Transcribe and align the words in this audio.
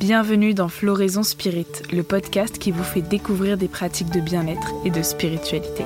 Bienvenue 0.00 0.54
dans 0.54 0.70
Floraison 0.70 1.22
Spirit, 1.22 1.66
le 1.92 2.02
podcast 2.02 2.58
qui 2.58 2.70
vous 2.70 2.82
fait 2.82 3.02
découvrir 3.02 3.58
des 3.58 3.68
pratiques 3.68 4.08
de 4.08 4.20
bien-être 4.20 4.72
et 4.86 4.90
de 4.90 5.02
spiritualité. 5.02 5.84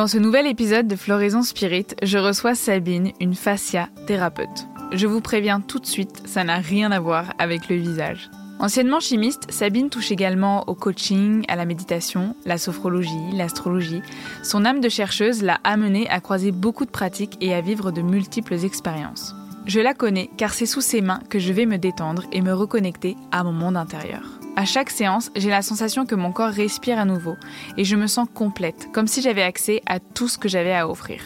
Dans 0.00 0.06
ce 0.06 0.16
nouvel 0.16 0.46
épisode 0.46 0.88
de 0.88 0.96
Floraison 0.96 1.42
Spirit, 1.42 1.88
je 2.02 2.16
reçois 2.16 2.54
Sabine, 2.54 3.12
une 3.20 3.34
fascia 3.34 3.90
thérapeute. 4.06 4.66
Je 4.92 5.06
vous 5.06 5.20
préviens 5.20 5.60
tout 5.60 5.78
de 5.78 5.84
suite, 5.84 6.22
ça 6.24 6.42
n'a 6.42 6.56
rien 6.56 6.90
à 6.90 6.98
voir 6.98 7.34
avec 7.38 7.68
le 7.68 7.76
visage. 7.76 8.30
Anciennement 8.60 9.00
chimiste, 9.00 9.50
Sabine 9.50 9.90
touche 9.90 10.10
également 10.10 10.66
au 10.70 10.74
coaching, 10.74 11.44
à 11.48 11.56
la 11.56 11.66
méditation, 11.66 12.34
la 12.46 12.56
sophrologie, 12.56 13.10
l'astrologie. 13.34 14.00
Son 14.42 14.64
âme 14.64 14.80
de 14.80 14.88
chercheuse 14.88 15.42
l'a 15.42 15.60
amenée 15.64 16.08
à 16.08 16.20
croiser 16.20 16.50
beaucoup 16.50 16.86
de 16.86 16.90
pratiques 16.90 17.36
et 17.42 17.52
à 17.52 17.60
vivre 17.60 17.90
de 17.90 18.00
multiples 18.00 18.64
expériences. 18.64 19.34
Je 19.66 19.80
la 19.80 19.92
connais 19.92 20.30
car 20.38 20.54
c'est 20.54 20.64
sous 20.64 20.80
ses 20.80 21.02
mains 21.02 21.20
que 21.28 21.38
je 21.38 21.52
vais 21.52 21.66
me 21.66 21.76
détendre 21.76 22.24
et 22.32 22.40
me 22.40 22.54
reconnecter 22.54 23.18
à 23.32 23.44
mon 23.44 23.52
monde 23.52 23.76
intérieur. 23.76 24.39
À 24.56 24.64
chaque 24.64 24.90
séance, 24.90 25.30
j'ai 25.36 25.48
la 25.48 25.62
sensation 25.62 26.06
que 26.06 26.14
mon 26.14 26.32
corps 26.32 26.50
respire 26.50 26.98
à 26.98 27.04
nouveau 27.04 27.36
et 27.76 27.84
je 27.84 27.96
me 27.96 28.06
sens 28.06 28.28
complète, 28.32 28.88
comme 28.92 29.06
si 29.06 29.22
j'avais 29.22 29.42
accès 29.42 29.80
à 29.86 30.00
tout 30.00 30.28
ce 30.28 30.38
que 30.38 30.48
j'avais 30.48 30.74
à 30.74 30.88
offrir. 30.88 31.20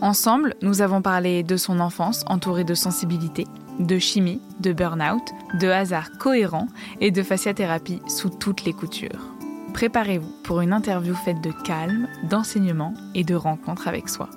Ensemble, 0.00 0.54
nous 0.62 0.80
avons 0.80 1.02
parlé 1.02 1.42
de 1.42 1.56
son 1.56 1.80
enfance 1.80 2.24
entourée 2.26 2.64
de 2.64 2.74
sensibilité, 2.74 3.46
de 3.78 3.98
chimie, 3.98 4.40
de 4.60 4.72
burn-out, 4.72 5.22
de 5.60 5.68
hasard 5.68 6.10
cohérent 6.18 6.66
et 7.00 7.10
de 7.10 7.22
fasciathérapie 7.22 8.00
sous 8.08 8.30
toutes 8.30 8.64
les 8.64 8.72
coutures. 8.72 9.34
Préparez-vous 9.74 10.32
pour 10.42 10.60
une 10.60 10.72
interview 10.72 11.14
faite 11.14 11.40
de 11.40 11.52
calme, 11.64 12.08
d'enseignement 12.28 12.94
et 13.14 13.24
de 13.24 13.34
rencontre 13.34 13.88
avec 13.88 14.08
soi. 14.08 14.28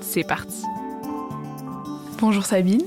C'est 0.00 0.24
parti. 0.24 0.64
Bonjour 2.18 2.44
Sabine. 2.44 2.82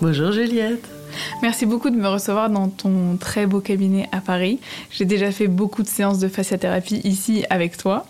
Bonjour 0.00 0.32
Juliette. 0.32 0.99
Merci 1.42 1.66
beaucoup 1.66 1.90
de 1.90 1.96
me 1.96 2.08
recevoir 2.08 2.50
dans 2.50 2.68
ton 2.68 3.16
très 3.16 3.46
beau 3.46 3.60
cabinet 3.60 4.08
à 4.12 4.20
Paris. 4.20 4.60
J'ai 4.90 5.04
déjà 5.04 5.32
fait 5.32 5.48
beaucoup 5.48 5.82
de 5.82 5.88
séances 5.88 6.18
de 6.18 6.28
fasciathérapie 6.28 7.00
ici 7.04 7.44
avec 7.50 7.76
toi. 7.76 8.06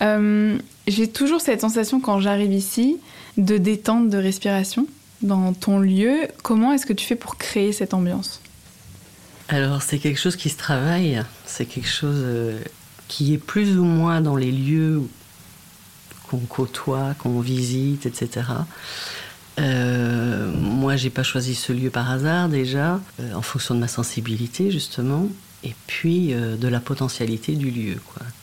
Euh, 0.00 0.58
j'ai 0.86 1.08
toujours 1.08 1.40
cette 1.40 1.60
sensation 1.60 2.00
quand 2.00 2.20
j'arrive 2.20 2.52
ici 2.52 2.98
de 3.36 3.56
détente, 3.56 4.10
de 4.10 4.18
respiration 4.18 4.86
dans 5.22 5.52
ton 5.52 5.78
lieu. 5.78 6.28
Comment 6.42 6.72
est-ce 6.72 6.86
que 6.86 6.92
tu 6.92 7.06
fais 7.06 7.16
pour 7.16 7.36
créer 7.36 7.72
cette 7.72 7.94
ambiance? 7.94 8.40
Alors 9.48 9.82
c'est 9.82 9.98
quelque 9.98 10.18
chose 10.18 10.36
qui 10.36 10.48
se 10.48 10.56
travaille, 10.56 11.22
c'est 11.44 11.66
quelque 11.66 11.88
chose 11.88 12.22
euh, 12.24 12.58
qui 13.08 13.34
est 13.34 13.38
plus 13.38 13.78
ou 13.78 13.84
moins 13.84 14.20
dans 14.20 14.36
les 14.36 14.50
lieux 14.50 15.02
qu'on 16.30 16.38
côtoie, 16.38 17.14
qu'on 17.18 17.40
visite, 17.40 18.06
etc. 18.06 18.46
Euh, 19.58 20.50
moi, 20.56 20.96
j'ai 20.96 21.10
pas 21.10 21.22
choisi 21.22 21.54
ce 21.54 21.72
lieu 21.72 21.90
par 21.90 22.10
hasard 22.10 22.48
déjà, 22.48 23.00
euh, 23.20 23.34
en 23.34 23.42
fonction 23.42 23.74
de 23.74 23.80
ma 23.80 23.88
sensibilité 23.88 24.70
justement, 24.70 25.28
et 25.64 25.74
puis 25.86 26.32
euh, 26.32 26.56
de 26.56 26.68
la 26.68 26.80
potentialité 26.80 27.54
du 27.54 27.70
lieu. 27.70 27.96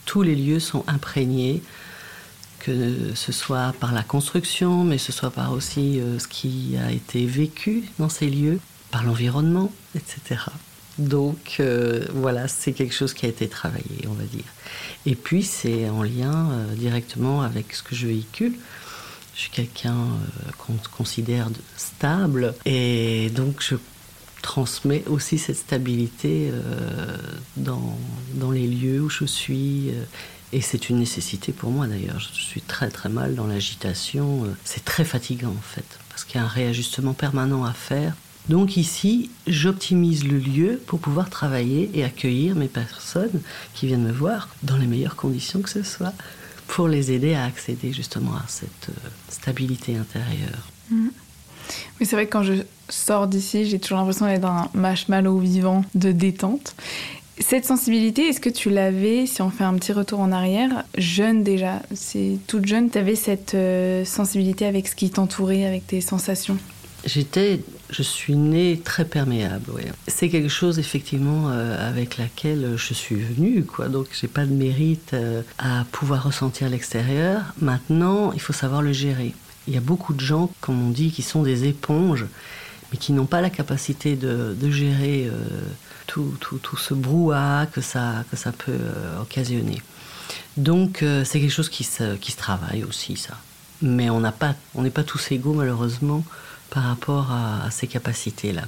Tous 0.06 0.22
les 0.22 0.36
lieux 0.36 0.60
sont 0.60 0.84
imprégnés, 0.88 1.62
que 2.60 3.16
ce 3.16 3.32
soit 3.32 3.74
par 3.80 3.94
la 3.94 4.04
construction, 4.04 4.84
mais 4.84 4.98
ce 4.98 5.12
soit 5.12 5.32
par 5.32 5.54
aussi 5.54 6.02
ce 6.18 6.28
qui 6.28 6.76
a 6.78 6.92
été 6.92 7.26
vécu 7.26 7.84
dans 8.00 8.10
ces 8.10 8.30
lieux, 8.30 8.60
par 8.92 9.04
l'environnement, 9.04 9.72
etc. 9.96 10.42
Donc 10.98 11.62
voilà, 12.14 12.50
c'est 12.50 12.74
quelque 12.74 12.94
chose 12.94 13.14
qui 13.14 13.26
a 13.26 13.30
été 13.30 13.48
travaillé, 13.48 14.06
on 14.10 14.14
va 14.14 14.26
dire. 14.26 14.44
Et 15.06 15.16
puis 15.16 15.42
c'est 15.44 15.90
en 15.90 16.04
lien 16.04 16.50
directement 16.76 17.44
avec 17.44 17.74
ce 17.74 17.82
que 17.82 17.96
je 17.96 18.08
véhicule. 18.08 18.56
Je 19.40 19.44
suis 19.44 19.52
quelqu'un 19.52 19.96
euh, 19.96 20.52
qu'on 20.58 20.74
considère 20.98 21.48
stable 21.78 22.54
et 22.66 23.30
donc 23.34 23.64
je 23.64 23.76
transmets 24.42 25.06
aussi 25.08 25.38
cette 25.38 25.56
stabilité 25.56 26.50
euh, 26.52 27.16
dans, 27.56 28.52
les 28.52 28.68
lieux 28.68 29.00
où 29.00 29.10
je 29.10 29.24
suis. 29.24 29.92
Euh, 29.92 30.04
et 30.52 30.60
c'est 30.60 30.90
une 30.90 31.00
nécessité 31.00 31.54
pour 31.54 31.72
moi 31.72 31.88
d'ailleurs. 31.88 32.20
Je 32.20 32.42
suis 32.42 32.60
très 32.60 32.90
très 32.90 33.08
mal 33.08 33.34
dans 33.36 33.48
l'agitation. 33.48 34.46
C'est 34.66 34.84
très 34.84 35.06
fatigant 35.06 35.56
en 35.58 35.62
fait, 35.62 35.86
parce 36.10 36.26
qu'il 36.26 36.36
y 36.36 36.40
a 36.40 36.44
un 36.44 36.48
réajustement 36.48 37.14
permanent 37.14 37.64
à 37.64 37.72
faire. 37.72 38.16
Donc 38.50 38.76
ici, 38.76 39.32
j'optimise 39.48 40.26
le 40.26 40.38
lieu 40.38 40.82
pour 40.86 41.00
pouvoir 41.00 41.30
travailler 41.30 41.90
et 41.94 42.04
accueillir 42.04 42.56
mes 42.56 42.68
personnes 42.68 43.40
qui 43.74 43.88
viennent 43.88 44.04
me 44.04 44.12
voir 44.12 44.50
dans 44.64 44.76
les 44.76 44.88
meilleures 44.88 45.16
conditions 45.16 45.62
que 45.62 45.70
ce 45.70 45.84
soit 45.84 46.14
pour 46.70 46.88
les 46.88 47.12
aider 47.12 47.34
à 47.34 47.46
accéder 47.46 47.92
justement 47.92 48.36
à 48.36 48.46
cette 48.48 48.90
euh, 48.90 49.10
stabilité 49.28 49.98
intérieure. 49.98 50.70
Mais 50.92 50.98
mm. 50.98 51.12
Oui, 52.00 52.06
c'est 52.06 52.16
vrai 52.16 52.26
que 52.26 52.32
quand 52.32 52.44
je 52.44 52.54
sors 52.88 53.28
d'ici, 53.28 53.66
j'ai 53.66 53.80
toujours 53.80 54.00
l'impression 54.00 54.26
d'être 54.26 54.46
un 54.46 54.70
marshmallow 54.74 55.38
vivant 55.38 55.84
de 55.94 56.12
détente. 56.12 56.76
Cette 57.40 57.66
sensibilité, 57.66 58.28
est-ce 58.28 58.40
que 58.40 58.50
tu 58.50 58.70
l'avais, 58.70 59.26
si 59.26 59.42
on 59.42 59.50
fait 59.50 59.64
un 59.64 59.76
petit 59.76 59.94
retour 59.94 60.20
en 60.20 60.32
arrière, 60.32 60.84
jeune 60.98 61.44
déjà 61.44 61.82
C'est 61.94 62.38
toute 62.48 62.66
jeune, 62.66 62.90
tu 62.90 62.98
avais 62.98 63.16
cette 63.16 63.54
euh, 63.54 64.04
sensibilité 64.04 64.66
avec 64.66 64.88
ce 64.88 64.96
qui 64.96 65.10
t'entourait, 65.10 65.66
avec 65.66 65.86
tes 65.88 66.02
sensations? 66.02 66.58
J'étais, 67.06 67.62
je 67.90 68.04
suis 68.04 68.36
née 68.36 68.82
très 68.84 69.06
perméable. 69.06 69.72
C'est 70.08 70.30
quelque 70.30 70.50
chose 70.50 70.80
effectivement 70.80 71.50
euh, 71.50 71.90
avec 71.90 72.18
laquelle 72.18 72.74
je 72.76 72.94
suis 72.94 73.16
venue, 73.16 73.64
quoi. 73.64 73.88
Donc 73.88 74.08
j'ai 74.20 74.28
pas 74.28 74.46
de 74.46 74.52
mérite 74.52 75.14
euh, 75.14 75.42
à 75.58 75.86
pouvoir 75.92 76.24
ressentir 76.24 76.70
l'extérieur. 76.70 77.42
Maintenant, 77.62 78.34
il 78.34 78.42
faut 78.42 78.54
savoir 78.54 78.82
le 78.82 78.92
gérer. 78.92 79.34
Il 79.68 79.74
y 79.74 79.78
a 79.78 79.82
beaucoup 79.82 80.14
de 80.14 80.20
gens, 80.20 80.52
comme 80.60 80.82
on 80.88 80.90
dit, 80.90 81.12
qui 81.12 81.22
sont 81.22 81.42
des 81.42 81.66
éponges, 81.66 82.26
mais 82.92 82.98
qui 82.98 83.14
n'ont 83.14 83.26
pas 83.26 83.40
la 83.40 83.50
capacité 83.50 84.16
de, 84.16 84.56
gérer 84.70 85.28
euh, 85.28 85.36
tout, 86.08 86.78
ce 86.78 86.94
brouhaha 86.94 87.68
que 87.68 87.82
ça, 87.82 88.26
peut 88.58 88.80
occasionner. 89.22 89.82
Donc 90.58 91.06
c'est 91.24 91.40
quelque 91.40 91.52
chose 91.52 91.70
qui 91.70 91.84
se, 91.84 92.36
travaille 92.36 92.84
aussi, 92.84 93.16
ça. 93.16 93.38
Mais 93.82 94.10
on 94.10 94.22
n'est 94.22 94.90
pas 94.90 95.04
tous 95.04 95.32
égaux 95.32 95.54
malheureusement 95.54 96.24
par 96.70 96.84
rapport 96.84 97.32
à, 97.32 97.70
ces 97.72 97.88
capacités-là. 97.88 98.64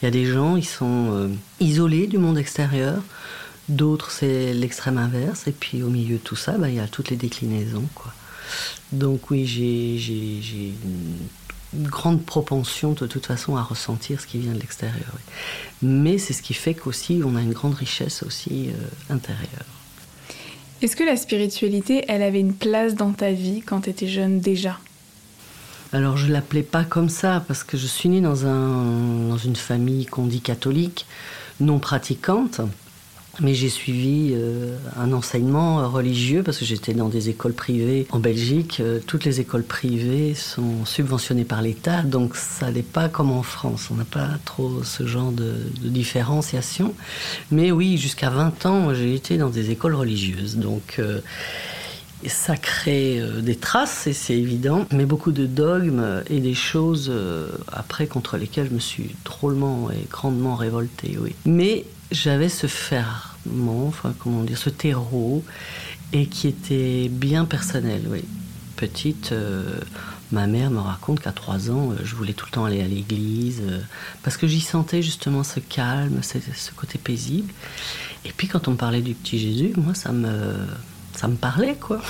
Il 0.00 0.04
y 0.04 0.08
a 0.08 0.10
des 0.10 0.26
gens, 0.26 0.56
ils 0.56 0.64
sont 0.64 1.12
euh, 1.12 1.28
isolés 1.60 2.06
du 2.06 2.18
monde 2.18 2.38
extérieur, 2.38 3.02
d'autres 3.68 4.10
c'est 4.10 4.52
l'extrême 4.52 4.98
inverse, 4.98 5.46
et 5.46 5.52
puis 5.52 5.82
au 5.82 5.90
milieu 5.90 6.16
de 6.16 6.22
tout 6.22 6.36
ça, 6.36 6.52
bah, 6.58 6.68
il 6.68 6.74
y 6.76 6.80
a 6.80 6.88
toutes 6.88 7.10
les 7.10 7.16
déclinaisons. 7.16 7.88
Quoi. 7.94 8.12
Donc 8.92 9.30
oui, 9.30 9.46
j'ai 9.46 10.74
une 11.72 11.86
grande 11.86 12.24
propension 12.24 12.92
de 12.92 13.06
toute 13.06 13.26
façon 13.26 13.56
à 13.56 13.62
ressentir 13.62 14.20
ce 14.20 14.26
qui 14.26 14.38
vient 14.38 14.52
de 14.52 14.58
l'extérieur. 14.58 15.12
Mais 15.82 16.18
c'est 16.18 16.32
ce 16.32 16.42
qui 16.42 16.54
fait 16.54 16.74
qu'aussi 16.74 17.22
on 17.24 17.36
a 17.36 17.42
une 17.42 17.52
grande 17.52 17.74
richesse 17.74 18.22
aussi 18.24 18.70
euh, 18.70 19.14
intérieure. 19.14 19.66
Est-ce 20.82 20.96
que 20.96 21.04
la 21.04 21.16
spiritualité, 21.16 22.04
elle 22.08 22.22
avait 22.22 22.40
une 22.40 22.54
place 22.54 22.94
dans 22.94 23.12
ta 23.12 23.32
vie 23.32 23.60
quand 23.60 23.82
tu 23.82 23.90
étais 23.90 24.08
jeune 24.08 24.40
déjà? 24.40 24.78
Alors 25.92 26.16
je 26.16 26.32
l'appelais 26.32 26.62
pas 26.62 26.84
comme 26.84 27.08
ça 27.08 27.42
parce 27.46 27.64
que 27.64 27.76
je 27.76 27.86
suis 27.86 28.08
née 28.08 28.20
dans, 28.20 28.46
un, 28.46 29.28
dans 29.28 29.38
une 29.38 29.56
famille 29.56 30.06
qu'on 30.06 30.26
dit 30.26 30.40
catholique, 30.40 31.06
non 31.60 31.78
pratiquante. 31.78 32.60
Mais 33.38 33.54
j'ai 33.54 33.68
suivi 33.68 34.32
euh, 34.34 34.76
un 34.98 35.12
enseignement 35.12 35.88
religieux 35.88 36.42
parce 36.42 36.58
que 36.58 36.64
j'étais 36.64 36.92
dans 36.92 37.08
des 37.08 37.30
écoles 37.30 37.54
privées 37.54 38.06
en 38.10 38.18
Belgique. 38.18 38.78
Euh, 38.80 38.98
toutes 39.06 39.24
les 39.24 39.40
écoles 39.40 39.62
privées 39.62 40.34
sont 40.34 40.84
subventionnées 40.84 41.44
par 41.44 41.62
l'État, 41.62 42.02
donc 42.02 42.36
ça 42.36 42.70
n'est 42.70 42.82
pas 42.82 43.08
comme 43.08 43.30
en 43.30 43.42
France. 43.42 43.88
On 43.90 43.94
n'a 43.94 44.04
pas 44.04 44.28
trop 44.44 44.82
ce 44.84 45.06
genre 45.06 45.32
de, 45.32 45.54
différenciation. 45.80 46.92
Mais 47.50 47.70
oui, 47.70 47.96
jusqu'à 47.96 48.30
20 48.30 48.66
ans, 48.66 48.94
j'ai 48.94 49.14
été 49.14 49.38
dans 49.38 49.48
des 49.48 49.70
écoles 49.70 49.94
religieuses. 49.94 50.56
Donc. 50.56 50.96
Euh, 50.98 51.20
ça 52.28 52.56
crée 52.56 53.18
euh, 53.18 53.40
des 53.40 53.56
traces, 53.56 54.06
et 54.06 54.12
c'est 54.12 54.36
évident, 54.36 54.86
mais 54.92 55.06
beaucoup 55.06 55.32
de 55.32 55.46
dogmes 55.46 56.22
et 56.28 56.40
des 56.40 56.54
choses 56.54 57.08
euh, 57.10 57.48
après 57.72 58.06
contre 58.06 58.36
lesquelles 58.36 58.68
je 58.68 58.74
me 58.74 58.80
suis 58.80 59.16
drôlement 59.24 59.90
et 59.90 60.06
grandement 60.10 60.54
révoltée, 60.54 61.16
oui. 61.20 61.34
Mais 61.46 61.84
j'avais 62.10 62.48
ce 62.48 62.66
ferment, 62.66 63.92
comment 64.18 64.42
dire, 64.42 64.58
ce 64.58 64.70
terreau, 64.70 65.44
et 66.12 66.26
qui 66.26 66.48
était 66.48 67.08
bien 67.08 67.44
personnel, 67.44 68.02
oui. 68.08 68.24
Petite, 68.76 69.32
euh, 69.32 69.78
ma 70.32 70.46
mère 70.46 70.70
me 70.70 70.80
raconte 70.80 71.20
qu'à 71.20 71.32
trois 71.32 71.70
ans, 71.70 71.94
je 72.02 72.14
voulais 72.14 72.32
tout 72.32 72.46
le 72.46 72.52
temps 72.52 72.64
aller 72.64 72.80
à 72.80 72.86
l'église, 72.86 73.62
parce 74.22 74.36
que 74.36 74.46
j'y 74.46 74.60
sentais 74.60 75.02
justement 75.02 75.42
ce 75.42 75.60
calme, 75.60 76.22
ce, 76.22 76.38
ce 76.54 76.72
côté 76.72 76.98
paisible. 76.98 77.52
Et 78.24 78.32
puis 78.36 78.46
quand 78.46 78.68
on 78.68 78.74
parlait 78.76 79.02
du 79.02 79.14
petit 79.14 79.38
Jésus, 79.38 79.72
moi 79.76 79.94
ça 79.94 80.12
me 80.12 80.54
ça 81.20 81.28
me 81.28 81.36
parlait, 81.36 81.74
quoi. 81.74 82.00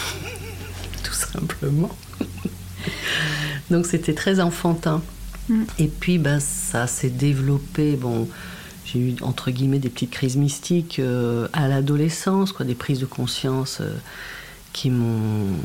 Tout 1.03 1.13
simplement. 1.13 1.91
Donc 3.69 3.87
c'était 3.87 4.15
très 4.15 4.39
enfantin. 4.39 5.03
Mm. 5.49 5.65
Et 5.81 5.89
puis 5.89 6.19
ben, 6.19 6.39
ça 6.39 6.87
s'est 6.87 7.11
développé. 7.11 7.97
Bon, 7.97 8.29
j'ai 8.85 9.01
eu 9.01 9.17
entre 9.23 9.51
guillemets 9.51 9.81
des 9.81 9.89
petites 9.89 10.13
crises 10.13 10.37
mystiques 10.37 11.01
euh, 11.01 11.49
à 11.53 11.67
l'adolescence, 11.67 12.53
quoi, 12.53 12.65
des 12.65 12.77
prises 12.77 13.01
de 13.01 13.07
conscience 13.07 13.79
euh, 13.81 13.97
qui 14.73 14.91
m'ont 14.91 15.57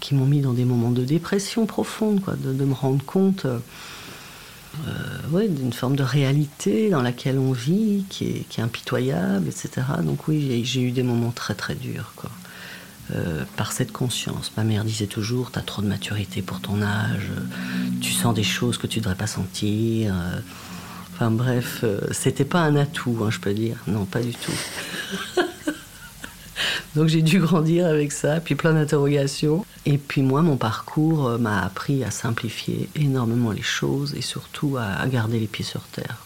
qui 0.00 0.14
m'ont 0.14 0.24
mis 0.24 0.40
dans 0.40 0.54
des 0.54 0.64
moments 0.64 0.90
de 0.90 1.04
dépression 1.04 1.66
profonde, 1.66 2.22
quoi, 2.22 2.36
de, 2.36 2.64
me 2.64 2.72
rendre 2.72 3.04
compte. 3.04 3.44
Euh, 3.44 3.58
ouais, 5.30 5.46
d'une 5.46 5.74
forme 5.74 5.94
de 5.94 6.02
réalité 6.02 6.88
dans 6.88 7.02
laquelle 7.02 7.38
on 7.38 7.52
vit, 7.52 8.06
qui 8.08 8.24
est, 8.24 8.48
qui 8.48 8.60
est 8.60 8.64
impitoyable, 8.64 9.46
etc. 9.46 9.86
Donc 10.02 10.26
oui, 10.26 10.62
j'ai 10.64 10.80
eu 10.80 10.90
des 10.90 11.02
moments 11.02 11.32
très 11.32 11.54
très 11.54 11.74
durs. 11.74 12.12
Quoi. 12.16 12.30
Euh, 13.12 13.44
par 13.58 13.72
cette 13.72 13.92
conscience. 13.92 14.50
Ma 14.56 14.64
mère 14.64 14.82
disait 14.82 15.06
toujours, 15.06 15.52
tu 15.52 15.58
as 15.58 15.62
trop 15.62 15.82
de 15.82 15.86
maturité 15.86 16.40
pour 16.40 16.60
ton 16.60 16.80
âge, 16.80 17.28
tu 18.00 18.12
sens 18.12 18.34
des 18.34 18.42
choses 18.42 18.78
que 18.78 18.86
tu 18.86 19.00
devrais 19.00 19.14
pas 19.14 19.26
sentir. 19.26 20.14
Euh, 20.14 20.38
enfin 21.12 21.30
bref, 21.30 21.80
euh, 21.84 22.00
c'était 22.12 22.46
pas 22.46 22.60
un 22.60 22.76
atout, 22.76 23.18
hein, 23.22 23.28
je 23.30 23.40
peux 23.40 23.52
dire. 23.52 23.76
Non, 23.86 24.06
pas 24.06 24.22
du 24.22 24.32
tout. 24.32 24.54
Donc 26.96 27.08
j'ai 27.08 27.20
dû 27.20 27.40
grandir 27.40 27.84
avec 27.84 28.10
ça, 28.10 28.40
puis 28.40 28.54
plein 28.54 28.72
d'interrogations. 28.72 29.66
Et 29.84 29.98
puis 29.98 30.22
moi, 30.22 30.40
mon 30.40 30.56
parcours 30.56 31.38
m'a 31.38 31.62
appris 31.62 32.04
à 32.04 32.10
simplifier 32.10 32.88
énormément 32.96 33.50
les 33.50 33.60
choses 33.60 34.14
et 34.16 34.22
surtout 34.22 34.78
à, 34.78 35.06
garder 35.08 35.38
les 35.38 35.46
pieds 35.46 35.64
sur 35.64 35.82
terre. 35.82 36.24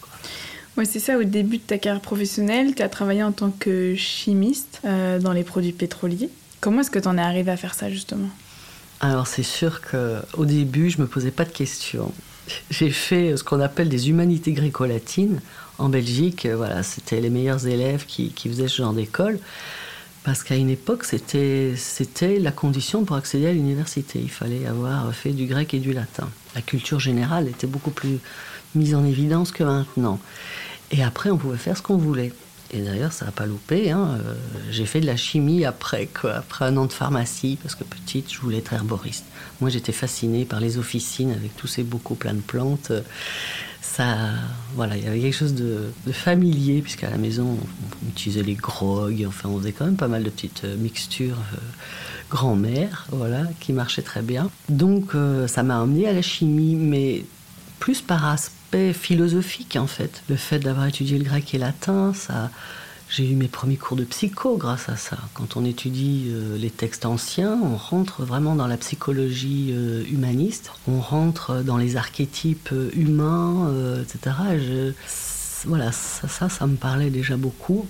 Oui, 0.76 0.86
c'est 0.86 1.00
ça. 1.00 1.18
Au 1.18 1.24
début 1.24 1.56
de 1.58 1.62
ta 1.62 1.78
carrière 1.78 2.00
professionnelle, 2.00 2.76
tu 2.76 2.82
as 2.82 2.88
travaillé 2.88 3.24
en 3.24 3.32
tant 3.32 3.50
que 3.50 3.96
chimiste 3.96 4.80
dans 4.84 5.32
les 5.32 5.42
produits 5.42 5.72
pétroliers. 5.72 6.30
Comment 6.60 6.80
est-ce 6.80 6.90
que 6.90 6.98
tu 6.98 7.08
en 7.08 7.16
es 7.18 7.22
arrivé 7.22 7.50
à 7.50 7.56
faire 7.56 7.74
ça 7.74 7.90
justement? 7.90 8.28
Alors 9.00 9.26
c'est 9.26 9.44
sûr 9.44 9.80
qu'au 9.80 10.44
début, 10.44 10.90
je 10.90 11.00
me 11.00 11.06
posais 11.06 11.30
pas 11.30 11.44
de 11.44 11.52
questions. 11.52 12.12
J'ai 12.70 12.90
fait 12.90 13.36
ce 13.36 13.44
qu'on 13.44 13.60
appelle 13.60 13.88
des 13.88 14.10
humanités 14.10 14.52
gréco-latines 14.52 15.40
en 15.78 15.88
Belgique. 15.88 16.46
Voilà, 16.46 16.82
c'était 16.82 17.20
les 17.20 17.30
meilleurs 17.30 17.66
élèves 17.66 18.06
qui, 18.06 18.32
faisaient 18.48 18.68
ce 18.68 18.78
genre 18.78 18.92
d'école. 18.92 19.38
Parce 20.24 20.42
qu'à 20.42 20.56
une 20.56 20.68
époque, 20.68 21.04
c'était 21.04 22.38
la 22.38 22.50
condition 22.50 23.04
pour 23.04 23.16
accéder 23.16 23.46
à 23.46 23.52
l'université. 23.52 24.18
Il 24.20 24.30
fallait 24.30 24.66
avoir 24.66 25.14
fait 25.14 25.30
du 25.30 25.46
grec 25.46 25.72
et 25.72 25.78
du 25.78 25.92
latin. 25.92 26.28
La 26.54 26.60
culture 26.60 27.00
générale 27.00 27.48
était 27.48 27.68
beaucoup 27.68 27.92
plus 27.92 28.18
mise 28.74 28.94
en 28.94 29.04
évidence 29.06 29.52
que 29.52 29.62
maintenant. 29.64 30.18
Et 30.90 31.02
après, 31.02 31.30
on 31.30 31.38
pouvait 31.38 31.56
faire 31.56 31.76
ce 31.76 31.82
qu'on 31.82 31.96
voulait. 31.96 32.32
Et 32.70 32.80
d'ailleurs, 32.80 33.12
ça 33.12 33.24
n'a 33.24 33.32
pas 33.32 33.46
loupé. 33.46 33.90
Hein. 33.90 34.18
Euh, 34.20 34.34
j'ai 34.70 34.84
fait 34.84 35.00
de 35.00 35.06
la 35.06 35.16
chimie 35.16 35.64
après, 35.64 36.06
quoi, 36.06 36.34
après 36.34 36.66
un 36.66 36.76
an 36.76 36.84
de 36.84 36.92
pharmacie, 36.92 37.58
parce 37.62 37.74
que 37.74 37.84
petite, 37.84 38.32
je 38.32 38.40
voulais 38.40 38.58
être 38.58 38.72
herboriste. 38.72 39.24
Moi, 39.60 39.70
j'étais 39.70 39.92
fascinée 39.92 40.44
par 40.44 40.60
les 40.60 40.76
officines 40.76 41.32
avec 41.32 41.56
tous 41.56 41.66
ces 41.66 41.82
bocaux 41.82 42.14
pleins 42.14 42.34
de 42.34 42.40
plantes. 42.40 42.92
Ça, 43.80 44.16
voilà, 44.74 44.98
il 44.98 45.04
y 45.04 45.06
avait 45.06 45.20
quelque 45.20 45.36
chose 45.36 45.54
de, 45.54 45.90
familier, 46.12 46.82
puisqu'à 46.82 47.08
la 47.08 47.16
maison, 47.16 47.58
on, 47.58 48.08
utilisait 48.08 48.42
les 48.42 48.54
grogues, 48.54 49.24
enfin, 49.26 49.48
on 49.48 49.58
faisait 49.58 49.72
quand 49.72 49.86
même 49.86 49.96
pas 49.96 50.08
mal 50.08 50.22
de 50.22 50.30
petites 50.30 50.64
euh, 50.64 50.76
mixtures 50.76 51.38
euh, 51.54 51.58
grand-mère, 52.30 53.06
voilà, 53.10 53.44
qui 53.60 53.72
marchaient 53.72 54.02
très 54.02 54.20
bien. 54.20 54.50
Donc, 54.68 55.12
ça 55.46 55.62
m'a 55.62 55.80
emmené 55.80 56.06
à 56.06 56.12
la 56.12 56.20
chimie, 56.20 56.74
mais 56.76 57.24
plus 57.78 58.02
par 58.02 58.26
philosophique 58.92 59.76
en 59.76 59.86
fait. 59.86 60.22
Le 60.28 60.36
fait 60.36 60.58
d'avoir 60.58 60.86
étudié 60.86 61.18
le 61.18 61.24
grec 61.24 61.54
et 61.54 61.58
latin, 61.58 62.12
ça, 62.14 62.50
j'ai 63.08 63.30
eu 63.30 63.34
mes 63.34 63.48
premiers 63.48 63.76
cours 63.76 63.96
de 63.96 64.04
psycho 64.04 64.56
grâce 64.56 64.88
à 64.88 64.96
ça. 64.96 65.16
Quand 65.34 65.56
on 65.56 65.64
étudie 65.64 66.26
euh, 66.28 66.58
les 66.58 66.70
textes 66.70 67.06
anciens, 67.06 67.58
on 67.62 67.76
rentre 67.76 68.22
vraiment 68.22 68.54
dans 68.54 68.66
la 68.66 68.76
psychologie 68.76 69.70
euh, 69.72 70.04
humaniste, 70.10 70.72
on 70.86 71.00
rentre 71.00 71.62
dans 71.62 71.78
les 71.78 71.96
archétypes 71.96 72.68
euh, 72.72 72.90
humains, 72.94 73.72
etc. 74.02 74.36
voilà, 75.64 75.90
ça, 75.92 76.48
ça, 76.48 76.66
me 76.66 76.76
parlait 76.76 77.10
déjà 77.10 77.36
beaucoup. 77.36 77.86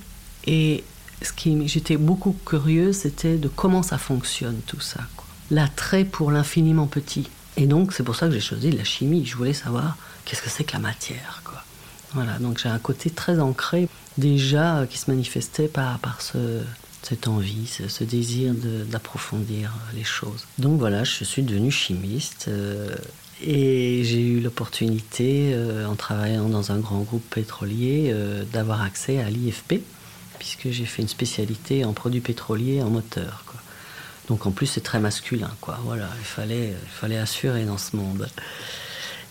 Et 0.46 0.84
ce 1.20 1.32
qui 1.32 1.66
j'étais 1.66 1.96
beaucoup 1.96 2.36
curieuse, 2.46 2.98
c'était 2.98 3.36
de 3.36 3.48
comment 3.48 3.82
ça 3.82 3.98
fonctionne 3.98 4.60
tout 4.66 4.80
ça. 4.80 5.00
L'attrait 5.50 6.04
pour 6.04 6.30
l'infiniment 6.30 6.86
petit. 6.86 7.28
Et 7.58 7.66
donc 7.66 7.92
c'est 7.92 8.04
pour 8.04 8.14
ça 8.14 8.26
que 8.28 8.32
j'ai 8.32 8.40
choisi 8.40 8.70
la 8.70 8.84
chimie. 8.84 9.26
Je 9.26 9.36
voulais 9.36 9.52
savoir 9.52 9.96
qu'est-ce 10.24 10.42
que 10.42 10.48
c'est 10.48 10.64
que 10.64 10.72
la 10.72 10.78
matière 10.78 11.42
quoi. 11.44 11.62
Voilà, 12.14 12.38
donc 12.38 12.58
j'ai 12.58 12.68
un 12.68 12.78
côté 12.78 13.10
très 13.10 13.38
ancré 13.38 13.88
déjà 14.16 14.78
euh, 14.78 14.86
qui 14.86 14.96
se 14.96 15.10
manifestait 15.10 15.68
par, 15.68 15.98
par 15.98 16.22
ce, 16.22 16.60
cette 17.02 17.28
envie, 17.28 17.66
ce, 17.66 18.04
désir 18.04 18.54
d'approfondir 18.86 19.74
les 19.94 20.04
choses. 20.04 20.46
Donc 20.58 20.78
voilà, 20.78 21.04
je 21.04 21.24
suis 21.24 21.42
devenue 21.42 21.70
chimiste 21.70 22.46
euh, 22.48 22.94
et 23.42 24.04
j'ai 24.04 24.22
eu 24.22 24.40
l'opportunité, 24.40 25.50
euh, 25.52 25.86
en 25.86 25.96
travaillant 25.96 26.48
dans 26.48 26.72
un 26.72 26.78
grand 26.78 27.00
groupe 27.00 27.28
pétrolier, 27.28 28.14
d'avoir 28.52 28.82
accès 28.82 29.18
à 29.18 29.28
l'IFP, 29.28 29.82
puisque 30.38 30.70
j'ai 30.70 30.86
fait 30.86 31.02
une 31.02 31.08
spécialité 31.08 31.84
en 31.84 31.92
produits 31.92 32.20
pétroliers 32.20 32.80
en 32.82 32.88
moteur. 32.88 33.44
Donc 34.28 34.46
en 34.46 34.50
plus 34.50 34.66
c'est 34.66 34.82
très 34.82 35.00
masculin, 35.00 35.50
quoi. 35.60 35.78
Voilà, 35.84 36.08
il 36.18 36.24
fallait, 36.24 36.68
il 36.68 36.90
fallait 36.90 37.18
assurer 37.18 37.64
dans 37.64 37.78
ce 37.78 37.96
monde. 37.96 38.28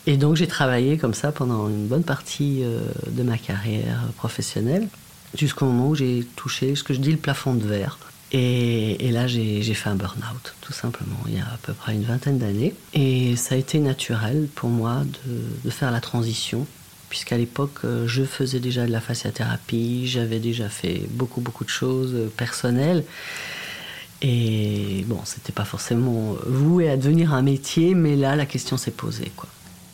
Et 0.06 0.18
donc 0.18 0.36
j'ai 0.36 0.48
travaillé 0.48 0.98
comme 0.98 1.14
ça 1.14 1.32
pendant 1.32 1.68
une 1.68 1.88
bonne 1.88 2.04
partie 2.04 2.62
euh, 2.64 2.80
de 3.10 3.24
ma 3.24 3.38
carrière 3.38 4.00
professionnelle, 4.16 4.88
jusqu'au 5.36 5.66
moment 5.66 5.90
où 5.90 5.96
j'ai 5.96 6.26
touché 6.36 6.76
ce 6.76 6.84
que 6.84 6.94
je 6.94 7.00
dis 7.00 7.12
le 7.12 7.18
plafond 7.18 7.54
de 7.54 7.66
verre. 7.66 7.98
Et, 8.34 9.10
là, 9.12 9.26
j'ai 9.28 9.62
fait 9.74 9.90
un 9.90 9.96
burn-out, 9.96 10.56
tout 10.60 10.74
simplement, 10.74 11.18
il 11.28 11.36
y 11.36 11.40
a 11.40 11.46
à 11.46 11.58
peu 11.62 11.74
près 11.74 11.94
une 11.94 12.04
vingtaine 12.04 12.38
d'années. 12.38 12.74
Et 12.94 13.38
ça 13.38 13.56
a 13.56 13.58
été 13.58 13.80
naturel 13.80 14.50
pour 14.54 14.70
moi 14.70 15.04
de, 15.64 15.70
faire 15.70 15.92
la 15.92 16.02
transition, 16.02 16.68
puisqu'à 17.10 17.38
l'époque, 17.38 17.80
euh, 17.86 18.06
je 18.06 18.24
faisais 18.24 18.60
déjà 18.60 18.86
de 18.86 18.92
la 18.92 19.00
fasciathérapie, 19.00 20.08
j'avais 20.08 20.40
déjà 20.40 20.68
fait 20.68 21.04
beaucoup, 21.12 21.40
beaucoup 21.40 21.64
de 21.64 21.70
choses 21.70 22.14
euh, 22.16 22.28
personnelles. 22.36 23.06
Et 24.22 25.04
bon, 25.08 25.20
c'était 25.26 25.54
pas 25.54 25.66
forcément 25.66 26.36
voué 26.48 26.90
à 26.90 26.98
devenir 26.98 27.34
un 27.34 27.42
métier, 27.42 27.94
mais 27.94 28.16
là, 28.16 28.36
la 28.36 28.46
question 28.46 28.78
s'est 28.78 28.92
posée, 28.92 29.32
quoi. 29.36 29.48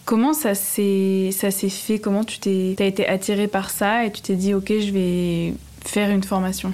Comment 0.06 0.34
ça 0.34 0.54
s'est 0.54 1.32
fait? 1.32 2.00
Comment 2.00 2.26
tu 2.26 2.40
t'es 2.40 2.76
as 2.80 2.86
été 2.86 3.08
attiré 3.08 3.48
par 3.48 3.70
ça 3.70 4.06
et 4.06 4.12
tu 4.12 4.22
t'es 4.22 4.36
dit 4.36 4.54
ok 4.54 4.68
je 4.68 4.92
vais 4.92 5.54
faire 5.86 6.10
une 6.10 6.24
formation? 6.24 6.74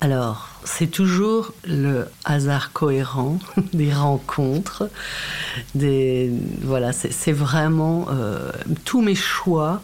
Alors 0.00 0.48
c'est 0.64 0.86
toujours 0.86 1.52
le 1.64 2.06
hasard 2.24 2.72
cohérent 2.72 3.38
des 3.74 3.92
rencontres, 3.92 4.88
des 5.74 6.32
voilà 6.62 6.92
c'est 6.92 7.32
vraiment 7.32 8.06
euh, 8.10 8.50
tous 8.86 9.02
mes 9.02 9.14
choix 9.14 9.82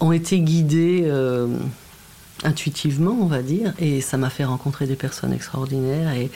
ont 0.00 0.12
été 0.12 0.38
guidés. 0.38 1.02
Euh, 1.04 1.48
intuitivement, 2.44 3.16
on 3.20 3.26
va 3.26 3.42
dire, 3.42 3.72
et 3.78 4.00
ça 4.00 4.16
m'a 4.16 4.30
fait 4.30 4.44
rencontrer 4.44 4.86
des 4.86 4.96
personnes 4.96 5.32
extraordinaires 5.32 6.12
et, 6.12 6.30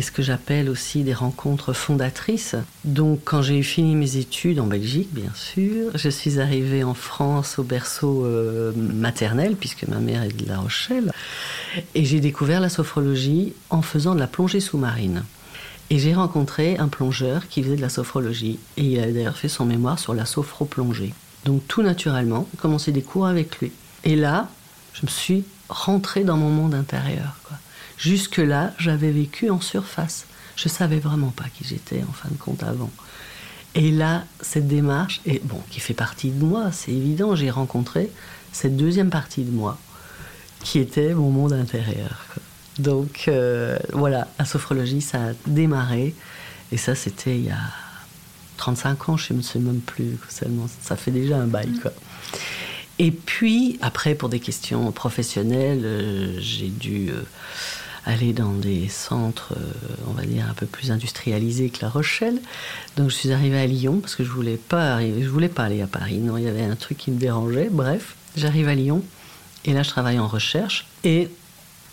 ce 0.00 0.10
que 0.10 0.22
j'appelle 0.22 0.70
aussi 0.70 1.02
des 1.02 1.12
rencontres 1.12 1.74
fondatrices. 1.74 2.56
Donc 2.82 3.20
quand 3.24 3.42
j'ai 3.42 3.62
fini 3.62 3.94
mes 3.94 4.16
études 4.16 4.58
en 4.58 4.66
Belgique, 4.66 5.10
bien 5.12 5.30
sûr, 5.34 5.90
je 5.94 6.08
suis 6.08 6.40
arrivée 6.40 6.82
en 6.82 6.94
France 6.94 7.58
au 7.58 7.62
berceau 7.62 8.24
euh, 8.24 8.72
maternel, 8.74 9.54
puisque 9.54 9.86
ma 9.86 9.98
mère 9.98 10.22
est 10.22 10.34
de 10.34 10.48
La 10.48 10.60
Rochelle, 10.60 11.12
et 11.94 12.06
j'ai 12.06 12.20
découvert 12.20 12.60
la 12.60 12.70
sophrologie 12.70 13.52
en 13.68 13.82
faisant 13.82 14.14
de 14.14 14.20
la 14.20 14.26
plongée 14.26 14.60
sous-marine. 14.60 15.24
Et 15.90 15.98
j'ai 15.98 16.14
rencontré 16.14 16.78
un 16.78 16.88
plongeur 16.88 17.48
qui 17.48 17.62
faisait 17.62 17.76
de 17.76 17.82
la 17.82 17.90
sophrologie, 17.90 18.58
et 18.78 18.84
il 18.84 18.98
a 18.98 19.12
d'ailleurs 19.12 19.36
fait 19.36 19.50
son 19.50 19.66
mémoire 19.66 19.98
sur 19.98 20.14
la 20.14 20.24
sophroplongée. 20.24 21.12
Donc 21.44 21.68
tout 21.68 21.82
naturellement, 21.82 22.48
commencé 22.56 22.92
des 22.92 23.02
cours 23.02 23.26
avec 23.26 23.58
lui. 23.58 23.72
Et 24.04 24.16
là, 24.16 24.48
je 24.94 25.02
me 25.02 25.08
suis 25.08 25.44
rentrée 25.68 26.24
dans 26.24 26.36
mon 26.36 26.50
monde 26.50 26.74
intérieur. 26.74 27.36
Jusque-là, 27.98 28.72
j'avais 28.78 29.10
vécu 29.10 29.50
en 29.50 29.60
surface. 29.60 30.26
Je 30.56 30.68
savais 30.68 30.98
vraiment 30.98 31.30
pas 31.30 31.44
qui 31.54 31.64
j'étais 31.64 32.02
en 32.02 32.12
fin 32.12 32.28
de 32.30 32.36
compte 32.36 32.62
avant. 32.62 32.90
Et 33.74 33.90
là, 33.90 34.24
cette 34.40 34.68
démarche, 34.68 35.20
et 35.24 35.40
bon, 35.44 35.60
qui 35.70 35.80
fait 35.80 35.94
partie 35.94 36.30
de 36.30 36.44
moi, 36.44 36.72
c'est 36.72 36.92
évident, 36.92 37.34
j'ai 37.34 37.50
rencontré 37.50 38.10
cette 38.52 38.76
deuxième 38.76 39.08
partie 39.08 39.44
de 39.44 39.50
moi, 39.50 39.78
qui 40.62 40.78
était 40.78 41.14
mon 41.14 41.30
monde 41.30 41.54
intérieur. 41.54 42.26
Donc 42.78 43.30
voilà, 43.92 44.28
la 44.38 44.44
sophrologie, 44.44 45.00
ça 45.00 45.28
a 45.28 45.32
démarré. 45.46 46.14
Et 46.70 46.76
ça, 46.76 46.94
c'était 46.94 47.36
il 47.36 47.46
y 47.46 47.50
a 47.50 47.60
35 48.58 49.08
ans, 49.08 49.16
je 49.16 49.32
ne 49.32 49.42
sais 49.42 49.58
même 49.58 49.80
plus. 49.80 50.18
Ça 50.82 50.96
fait 50.96 51.10
déjà 51.10 51.38
un 51.38 51.46
bail. 51.46 51.72
Quoi. 51.80 51.92
Et 52.98 53.10
puis, 53.10 53.78
après, 53.80 54.14
pour 54.14 54.28
des 54.28 54.40
questions 54.40 54.92
professionnelles, 54.92 56.36
j'ai 56.38 56.68
dû 56.68 57.10
aller 58.04 58.32
dans 58.32 58.52
des 58.52 58.88
centres, 58.88 59.54
euh, 59.56 59.94
on 60.08 60.12
va 60.12 60.22
dire, 60.22 60.46
un 60.50 60.54
peu 60.54 60.66
plus 60.66 60.90
industrialisés 60.90 61.70
que 61.70 61.78
La 61.82 61.88
Rochelle. 61.88 62.40
Donc 62.96 63.10
je 63.10 63.14
suis 63.14 63.32
arrivée 63.32 63.60
à 63.60 63.66
Lyon 63.66 64.00
parce 64.00 64.16
que 64.16 64.24
je 64.24 64.30
voulais 64.30 64.58
voulais 65.26 65.48
pas 65.48 65.64
aller 65.64 65.82
à 65.82 65.86
Paris. 65.86 66.18
Non, 66.18 66.36
il 66.36 66.44
y 66.44 66.48
avait 66.48 66.64
un 66.64 66.76
truc 66.76 66.98
qui 66.98 67.10
me 67.10 67.18
dérangeait. 67.18 67.68
Bref, 67.70 68.16
j'arrive 68.36 68.68
à 68.68 68.74
Lyon 68.74 69.02
et 69.64 69.72
là 69.72 69.82
je 69.82 69.90
travaille 69.90 70.18
en 70.18 70.26
recherche 70.26 70.86
et 71.04 71.28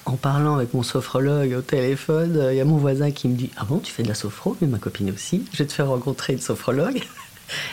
en 0.05 0.15
parlant 0.15 0.55
avec 0.55 0.73
mon 0.73 0.81
sophrologue 0.81 1.53
au 1.53 1.61
téléphone, 1.61 2.35
euh, 2.37 2.53
il 2.53 2.57
y 2.57 2.61
a 2.61 2.65
mon 2.65 2.77
voisin 2.77 3.11
qui 3.11 3.27
me 3.27 3.35
dit 3.35 3.51
Ah 3.57 3.65
bon, 3.65 3.77
tu 3.77 3.91
fais 3.91 4.01
de 4.01 4.07
la 4.07 4.15
sophro? 4.15 4.57
Mais 4.61 4.67
ma 4.67 4.79
copine 4.79 5.11
aussi. 5.11 5.45
Je 5.53 5.59
vais 5.59 5.67
te 5.67 5.73
faire 5.73 5.87
rencontrer 5.87 6.33
une 6.33 6.39
sophrologue. 6.39 7.03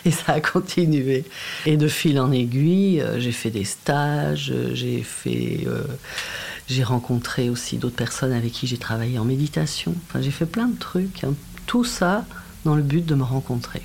Et 0.05 0.11
ça 0.11 0.33
a 0.33 0.41
continué. 0.41 1.25
Et 1.65 1.77
de 1.77 1.89
fil 1.89 2.19
en 2.21 2.33
aiguille, 2.33 3.01
euh, 3.01 3.21
j'ai 3.21 3.33
fait 3.33 3.51
des 3.51 3.65
stages, 3.65 4.53
j'ai 4.73 5.03
fait. 5.03 5.67
J'ai 6.69 6.83
rencontré 6.83 7.49
aussi 7.49 7.77
d'autres 7.77 7.97
personnes 7.97 8.33
avec 8.33 8.51
qui 8.53 8.67
j'ai 8.67 8.79
travaillé 8.79 9.19
en 9.19 9.25
méditation. 9.25 9.95
Enfin, 10.09 10.21
j'ai 10.21 10.33
fait 10.33 10.47
plein 10.47 10.67
de 10.67 10.77
trucs. 10.77 11.23
Hein. 11.23 11.35
Tout 11.67 11.85
ça 11.85 12.25
dans 12.65 12.75
le 12.75 12.83
but 12.83 13.07
de 13.07 13.15
me 13.15 13.23
rencontrer. 13.23 13.83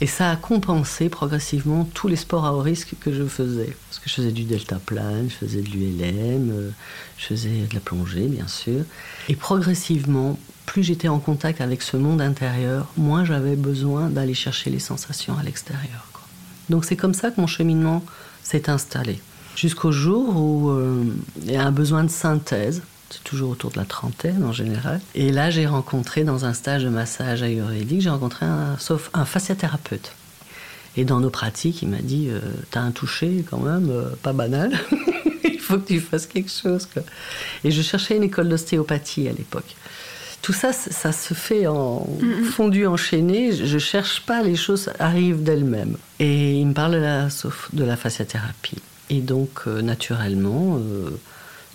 Et 0.00 0.06
ça 0.06 0.30
a 0.30 0.36
compensé 0.36 1.08
progressivement 1.08 1.88
tous 1.92 2.06
les 2.06 2.16
sports 2.16 2.44
à 2.44 2.54
haut 2.54 2.60
risque 2.60 2.94
que 3.00 3.12
je 3.12 3.24
faisais. 3.24 3.76
Parce 3.88 3.98
que 3.98 4.08
je 4.08 4.14
faisais 4.14 4.30
du 4.30 4.44
deltaplane, 4.44 5.28
je 5.28 5.34
faisais 5.34 5.60
de 5.60 5.68
l'ULM, 5.68 6.50
euh, 6.50 6.70
je 7.16 7.26
faisais 7.26 7.66
de 7.68 7.74
la 7.74 7.80
plongée, 7.80 8.26
bien 8.28 8.46
sûr. 8.46 8.84
Et 9.28 9.34
progressivement, 9.34 10.38
plus 10.68 10.82
j'étais 10.82 11.08
en 11.08 11.18
contact 11.18 11.62
avec 11.62 11.80
ce 11.80 11.96
monde 11.96 12.20
intérieur, 12.20 12.86
moins 12.98 13.24
j'avais 13.24 13.56
besoin 13.56 14.10
d'aller 14.10 14.34
chercher 14.34 14.68
les 14.68 14.78
sensations 14.78 15.36
à 15.38 15.42
l'extérieur. 15.42 16.06
Donc 16.68 16.84
c'est 16.84 16.96
comme 16.96 17.14
ça 17.14 17.30
que 17.30 17.40
mon 17.40 17.46
cheminement 17.46 18.04
s'est 18.42 18.68
installé 18.68 19.18
jusqu'au 19.56 19.92
jour 19.92 20.36
où 20.36 20.68
euh, 20.68 21.04
il 21.42 21.50
y 21.50 21.56
a 21.56 21.64
un 21.64 21.72
besoin 21.72 22.04
de 22.04 22.10
synthèse. 22.10 22.82
C'est 23.08 23.24
toujours 23.24 23.50
autour 23.50 23.70
de 23.70 23.78
la 23.78 23.86
trentaine 23.86 24.44
en 24.44 24.52
général. 24.52 25.00
Et 25.14 25.32
là, 25.32 25.48
j'ai 25.48 25.66
rencontré 25.66 26.24
dans 26.24 26.44
un 26.44 26.52
stage 26.52 26.84
de 26.84 26.90
massage 26.90 27.42
ayurvédique, 27.42 28.02
j'ai 28.02 28.10
rencontré 28.10 28.44
un, 28.44 28.76
sauf, 28.78 29.10
un. 29.14 29.24
Et 30.96 31.06
dans 31.06 31.20
nos 31.20 31.30
pratiques, 31.30 31.80
il 31.80 31.88
m'a 31.88 32.02
dit 32.02 32.28
euh, 32.28 32.40
T'as 32.70 32.80
un 32.80 32.90
toucher 32.90 33.42
quand 33.48 33.60
même, 33.60 33.88
euh, 33.90 34.10
pas 34.22 34.34
banal. 34.34 34.78
il 35.44 35.58
faut 35.58 35.78
que 35.78 35.86
tu 35.86 36.00
fasses 36.00 36.26
quelque 36.26 36.50
chose. 36.50 36.86
Et 37.64 37.70
je 37.70 37.80
cherchais 37.80 38.16
une 38.16 38.24
école 38.24 38.50
d'ostéopathie 38.50 39.28
à 39.28 39.32
l'époque. 39.32 39.74
Tout 40.48 40.54
ça, 40.54 40.72
ça 40.72 41.12
se 41.12 41.34
fait 41.34 41.66
en 41.66 42.06
fondu, 42.52 42.86
enchaîné. 42.86 43.52
Je 43.52 43.76
cherche 43.76 44.22
pas, 44.22 44.42
les 44.42 44.56
choses 44.56 44.88
arrivent 44.98 45.42
d'elles-mêmes. 45.42 45.98
Et 46.20 46.54
il 46.54 46.68
me 46.68 46.72
parle 46.72 46.92
de 46.92 46.96
la, 46.96 47.28
de 47.74 47.84
la 47.84 47.96
fasciathérapie. 47.98 48.78
Et 49.10 49.20
donc, 49.20 49.50
euh, 49.66 49.82
naturellement, 49.82 50.78
euh, 50.78 51.10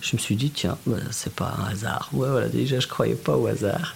je 0.00 0.16
me 0.16 0.18
suis 0.18 0.34
dit, 0.34 0.50
tiens, 0.50 0.76
bah, 0.88 0.96
c'est 1.12 1.32
pas 1.32 1.54
un 1.56 1.70
hasard. 1.70 2.10
Ouais, 2.14 2.28
voilà, 2.28 2.48
déjà, 2.48 2.80
je 2.80 2.88
croyais 2.88 3.14
pas 3.14 3.36
au 3.36 3.46
hasard. 3.46 3.94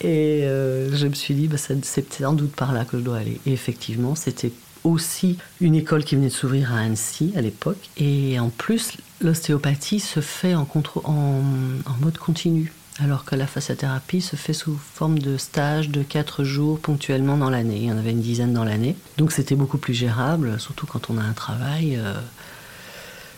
Et 0.00 0.42
euh, 0.42 0.92
je 0.96 1.06
me 1.06 1.14
suis 1.14 1.34
dit, 1.34 1.46
bah, 1.46 1.56
c'est 1.56 2.12
sans 2.12 2.32
doute 2.32 2.56
par 2.56 2.72
là 2.72 2.84
que 2.84 2.98
je 2.98 3.04
dois 3.04 3.18
aller. 3.18 3.40
Et 3.46 3.52
effectivement, 3.52 4.16
c'était 4.16 4.50
aussi 4.82 5.38
une 5.60 5.76
école 5.76 6.02
qui 6.02 6.16
venait 6.16 6.26
de 6.26 6.32
s'ouvrir 6.32 6.74
à 6.74 6.80
Annecy 6.80 7.32
à 7.36 7.40
l'époque. 7.40 7.88
Et 7.96 8.40
en 8.40 8.48
plus, 8.48 8.96
l'ostéopathie 9.20 10.00
se 10.00 10.18
fait 10.18 10.56
en, 10.56 10.66
en, 11.04 11.10
en, 11.10 11.96
mode 12.00 12.18
continu, 12.18 12.72
alors 13.02 13.24
que 13.24 13.34
la 13.34 13.46
fasciathérapie 13.46 14.20
se 14.20 14.36
fait 14.36 14.52
sous 14.52 14.76
forme 14.76 15.18
de 15.18 15.36
stage 15.36 15.90
de 15.90 16.02
4 16.02 16.44
jours 16.44 16.80
ponctuellement 16.80 17.36
dans 17.36 17.50
l'année. 17.50 17.76
Il 17.76 17.84
y 17.84 17.92
en 17.92 17.98
avait 17.98 18.10
une 18.10 18.20
dizaine 18.20 18.52
dans 18.52 18.64
l'année. 18.64 18.96
Donc 19.16 19.32
c'était 19.32 19.54
beaucoup 19.54 19.78
plus 19.78 19.94
gérable, 19.94 20.58
surtout 20.58 20.86
quand 20.86 21.10
on 21.10 21.18
a 21.18 21.22
un 21.22 21.32
travail 21.32 22.00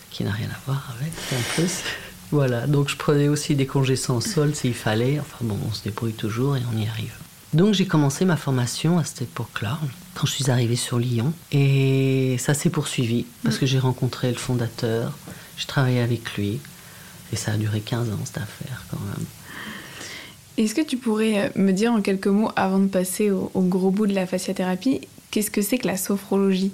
qui 0.09 0.23
n'a 0.23 0.31
rien 0.31 0.47
à 0.47 0.59
voir 0.65 0.95
avec 0.97 1.11
en 1.33 1.41
plus. 1.53 1.81
Voilà, 2.31 2.65
donc 2.65 2.87
je 2.87 2.95
prenais 2.95 3.27
aussi 3.27 3.55
des 3.55 3.65
congés 3.65 3.97
sans 3.97 4.21
solde 4.21 4.55
s'il 4.55 4.73
fallait. 4.73 5.19
Enfin 5.19 5.39
bon, 5.41 5.57
on 5.67 5.73
se 5.73 5.83
débrouille 5.83 6.13
toujours 6.13 6.55
et 6.55 6.61
on 6.73 6.77
y 6.77 6.87
arrive. 6.87 7.13
Donc 7.53 7.73
j'ai 7.73 7.85
commencé 7.85 8.23
ma 8.23 8.37
formation 8.37 8.97
à 8.97 9.03
cette 9.03 9.23
époque-là, 9.23 9.77
quand 10.15 10.25
je 10.25 10.31
suis 10.31 10.49
arrivée 10.49 10.77
sur 10.77 10.97
Lyon. 10.97 11.33
Et 11.51 12.37
ça 12.39 12.53
s'est 12.53 12.69
poursuivi, 12.69 13.25
parce 13.43 13.57
que 13.57 13.65
j'ai 13.65 13.79
rencontré 13.79 14.29
le 14.31 14.37
fondateur, 14.37 15.17
j'ai 15.57 15.65
travaillé 15.65 15.99
avec 15.99 16.37
lui, 16.37 16.61
et 17.33 17.35
ça 17.35 17.51
a 17.51 17.57
duré 17.57 17.81
15 17.81 18.11
ans 18.11 18.19
cette 18.23 18.37
affaire 18.37 18.85
quand 18.89 19.01
même. 19.01 19.25
Est-ce 20.57 20.75
que 20.75 20.81
tu 20.81 20.97
pourrais 20.97 21.45
euh, 21.45 21.49
me 21.55 21.71
dire 21.71 21.91
en 21.93 22.01
quelques 22.01 22.27
mots, 22.27 22.51
avant 22.55 22.79
de 22.79 22.87
passer 22.87 23.31
au, 23.31 23.49
gros 23.55 23.89
bout 23.89 24.07
de 24.07 24.13
la 24.13 24.27
fasciathérapie, 24.27 25.01
qu'est-ce 25.31 25.51
que 25.51 25.61
c'est 25.61 25.77
que 25.77 25.87
la 25.87 25.97
sophrologie? 25.97 26.71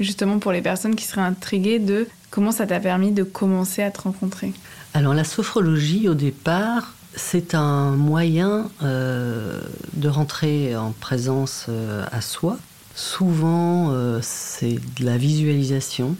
Justement 0.00 0.38
pour 0.38 0.52
les 0.52 0.62
personnes 0.62 0.96
qui 0.96 1.04
seraient 1.04 1.20
intriguées 1.20 1.78
de 1.78 2.08
Comment 2.30 2.52
ça 2.52 2.64
t'a 2.64 2.78
permis 2.78 3.10
de 3.10 3.24
commencer 3.24 3.82
à 3.82 3.90
te 3.90 4.02
rencontrer 4.02 4.52
Alors 4.94 5.14
la 5.14 5.24
sophrologie, 5.24 6.08
au 6.08 6.14
départ, 6.14 6.94
c'est 7.16 7.56
un 7.56 7.90
moyen 7.96 8.70
euh, 8.84 9.60
de 9.94 10.08
rentrer 10.08 10.76
en 10.76 10.92
présence 10.92 11.66
euh, 11.68 12.04
à 12.12 12.20
soi. 12.20 12.56
Souvent, 12.94 13.92
c'est 14.20 14.74
de 14.74 15.04
la 15.04 15.16
visualisation. 15.16 16.16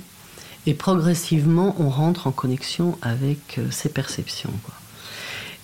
Et 0.67 0.75
progressivement, 0.75 1.77
on 1.79 1.91
rentre 1.91 2.27
en 2.27 2.33
connexion 2.33 2.97
avec 3.03 3.61
ses 3.71 3.89
perceptions. 3.89 4.53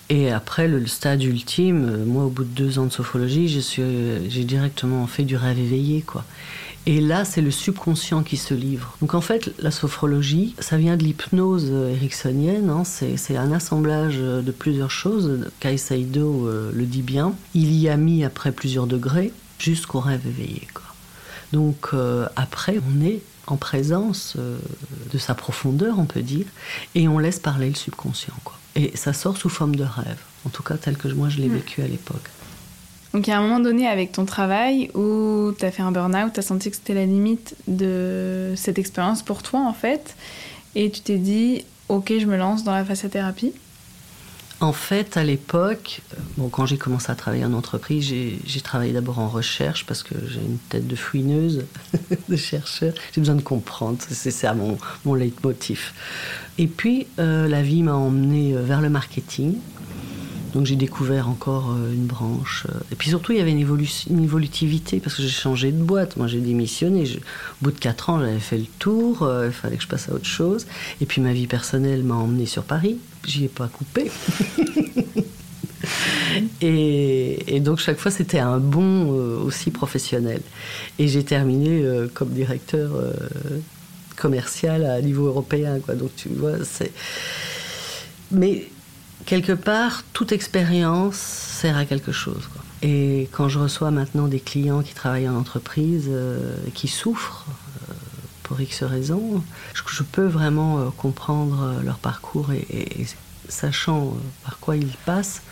Et 0.09 0.31
après, 0.31 0.69
le, 0.69 0.87
stade 0.87 1.23
ultime, 1.23 2.05
moi, 2.05 2.25
au 2.25 2.29
bout 2.29 2.45
de 2.45 2.49
deux 2.49 2.79
ans 2.79 2.87
de 2.87 2.93
sophrologie, 2.93 3.49
j'ai 3.49 4.45
directement 4.45 5.07
fait 5.07 5.25
du 5.25 5.37
rêve 5.37 5.59
éveillé. 5.59 6.03
Quoi. 6.03 6.25
Et 6.89 7.01
là, 7.01 7.25
c'est 7.25 7.41
le 7.41 7.51
subconscient 7.51 8.23
qui 8.23 8.37
se 8.37 8.55
livre. 8.55 8.97
Donc 9.01 9.15
en 9.15 9.21
fait, 9.21 9.53
la 9.59 9.73
sophrologie, 9.73 10.55
ça 10.61 10.77
vient 10.77 10.97
de 10.97 11.03
l'hypnose 11.03 11.73
ericksonienne. 11.73 12.71
Hein. 12.71 12.85
c'est 12.85 13.37
un 13.37 13.51
assemblage 13.51 14.19
de 14.19 14.51
plusieurs 14.53 14.93
choses. 14.93 15.51
Kai 15.59 15.79
Saido 15.79 16.47
euh, 16.47 16.71
le 16.73 16.85
dit 16.85 17.03
bien. 17.03 17.35
Il 17.55 17.75
y 17.75 17.89
a 17.89 17.97
mis 17.97 18.23
après 18.23 18.53
plusieurs 18.53 18.87
degrés 18.87 19.33
jusqu'au 19.59 19.99
rêve 19.99 20.25
éveillé. 20.27 20.69
Donc 21.53 21.89
euh, 21.93 22.27
après, 22.37 22.79
on 22.89 23.05
est 23.05 23.21
en 23.47 23.57
présence 23.57 24.35
euh, 24.39 24.59
de 25.13 25.19
sa 25.19 25.35
profondeur, 25.35 25.99
on 25.99 26.05
peut 26.05 26.23
dire, 26.23 26.47
et 26.95 27.09
on 27.09 27.19
laisse 27.19 27.39
parler 27.39 27.69
le 27.69 27.75
subconscient. 27.75 28.35
Quoi. 28.45 28.57
Et 28.75 28.97
ça 28.97 29.13
sort 29.13 29.37
sous 29.37 29.49
forme 29.49 29.77
de 29.77 29.85
rêve, 29.85 30.21
en 30.47 30.51
tout 30.51 30.63
cas 30.63 30.77
tel 30.77 30.97
que 30.97 31.09
moi 31.09 31.29
je 31.29 31.39
l'ai 31.39 31.49
mm. 31.49 31.55
vécu 31.55 31.83
à 31.83 31.87
l'époque. 31.87 32.31
Donc 33.13 33.27
il 33.27 33.31
y 33.31 33.33
a 33.33 33.39
un 33.39 33.43
moment 33.43 33.61
donné 33.61 33.87
avec 33.87 34.13
ton 34.13 34.27
travail 34.27 34.91
où 34.95 35.53
tu 35.59 35.65
as 35.65 35.71
fait 35.71 35.83
un 35.83 35.93
burn-out, 35.93 36.33
tu 36.35 36.41
as 36.41 36.43
senti 36.43 36.71
que 36.71 36.77
c'était 36.77 36.95
la 36.95 37.07
limite 37.07 37.57
de 37.67 38.53
cette 38.57 38.79
expérience 38.79 39.23
pour 39.23 39.43
toi 39.43 39.61
en 39.61 39.73
fait, 39.73 40.17
et 40.75 40.91
tu 40.91 41.01
t'es 41.01 41.17
dit 41.17 41.65
ok 41.89 42.13
je 42.19 42.27
me 42.27 42.37
lance 42.37 42.65
dans 42.65 42.73
la 42.73 42.85
fasciathérapie 42.85 43.53
en 44.61 44.73
fait, 44.73 45.19
à 45.19 45.25
l'époque, 45.25 46.01
euh, 46.39 46.49
quand 46.51 46.65
j'ai 46.65 46.79
commencé 46.79 47.11
à 47.13 47.15
travailler 47.15 47.45
en 47.45 47.53
entreprise, 47.53 48.07
j'ai 48.07 48.61
travaillé 48.63 48.93
d'abord 48.93 49.19
en 49.19 49.29
recherche 49.29 49.85
parce 49.85 50.03
que 50.03 50.15
j'ai 50.29 50.41
une 50.41 50.57
tête 50.71 50.87
de 50.87 50.97
fouineuse, 50.97 51.67
de 52.29 52.37
chercheur. 52.37 52.95
J'ai 53.13 53.21
besoin 53.21 53.35
de 53.35 53.43
comprendre, 53.43 53.99
c'est 54.09 54.31
ça 54.31 54.55
mon, 54.55 55.15
leitmotiv. 55.15 55.93
Et 56.57 56.69
puis, 56.69 57.07
euh, 57.19 57.49
la 57.49 57.61
vie 57.61 57.83
m'a 57.83 57.95
emmené 57.95 58.55
euh, 58.55 58.63
vers 58.63 58.81
le 58.81 58.89
marketing. 58.89 59.57
Donc 60.55 60.65
j'ai 60.65 60.77
découvert 60.77 61.29
encore 61.29 61.77
une 61.93 62.07
branche. 62.07 62.67
Et 62.91 62.95
puis 62.95 63.11
surtout, 63.11 63.33
il 63.33 63.39
y 63.39 63.43
avait 63.43 63.51
une, 63.51 63.61
évolutivité 64.25 65.01
parce 65.01 65.17
que 65.17 65.21
j'ai 65.21 65.29
changé 65.29 65.71
de 65.71 65.83
boîte. 65.83 66.17
Moi, 66.17 66.29
j'ai 66.29 66.41
démissionné. 66.41 67.03
au 67.03 67.65
bout 67.65 67.73
de 67.73 67.79
4 67.79 68.09
ans, 68.09 68.21
j'avais 68.21 68.39
fait 68.39 68.57
le 68.57 68.65
tour. 68.79 69.31
Il 69.45 69.53
fallait 69.53 69.77
que 69.77 69.83
je 69.83 69.89
passe 69.89 70.09
à 70.09 70.15
autre 70.15 70.25
chose. 70.25 70.67
Et 71.03 71.05
puis 71.05 71.21
ma 71.21 71.35
vie 71.35 71.47
personnelle 71.47 72.03
m'a 72.05 72.15
emmené 72.15 72.47
sur 72.47 72.63
Paris. 72.63 72.97
J'y 73.27 73.45
ai 73.45 73.49
pas 73.49 73.69
coupé. 73.69 74.11
et, 76.61 77.61
donc 77.61 77.79
chaque 77.79 77.99
fois, 77.99 78.11
c'était 78.11 78.39
un 78.39 78.59
bon 78.59 79.09
aussi 79.45 79.71
professionnel. 79.71 80.41
Et 80.99 81.09
j'ai 81.09 81.25
terminé 81.25 81.85
comme 82.15 82.31
directeur 82.31 82.93
commercial 84.17 84.85
à 84.85 85.01
niveau 85.01 85.27
européen. 85.27 85.81
Quoi. 85.81 85.95
Donc 85.95 86.11
tu 86.17 86.29
vois, 86.29 86.65
c'est... 86.65 86.93
Mais 88.31 88.69
quelque 89.25 89.53
part, 89.53 90.03
toute 90.13 90.33
expérience 90.33 91.17
sert 91.17 91.77
à 91.77 91.85
quelque 91.85 92.13
chose. 92.13 92.49
Et 92.83 93.29
quand 93.33 93.49
je 93.49 93.59
reçois 93.59 93.91
maintenant 93.91 94.29
des 94.29 94.41
clients 94.41 94.83
qui 94.83 94.95
travaillent 94.95 95.29
en 95.29 95.37
entreprise, 95.37 96.07
euh, 96.09 96.57
qui 96.75 96.89
souffrent 96.89 97.47
euh, 97.49 97.53
pour 98.47 98.61
X 98.61 98.85
raisons, 98.85 99.43
je, 99.75 100.03
peux 100.03 100.27
vraiment 100.27 100.79
euh, 100.79 100.91
comprendre 100.97 101.81
leur 101.85 101.99
parcours 101.99 102.53
et, 102.53 103.07
sachant 103.49 104.17
par 104.45 104.59
quoi 104.59 104.77
ils 104.77 104.97
passent, 105.05 105.43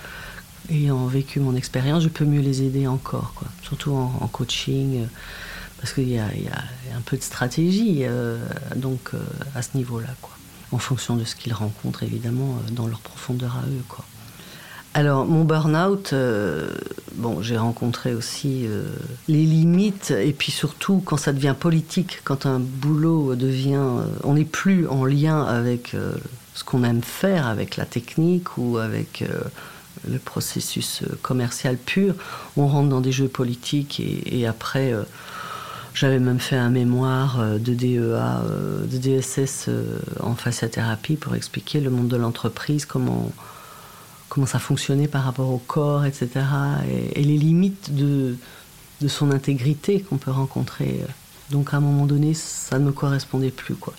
ayant 0.70 1.06
vécu 1.06 1.40
mon 1.40 1.54
expérience, 1.56 2.02
je 2.02 2.08
peux 2.08 2.24
mieux 2.24 2.40
les 2.40 2.62
aider 2.62 2.86
encore, 2.86 3.34
quoi. 3.34 3.48
surtout 3.62 3.92
en, 3.92 4.28
coaching, 4.28 5.06
parce 5.80 5.92
qu'il 5.92 6.08
y, 6.08 6.18
a 6.18 6.26
un 6.26 7.00
peu 7.04 7.16
de 7.16 7.22
stratégie 7.22 8.04
donc, 8.74 9.10
à 9.54 9.62
ce 9.62 9.76
niveau-là. 9.76 10.08
En 10.74 10.78
fonction 10.78 11.14
de 11.14 11.22
ce 11.22 11.36
qu'ils 11.36 11.52
rencontrent 11.52 12.02
évidemment 12.02 12.56
euh, 12.56 12.70
dans 12.72 12.88
leur 12.88 12.98
profondeur 12.98 13.56
à 13.56 13.68
eux. 13.68 13.84
Quoi. 13.88 14.04
Alors 14.94 15.26
mon 15.26 15.44
burn-out, 15.44 16.12
euh, 16.12 16.70
j'ai 17.40 17.58
rencontré 17.58 18.14
aussi 18.14 18.64
euh, 18.66 18.86
les 19.28 19.44
limites. 19.44 20.12
Et 20.12 20.32
puis 20.32 20.52
surtout 20.52 21.02
quand 21.04 21.16
ça 21.16 21.32
devient 21.32 21.54
politique, 21.58 22.20
quand 22.24 22.46
un 22.46 22.60
boulot 22.60 23.34
devient, 23.34 23.82
on 24.22 24.34
n'est 24.34 24.44
plus 24.44 24.86
en 24.86 25.04
lien 25.04 25.42
avec 25.42 25.96
ce 26.54 26.64
qu'on 26.64 26.84
aime 26.84 27.02
faire, 27.02 27.46
avec 27.46 27.76
la 27.76 27.84
technique 27.84 28.56
ou 28.56 28.78
avec 28.78 29.24
le 30.08 30.18
processus 30.18 31.02
commercial 31.22 31.76
pur, 31.76 32.14
on 32.56 32.68
rentre 32.68 32.88
dans 32.88 33.00
des 33.00 33.12
jeux 33.12 33.28
politiques 33.28 34.00
et 34.00 34.46
après 34.46 34.94
j'avais 35.94 36.18
même 36.18 36.40
fait 36.40 36.56
un 36.56 36.70
mémoire 36.70 37.38
euh, 37.40 37.58
de 37.58 37.72
DEA, 37.72 38.42
euh, 38.44 38.84
de 38.84 38.98
DSS 38.98 39.66
euh, 39.68 39.98
en 40.20 40.34
fasciathérapie 40.34 41.14
pour 41.14 41.36
expliquer 41.36 41.80
le 41.80 41.88
monde 41.88 42.08
de 42.08 42.16
l'entreprise, 42.16 42.84
comment, 42.84 43.30
comment 44.28 44.46
ça 44.46 44.58
fonctionnait 44.58 45.08
par 45.08 45.24
rapport 45.24 45.50
au 45.50 45.58
corps, 45.58 46.04
etc. 46.04 46.28
Et, 47.14 47.22
les 47.22 47.36
limites 47.36 47.94
de, 47.94 48.36
de 49.00 49.08
son 49.08 49.30
intégrité 49.30 50.00
qu'on 50.00 50.16
peut 50.16 50.30
rencontrer 50.30 51.00
donc 51.50 51.74
à 51.74 51.76
un 51.76 51.80
moment 51.80 52.06
donné, 52.06 52.32
ça 52.34 52.78
ne 52.78 52.86
me 52.86 52.92
correspondait 52.92 53.50
plus. 53.50 53.74
Quoi. 53.74 53.92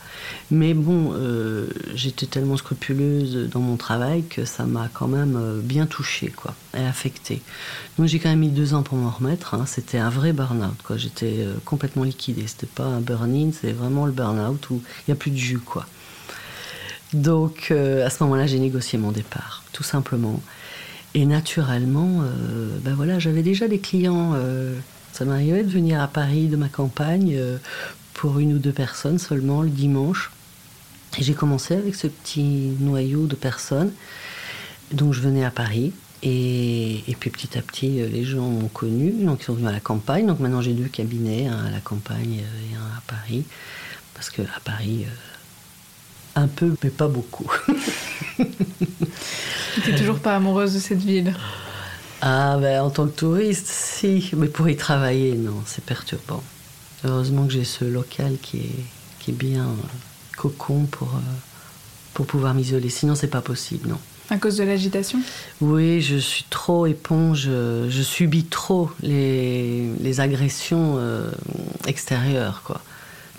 Mais 0.50 0.74
bon, 0.74 1.14
euh, 1.14 1.68
j'étais 1.94 2.26
tellement 2.26 2.58
scrupuleuse 2.58 3.50
dans 3.50 3.60
mon 3.60 3.78
travail 3.78 4.24
que 4.24 4.46
ça 4.46 4.66
m'a 4.66 4.90
quand 4.92 5.08
même 5.08 5.38
euh, 5.38 5.60
bien 5.62 5.86
touchée 5.86 6.30
quoi, 6.30 6.56
et 6.76 6.84
affectée. 6.84 7.42
Donc 7.98 8.08
j'ai 8.08 8.20
quand 8.20 8.30
même 8.30 8.40
mis 8.40 8.50
deux 8.50 8.74
ans 8.74 8.84
pour 8.84 8.98
m'en 8.98 9.12
remettre. 9.12 9.54
Hein. 9.54 9.66
C'était 9.68 10.00
un 10.00 10.10
vrai 10.10 10.34
burn-out. 10.34 10.98
J'étais 10.98 11.36
euh, 11.40 11.54
complètement 11.66 12.04
liquidée. 12.04 12.48
C'était 12.48 12.66
pas 12.66 12.86
un 12.86 13.00
burn-in, 13.00 13.52
c'est 13.52 13.74
vraiment 13.74 14.06
le 14.06 14.12
burn-out 14.12 14.70
où 14.72 14.82
il 15.08 15.12
n'y 15.12 15.14
a 15.14 15.16
plus 15.16 15.32
de 15.32 15.38
jus. 15.38 15.60
Quoi. 15.60 15.86
Donc 17.16 17.72
à 17.72 18.10
ce 18.10 18.24
moment-là, 18.24 18.46
j'ai 18.46 18.60
négocié 18.60 19.00
mon 19.00 19.12
départ, 19.12 19.64
tout 19.74 19.84
simplement. 19.84 20.40
Et 21.14 21.26
naturellement, 21.26 22.24
ben 22.84 22.94
voilà, 22.94 23.20
j'avais 23.20 23.42
déjà 23.42 23.68
des 23.68 23.80
clients 23.80 24.36
ça 25.16 25.24
m'arrivait 25.24 25.64
de 25.64 25.70
venir 25.70 26.02
à 26.02 26.10
Paris 26.10 26.48
de 26.48 26.58
ma 26.58 26.68
campagne 26.68 27.36
euh, 27.38 27.58
pour 28.14 28.38
une 28.38 28.52
ou 28.52 28.58
deux 28.58 28.74
personnes 28.74 29.18
seulement 29.18 29.62
le 29.62 29.70
dimanche. 29.70 30.30
Et 31.18 31.24
j'ai 31.24 31.34
commencé 31.34 31.74
avec 31.74 31.96
ce 31.96 32.08
petit 32.08 32.74
noyau 32.82 33.26
de 33.26 33.36
personnes. 33.36 33.94
Donc 34.92 35.14
je 35.14 35.22
venais 35.22 35.46
à 35.46 35.52
Paris. 35.52 35.94
Et, 36.22 37.02
puis 37.18 37.30
petit 37.30 37.58
à 37.58 37.62
petit, 37.62 38.02
euh, 38.02 38.10
les 38.10 38.26
gens 38.26 38.50
m'ont 38.50 38.68
connu, 38.68 39.24
donc 39.24 39.40
ils 39.40 39.46
sont 39.46 39.54
venus 39.54 39.70
à 39.70 39.72
la 39.72 39.80
campagne. 39.80 40.28
Donc 40.28 40.42
maintenant 40.42 40.62
j'ai 40.62 40.74
deux 40.74 40.90
cabinets, 40.90 41.48
un 41.48 41.64
à 41.64 41.72
la 41.72 41.80
campagne 41.80 42.42
euh, 42.42 42.74
et 42.74 42.76
un 42.76 42.98
à 42.98 43.02
Paris. 43.08 43.46
Parce 44.16 44.30
que 44.30 44.42
à 44.42 44.60
Paris, 44.66 45.06
un 46.36 46.48
peu, 46.48 46.76
mais 46.84 46.90
pas 46.90 47.08
beaucoup. 47.08 47.50
Tu 49.84 49.92
n'es 49.92 49.98
toujours 49.98 50.20
pas 50.20 50.36
amoureuse 50.36 50.74
de 50.74 50.80
cette 50.80 51.04
ville? 51.04 51.34
Ah, 52.22 52.58
ben 52.60 52.82
en 52.82 52.90
tant 52.90 53.08
que 53.08 53.16
touriste, 53.16 53.68
si. 53.68 54.32
Mais 54.38 54.48
pour 54.48 54.70
y 54.70 54.76
travailler, 54.76 55.36
non, 55.36 55.62
c'est 55.66 55.84
perturbant. 55.84 56.42
Heureusement 57.04 57.46
que 57.46 57.52
j'ai 57.52 57.66
ce 57.66 57.84
local 57.84 58.38
qui 58.42 58.58
est, 58.58 58.86
qui 59.20 59.32
est 59.32 59.34
bien 59.34 59.64
euh, 59.64 60.38
cocon 60.38 60.86
pour, 60.86 61.10
euh, 61.10 61.20
pour 62.14 62.26
pouvoir 62.26 62.54
m'isoler. 62.54 62.90
Sinon, 62.90 63.16
c'est 63.16 63.28
pas 63.28 63.42
possible, 63.42 63.90
non. 63.90 64.00
À 64.30 64.38
cause 64.38 64.58
de 64.58 64.64
l'agitation? 64.64 65.20
Oui, 65.62 66.02
je 66.02 66.16
suis 66.16 66.46
trop 66.50 66.88
éponge. 66.88 67.44
Je 67.44 68.02
subis 68.02 68.46
trop 68.46 68.90
les, 69.04 69.88
les 70.00 70.20
agressions 70.20 70.96
euh, 70.98 71.30
extérieures, 71.86 72.62
quoi. 72.64 72.82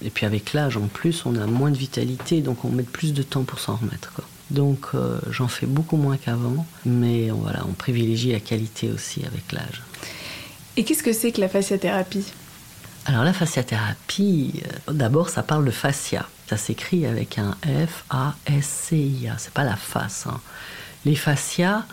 Et 0.03 0.11
puis 0.11 0.26
avec 0.26 0.53
l'âge, 0.53 0.76
en 0.76 0.87
plus, 0.87 1.25
on 1.26 1.37
a 1.37 1.47
moins 1.47 1.71
de 1.71 1.76
vitalité, 1.76 2.41
donc 2.41 2.65
on 2.65 2.69
met 2.69 2.83
plus 2.83 3.15
de 3.15 3.23
temps 3.23 3.45
pour 3.45 3.59
s'en 3.61 3.76
remettre, 3.76 4.12
quoi. 4.12 4.25
Donc 4.50 4.88
euh, 4.95 5.19
j'en 5.31 5.49
fais 5.49 5.67
beaucoup 5.67 5.97
moins 5.97 6.17
qu'avant, 6.17 6.67
mais 6.85 7.31
voilà, 7.31 7.65
on 7.69 7.73
privilégie 7.73 8.33
la 8.33 8.41
qualité 8.41 8.91
aussi 8.91 9.25
avec 9.25 9.50
l'âge. 9.53 9.83
Et 10.76 10.85
qu'est-ce 10.85 11.03
que 11.03 11.12
c'est 11.12 11.33
que 11.33 11.41
la 11.41 11.49
fasciathérapie? 11.49 12.33
Alors 13.07 13.25
la 13.25 13.33
fasciathérapie, 13.33 14.62
euh, 14.89 14.93
d'abord 14.93 15.30
ça 15.30 15.43
parle 15.43 15.65
de 15.65 15.71
fascia. 15.71 16.28
Ça 16.49 16.56
s'écrit 16.56 17.06
avec 17.06 17.39
un 17.39 17.56
F 17.65 18.04
A 18.09 18.37
S 18.47 18.67
C 18.67 18.97
I 18.97 19.28
A. 19.28 19.37
C'est 19.37 19.52
pas 19.52 19.65
la 19.65 19.75
face. 19.75 20.26
Hein. 20.28 20.41
Les 21.04 21.17
fascias, 21.17 21.85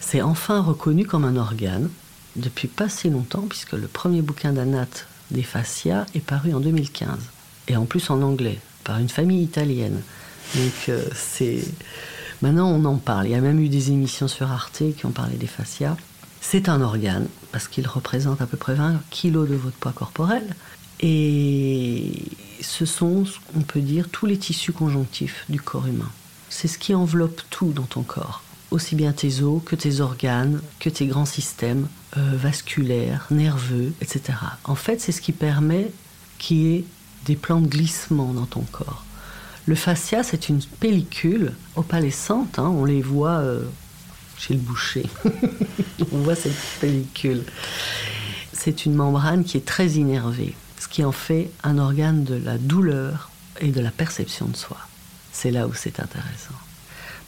c'est 0.00 0.22
enfin 0.22 0.62
reconnu 0.62 1.04
comme 1.04 1.26
un 1.26 1.36
organe 1.36 1.90
depuis 2.36 2.68
pas 2.68 2.88
si 2.88 3.10
longtemps, 3.10 3.44
puisque 3.48 3.72
le 3.72 3.86
premier 3.86 4.22
bouquin 4.22 4.52
d'Anat 4.52 4.86
des 5.30 5.42
fascias 5.42 6.06
est 6.14 6.20
paru 6.20 6.54
en 6.54 6.60
2015 6.60 7.18
et 7.68 7.76
en 7.76 7.84
plus 7.84 8.10
en 8.10 8.22
anglais 8.22 8.58
par 8.84 8.98
une 8.98 9.08
famille 9.08 9.42
italienne. 9.42 10.02
Donc 10.54 10.88
euh, 10.88 11.04
c'est 11.14 11.62
maintenant 12.42 12.68
on 12.68 12.84
en 12.84 12.96
parle. 12.96 13.26
Il 13.26 13.32
y 13.32 13.34
a 13.34 13.40
même 13.40 13.60
eu 13.60 13.68
des 13.68 13.90
émissions 13.90 14.28
sur 14.28 14.50
Arte 14.50 14.82
qui 14.96 15.06
ont 15.06 15.10
parlé 15.10 15.36
des 15.36 15.46
fascias. 15.46 15.96
C'est 16.40 16.68
un 16.68 16.80
organe 16.80 17.26
parce 17.52 17.68
qu'il 17.68 17.86
représente 17.86 18.40
à 18.40 18.46
peu 18.46 18.56
près 18.56 18.74
20 18.74 19.00
kilos 19.10 19.48
de 19.48 19.54
votre 19.54 19.76
poids 19.76 19.92
corporel 19.92 20.44
et 21.00 22.12
ce 22.60 22.84
sont, 22.86 23.24
on 23.56 23.60
peut 23.60 23.80
dire, 23.80 24.08
tous 24.10 24.26
les 24.26 24.38
tissus 24.38 24.72
conjonctifs 24.72 25.44
du 25.48 25.60
corps 25.60 25.86
humain. 25.86 26.10
C'est 26.48 26.68
ce 26.68 26.78
qui 26.78 26.94
enveloppe 26.94 27.42
tout 27.50 27.72
dans 27.72 27.84
ton 27.84 28.02
corps, 28.02 28.42
aussi 28.70 28.96
bien 28.96 29.12
tes 29.12 29.42
os 29.42 29.62
que 29.64 29.76
tes 29.76 30.00
organes, 30.00 30.60
que 30.80 30.88
tes 30.88 31.06
grands 31.06 31.26
systèmes 31.26 31.88
euh, 32.16 32.32
vasculaires, 32.34 33.26
nerveux, 33.30 33.92
etc. 34.00 34.38
En 34.64 34.74
fait, 34.74 35.00
c'est 35.00 35.12
ce 35.12 35.20
qui 35.20 35.32
permet 35.32 35.92
qu'il 36.38 36.56
y 36.56 36.74
ait 36.76 36.84
des 37.28 37.36
plans 37.36 37.60
de 37.60 37.68
glissement 37.68 38.32
dans 38.32 38.46
ton 38.46 38.62
corps. 38.62 39.04
Le 39.66 39.74
fascia, 39.74 40.22
c'est 40.22 40.48
une 40.48 40.62
pellicule 40.80 41.52
opalescente, 41.76 42.58
hein, 42.58 42.68
on 42.74 42.86
les 42.86 43.02
voit 43.02 43.40
euh, 43.40 43.64
chez 44.38 44.54
le 44.54 44.60
boucher. 44.60 45.04
on 46.12 46.18
voit 46.18 46.34
cette 46.34 46.56
pellicule. 46.80 47.44
C'est 48.54 48.86
une 48.86 48.94
membrane 48.94 49.44
qui 49.44 49.58
est 49.58 49.66
très 49.66 49.90
innervée, 49.90 50.54
ce 50.80 50.88
qui 50.88 51.04
en 51.04 51.12
fait 51.12 51.50
un 51.62 51.76
organe 51.76 52.24
de 52.24 52.34
la 52.34 52.56
douleur 52.56 53.30
et 53.60 53.72
de 53.72 53.80
la 53.80 53.90
perception 53.90 54.46
de 54.46 54.56
soi. 54.56 54.78
C'est 55.30 55.50
là 55.50 55.68
où 55.68 55.74
c'est 55.74 56.00
intéressant. 56.00 56.54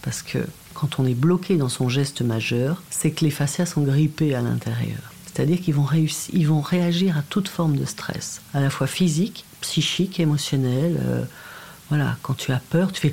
Parce 0.01 0.23
que 0.23 0.39
quand 0.73 0.99
on 0.99 1.05
est 1.05 1.15
bloqué 1.15 1.59
dans 1.59 1.69
son 1.69 1.91
geste 1.91 2.23
majeur, 2.23 2.83
c'est 2.89 3.11
que 3.11 3.23
les 3.23 3.31
fascias 3.31 3.67
sont 3.67 3.83
grippés 3.83 4.35
à 4.35 4.41
l'intérieur. 4.41 5.10
C'est-à-dire 5.33 5.61
qu'ils 5.61 5.75
vont, 5.75 5.87
ils 6.33 6.49
vont 6.49 6.61
réagir 6.61 7.17
à 7.17 7.23
toute 7.23 7.49
forme 7.49 7.77
de 7.77 7.85
stress, 7.85 8.41
à 8.53 8.61
la 8.61 8.71
fois 8.71 8.87
physique, 8.87 9.45
psychique, 9.61 10.19
émotionnel. 10.19 11.01
Euh, 11.05 11.25
voilà, 11.89 12.17
quand 12.23 12.35
tu 12.35 12.53
as 12.53 12.61
peur, 12.71 12.93
tu 12.93 13.01
fais 13.01 13.13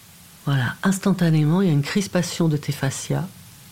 voilà, 0.46 0.74
instantanément, 0.82 1.60
il 1.60 1.68
y 1.68 1.70
a 1.70 1.74
une 1.74 1.82
crispation 1.82 2.48
de 2.48 2.56
tes 2.56 2.72
fascias 2.72 3.26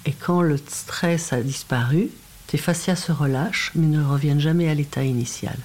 et 0.05 0.13
quand 0.13 0.43
le 0.43 0.57
stress 0.57 1.33
a 1.33 1.41
disparu, 1.41 2.11
tes 2.47 2.59
fascias 2.59 2.97
se 2.97 3.13
relâchent 3.13 3.73
mais 3.75 3.87
ne 3.87 4.05
reviennent 4.05 4.41
jamais 4.41 4.69
à 4.69 4.75
l'état 4.75 5.03
initial. 5.03 5.57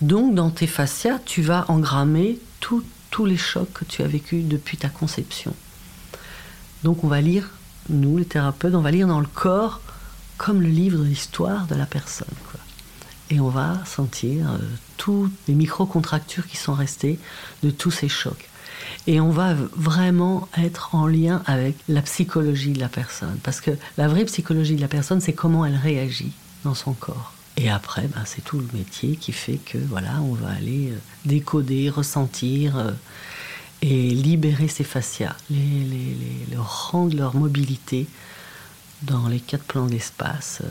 Donc 0.00 0.34
dans 0.34 0.50
tes 0.50 0.66
fascias, 0.66 1.18
tu 1.24 1.42
vas 1.42 1.64
engrammer 1.68 2.38
tous 2.60 3.24
les 3.24 3.36
chocs 3.36 3.72
que 3.72 3.84
tu 3.84 4.02
as 4.02 4.08
vécus 4.08 4.44
depuis 4.44 4.76
ta 4.76 4.88
conception. 4.88 5.54
Donc 6.82 7.04
on 7.04 7.08
va 7.08 7.20
lire, 7.20 7.50
nous 7.88 8.18
les 8.18 8.24
thérapeutes, 8.24 8.74
on 8.74 8.80
va 8.80 8.90
lire 8.90 9.06
dans 9.06 9.20
le 9.20 9.26
corps 9.26 9.80
comme 10.36 10.60
le 10.60 10.68
livre 10.68 11.02
d'histoire 11.04 11.66
de 11.66 11.74
la 11.74 11.86
personne. 11.86 12.28
Et 13.30 13.40
on 13.40 13.48
va 13.48 13.82
sentir 13.86 14.50
euh, 14.50 14.58
toutes 14.96 15.32
les 15.48 15.54
micro-contractures 15.54 16.46
qui 16.46 16.56
sont 16.56 16.74
restées 16.74 17.18
de 17.62 17.70
tous 17.70 17.90
ces 17.90 18.08
chocs. 18.08 18.48
Et 19.06 19.20
on 19.20 19.30
va 19.30 19.54
vraiment 19.54 20.48
être 20.56 20.94
en 20.94 21.06
lien 21.06 21.42
avec 21.46 21.76
la 21.88 22.02
psychologie 22.02 22.72
de 22.72 22.80
la 22.80 22.88
personne. 22.88 23.38
Parce 23.42 23.60
que 23.60 23.70
la 23.96 24.08
vraie 24.08 24.24
psychologie 24.24 24.76
de 24.76 24.80
la 24.80 24.88
personne, 24.88 25.20
c'est 25.20 25.32
comment 25.32 25.64
elle 25.64 25.76
réagit 25.76 26.32
dans 26.64 26.74
son 26.74 26.92
corps. 26.92 27.32
Et 27.56 27.70
après, 27.70 28.08
ben, 28.08 28.22
c'est 28.24 28.42
tout 28.42 28.58
le 28.58 28.68
métier 28.74 29.16
qui 29.16 29.32
fait 29.32 29.58
que 29.64 29.78
voilà, 29.78 30.20
on 30.22 30.34
va 30.34 30.50
aller 30.50 30.90
euh, 30.90 30.98
décoder, 31.24 31.88
ressentir 31.88 32.76
euh, 32.76 32.90
et 33.80 34.10
libérer 34.10 34.68
ces 34.68 34.84
fascias, 34.84 35.36
les, 35.50 36.16
rendre 36.56 37.16
leur 37.16 37.36
mobilité 37.36 38.06
dans 39.06 39.28
les 39.28 39.40
quatre 39.40 39.64
plans 39.64 39.86
d'espace 39.86 40.62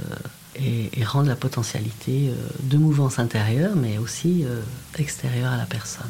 et, 0.55 1.03
rendre 1.03 1.27
la 1.27 1.35
potentialité 1.35 2.29
euh, 2.29 2.33
de 2.61 2.77
mouvance 2.77 3.19
intérieure, 3.19 3.75
mais 3.75 3.97
aussi 3.97 4.43
euh, 4.45 4.61
extérieure 4.97 5.51
à 5.51 5.57
la 5.57 5.65
personne. 5.65 6.09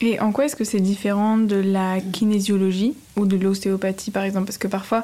Et 0.00 0.20
en 0.20 0.30
quoi 0.30 0.44
est-ce 0.44 0.56
que 0.56 0.64
c'est 0.64 0.80
différent 0.80 1.38
de 1.38 1.56
la 1.56 2.00
kinésiologie 2.00 2.94
ou 3.16 3.26
de 3.26 3.36
l'ostéopathie, 3.36 4.10
par 4.10 4.22
exemple? 4.22 4.46
Parce 4.46 4.58
que 4.58 4.68
parfois, 4.68 5.02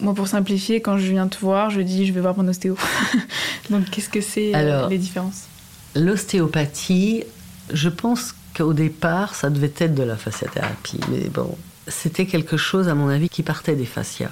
moi, 0.00 0.14
pour 0.14 0.28
simplifier, 0.28 0.80
quand 0.80 0.98
je 0.98 1.10
viens 1.10 1.28
te 1.28 1.38
voir, 1.38 1.70
je 1.70 1.80
dis 1.80 2.06
je 2.06 2.12
vais 2.12 2.20
voir 2.20 2.36
mon 2.36 2.46
ostéo. 2.46 2.76
Donc, 3.70 3.88
qu'est-ce 3.90 4.10
que 4.10 4.20
c'est 4.20 4.54
euh, 4.54 4.88
les 4.88 4.98
différences? 4.98 5.46
L'ostéopathie, 5.94 7.24
je 7.72 7.88
pense 7.88 8.34
qu'au 8.54 8.74
départ, 8.74 9.34
ça 9.34 9.48
devait 9.48 9.72
être 9.78 9.94
de 9.94 10.02
la 10.02 10.16
fasciathérapie. 10.16 11.00
Mais 11.10 11.28
bon, 11.30 11.56
c'était 11.86 12.26
quelque 12.26 12.58
chose, 12.58 12.88
à 12.88 12.94
mon 12.94 13.08
avis, 13.08 13.30
qui 13.30 13.42
partait 13.42 13.76
des 13.76 13.86
fascias. 13.86 14.30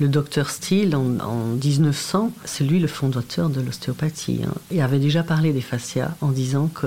Le 0.00 0.08
docteur 0.08 0.48
Steele, 0.48 0.96
en, 0.96 1.44
1900, 1.62 2.32
c'est 2.46 2.64
lui 2.64 2.80
le 2.80 2.88
fondateur 2.88 3.50
de 3.50 3.60
l'ostéopathie. 3.60 4.40
Hein, 4.46 4.54
et 4.70 4.80
avait 4.80 4.98
déjà 4.98 5.22
parlé 5.22 5.52
des 5.52 5.60
fascias 5.60 6.14
en 6.22 6.30
disant 6.30 6.68
que 6.68 6.86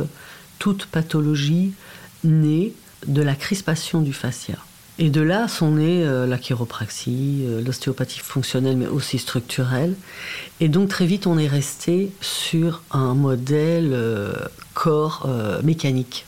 toute 0.58 0.88
pathologie 0.88 1.74
naît 2.24 2.74
de 3.06 3.22
la 3.22 3.36
crispation 3.36 4.02
du 4.02 4.14
fascia. 4.14 4.56
Et 5.00 5.10
de 5.10 5.22
là 5.22 5.48
sont 5.48 5.72
nées 5.72 6.06
euh, 6.06 6.26
la 6.26 6.38
chiropraxie, 6.38 7.44
euh, 7.46 7.62
l'ostéopathie 7.62 8.20
fonctionnelle, 8.20 8.78
mais 8.78 8.88
aussi 8.88 9.20
structurelle. 9.20 9.96
Et 10.60 10.68
donc 10.68 10.90
très 10.90 11.06
vite, 11.06 11.28
on 11.28 11.38
est 11.38 11.48
resté 11.48 12.12
sur 12.22 12.82
un 12.92 13.14
modèle 13.14 13.92
euh, 13.94 14.34
corps 14.74 15.28
mécanique. 15.64 16.26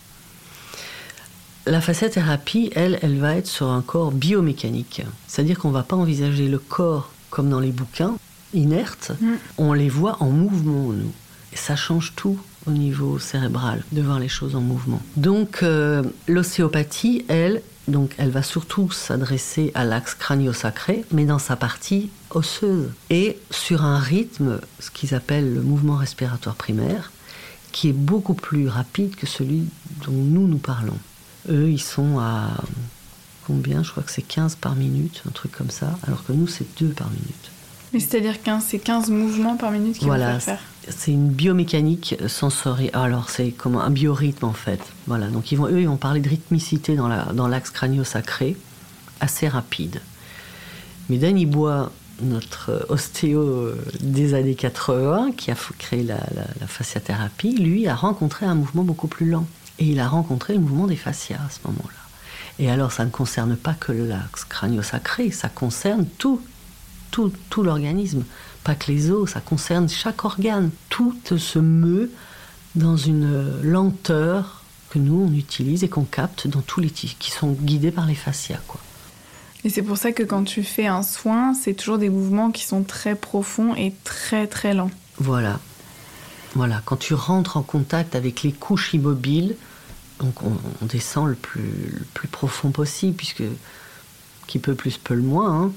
La 1.67 1.81
fasciathérapie, 1.81 2.71
elle, 2.75 2.99
elle 3.01 3.17
va 3.17 3.35
être 3.35 3.47
sur 3.47 3.69
un 3.69 3.81
corps 3.81 4.11
biomécanique. 4.11 5.01
C'est-à-dire 5.27 5.57
qu'on 5.57 5.69
ne 5.69 5.73
va 5.73 5.83
pas 5.83 5.95
envisager 5.95 6.47
le 6.47 6.59
corps 6.59 7.11
comme 7.31 7.49
dans 7.49 7.59
les 7.59 7.71
bouquins, 7.71 8.15
inerte. 8.53 9.11
Mm. 9.19 9.33
On 9.57 9.73
les 9.73 9.89
voit 9.89 10.17
en 10.19 10.29
mouvement, 10.29 10.93
nous. 10.93 11.11
Et 11.53 11.57
ça 11.57 11.75
change 11.75 12.13
tout 12.15 12.37
au 12.67 12.71
niveau 12.71 13.19
cérébral, 13.19 13.83
de 13.91 14.01
voir 14.01 14.19
les 14.19 14.27
choses 14.27 14.55
en 14.55 14.61
mouvement. 14.61 15.01
Donc 15.15 15.63
l'ostéopathie, 16.27 17.25
elle, 17.27 17.61
donc 17.87 18.13
elle 18.17 18.31
va 18.31 18.43
surtout 18.43 18.91
s'adresser 18.91 19.71
à 19.75 19.85
l'axe 19.85 20.15
crânio-sacré, 20.15 21.05
mais 21.11 21.25
dans 21.25 21.39
sa 21.39 21.55
partie 21.55 22.09
osseuse. 22.31 22.89
Et 23.09 23.37
sur 23.51 23.83
un 23.83 23.99
rythme, 23.99 24.59
ce 24.79 24.91
qu'ils 24.91 25.13
appellent 25.13 25.53
le 25.53 25.61
mouvement 25.61 25.95
respiratoire 25.95 26.55
primaire, 26.55 27.11
qui 27.71 27.89
est 27.89 27.93
beaucoup 27.93 28.33
plus 28.33 28.67
rapide 28.67 29.15
que 29.15 29.27
celui 29.27 29.65
dont 30.05 30.11
nous 30.11 30.47
nous 30.47 30.57
parlons. 30.57 30.97
Eux, 31.49 31.69
ils 31.69 31.81
sont 31.81 32.19
à 32.19 32.49
combien? 33.45 33.83
Je 33.83 33.91
crois 33.91 34.03
que 34.03 34.11
c'est 34.11 34.21
15 34.21 34.55
par 34.55 34.75
minute, 34.75 35.21
un 35.27 35.31
truc 35.31 35.51
comme 35.51 35.69
ça, 35.69 35.97
alors 36.07 36.23
que 36.25 36.33
nous, 36.33 36.47
c'est 36.47 36.65
2 36.79 36.89
par 36.89 37.09
minute. 37.09 37.51
Mais 37.93 37.99
c'est-à-dire 37.99 38.41
que 38.41 38.49
c'est 38.65 38.79
15 38.79 39.09
mouvements 39.09 39.55
par 39.55 39.71
minute 39.71 39.97
qui 39.97 40.05
voilà, 40.05 40.33
vont 40.33 40.39
faire 40.39 40.59
c'est 40.89 41.11
une 41.11 41.29
biomécanique 41.29 42.15
sensorielle. 42.27 42.91
Alors, 42.93 43.29
c'est 43.29 43.51
comme 43.51 43.75
un 43.75 43.89
biorhythme, 43.89 44.45
en 44.45 44.53
fait. 44.53 44.79
Voilà. 45.07 45.27
Donc, 45.27 45.51
ils 45.51 45.57
vont, 45.57 45.67
eux, 45.67 45.81
ils 45.81 45.87
vont 45.87 45.97
parler 45.97 46.19
de 46.19 46.29
rythmicité 46.29 46.95
dans, 46.95 47.07
la, 47.07 47.25
dans 47.33 47.47
l'axe 47.47 47.69
crânio-sacré, 47.71 48.55
assez 49.19 49.47
rapide. 49.47 50.01
Mais 51.09 51.17
Danny 51.17 51.45
Bois, 51.45 51.91
notre 52.21 52.85
ostéo 52.89 53.71
des 53.99 54.33
années 54.33 54.55
80, 54.55 55.31
qui 55.35 55.51
a 55.51 55.55
créé 55.77 56.03
la, 56.03 56.19
la, 56.35 56.67
fasciathérapie, 56.67 57.55
lui 57.55 57.87
a 57.87 57.95
rencontré 57.95 58.45
un 58.45 58.55
mouvement 58.55 58.83
beaucoup 58.83 59.07
plus 59.07 59.29
lent. 59.29 59.45
Et 59.79 59.85
il 59.85 59.99
a 59.99 60.07
rencontré 60.07 60.53
le 60.53 60.59
mouvement 60.59 60.87
des 60.87 60.95
fascias 60.95 61.39
à 61.45 61.49
ce 61.49 61.59
moment-là. 61.67 61.93
Et 62.59 62.69
alors, 62.69 62.91
ça 62.91 63.03
ne 63.03 63.09
concerne 63.09 63.55
pas 63.57 63.73
que 63.73 63.91
l'axe 63.91 64.45
crânio-sacré, 64.45 65.31
ça 65.31 65.49
concerne 65.49 66.05
tout, 66.17 66.41
tout, 67.11 67.31
tout 67.49 67.63
l'organisme 67.63 68.23
pas 68.65 68.75
que 68.75 68.91
les 68.91 69.11
os, 69.11 69.29
ça 69.29 69.39
concerne 69.39 69.87
chaque 69.87 70.25
organe. 70.25 70.71
Tout 70.89 71.15
se 71.37 71.59
meut 71.59 72.11
dans 72.73 72.97
une 72.97 73.61
lenteur 73.61 74.63
que 74.89 74.99
nous, 74.99 75.27
on 75.29 75.33
utilise 75.33 75.83
et 75.83 75.87
qu'on 75.87 76.03
capte 76.03 76.47
dans 76.47 76.61
tous 76.61 76.81
les 76.81 76.89
tissus, 76.89 77.15
qui 77.17 77.31
sont 77.31 77.51
guidés 77.51 77.91
par 77.91 78.07
les 78.07 78.15
fascias. 78.15 78.59
Quoi. 78.67 78.81
Et 79.63 79.69
c'est 79.69 79.83
pour 79.83 79.97
ça 79.97 80.11
que 80.11 80.23
quand 80.23 80.43
tu 80.43 80.63
fais 80.63 80.87
un 80.87 81.03
soin, 81.03 81.53
c'est 81.53 81.75
toujours 81.75 81.99
des 81.99 82.09
mouvements 82.09 82.51
qui 82.51 82.65
sont 82.65 82.83
très 82.83 83.15
profonds 83.15 83.75
et 83.75 83.93
très 84.03 84.47
très 84.47 84.73
lents. 84.73 84.91
Voilà. 85.19 85.59
Voilà, 86.55 86.81
quand 86.85 86.97
tu 86.97 87.13
rentres 87.13 87.57
en 87.57 87.61
contact 87.61 88.15
avec 88.15 88.43
les 88.43 88.51
couches 88.51 88.93
immobiles, 88.93 89.55
donc 90.19 90.41
on, 90.41 90.85
descend 90.85 91.27
le 91.27 91.35
plus, 91.35 91.91
le 91.91 92.05
plus 92.13 92.29
profond 92.29 92.71
possible, 92.71 93.15
puisque 93.15 93.43
qui 94.47 94.59
peut 94.59 94.75
plus 94.75 94.97
peut 94.97 95.13
le 95.13 95.21
moins. 95.21 95.63
Hein. 95.63 95.71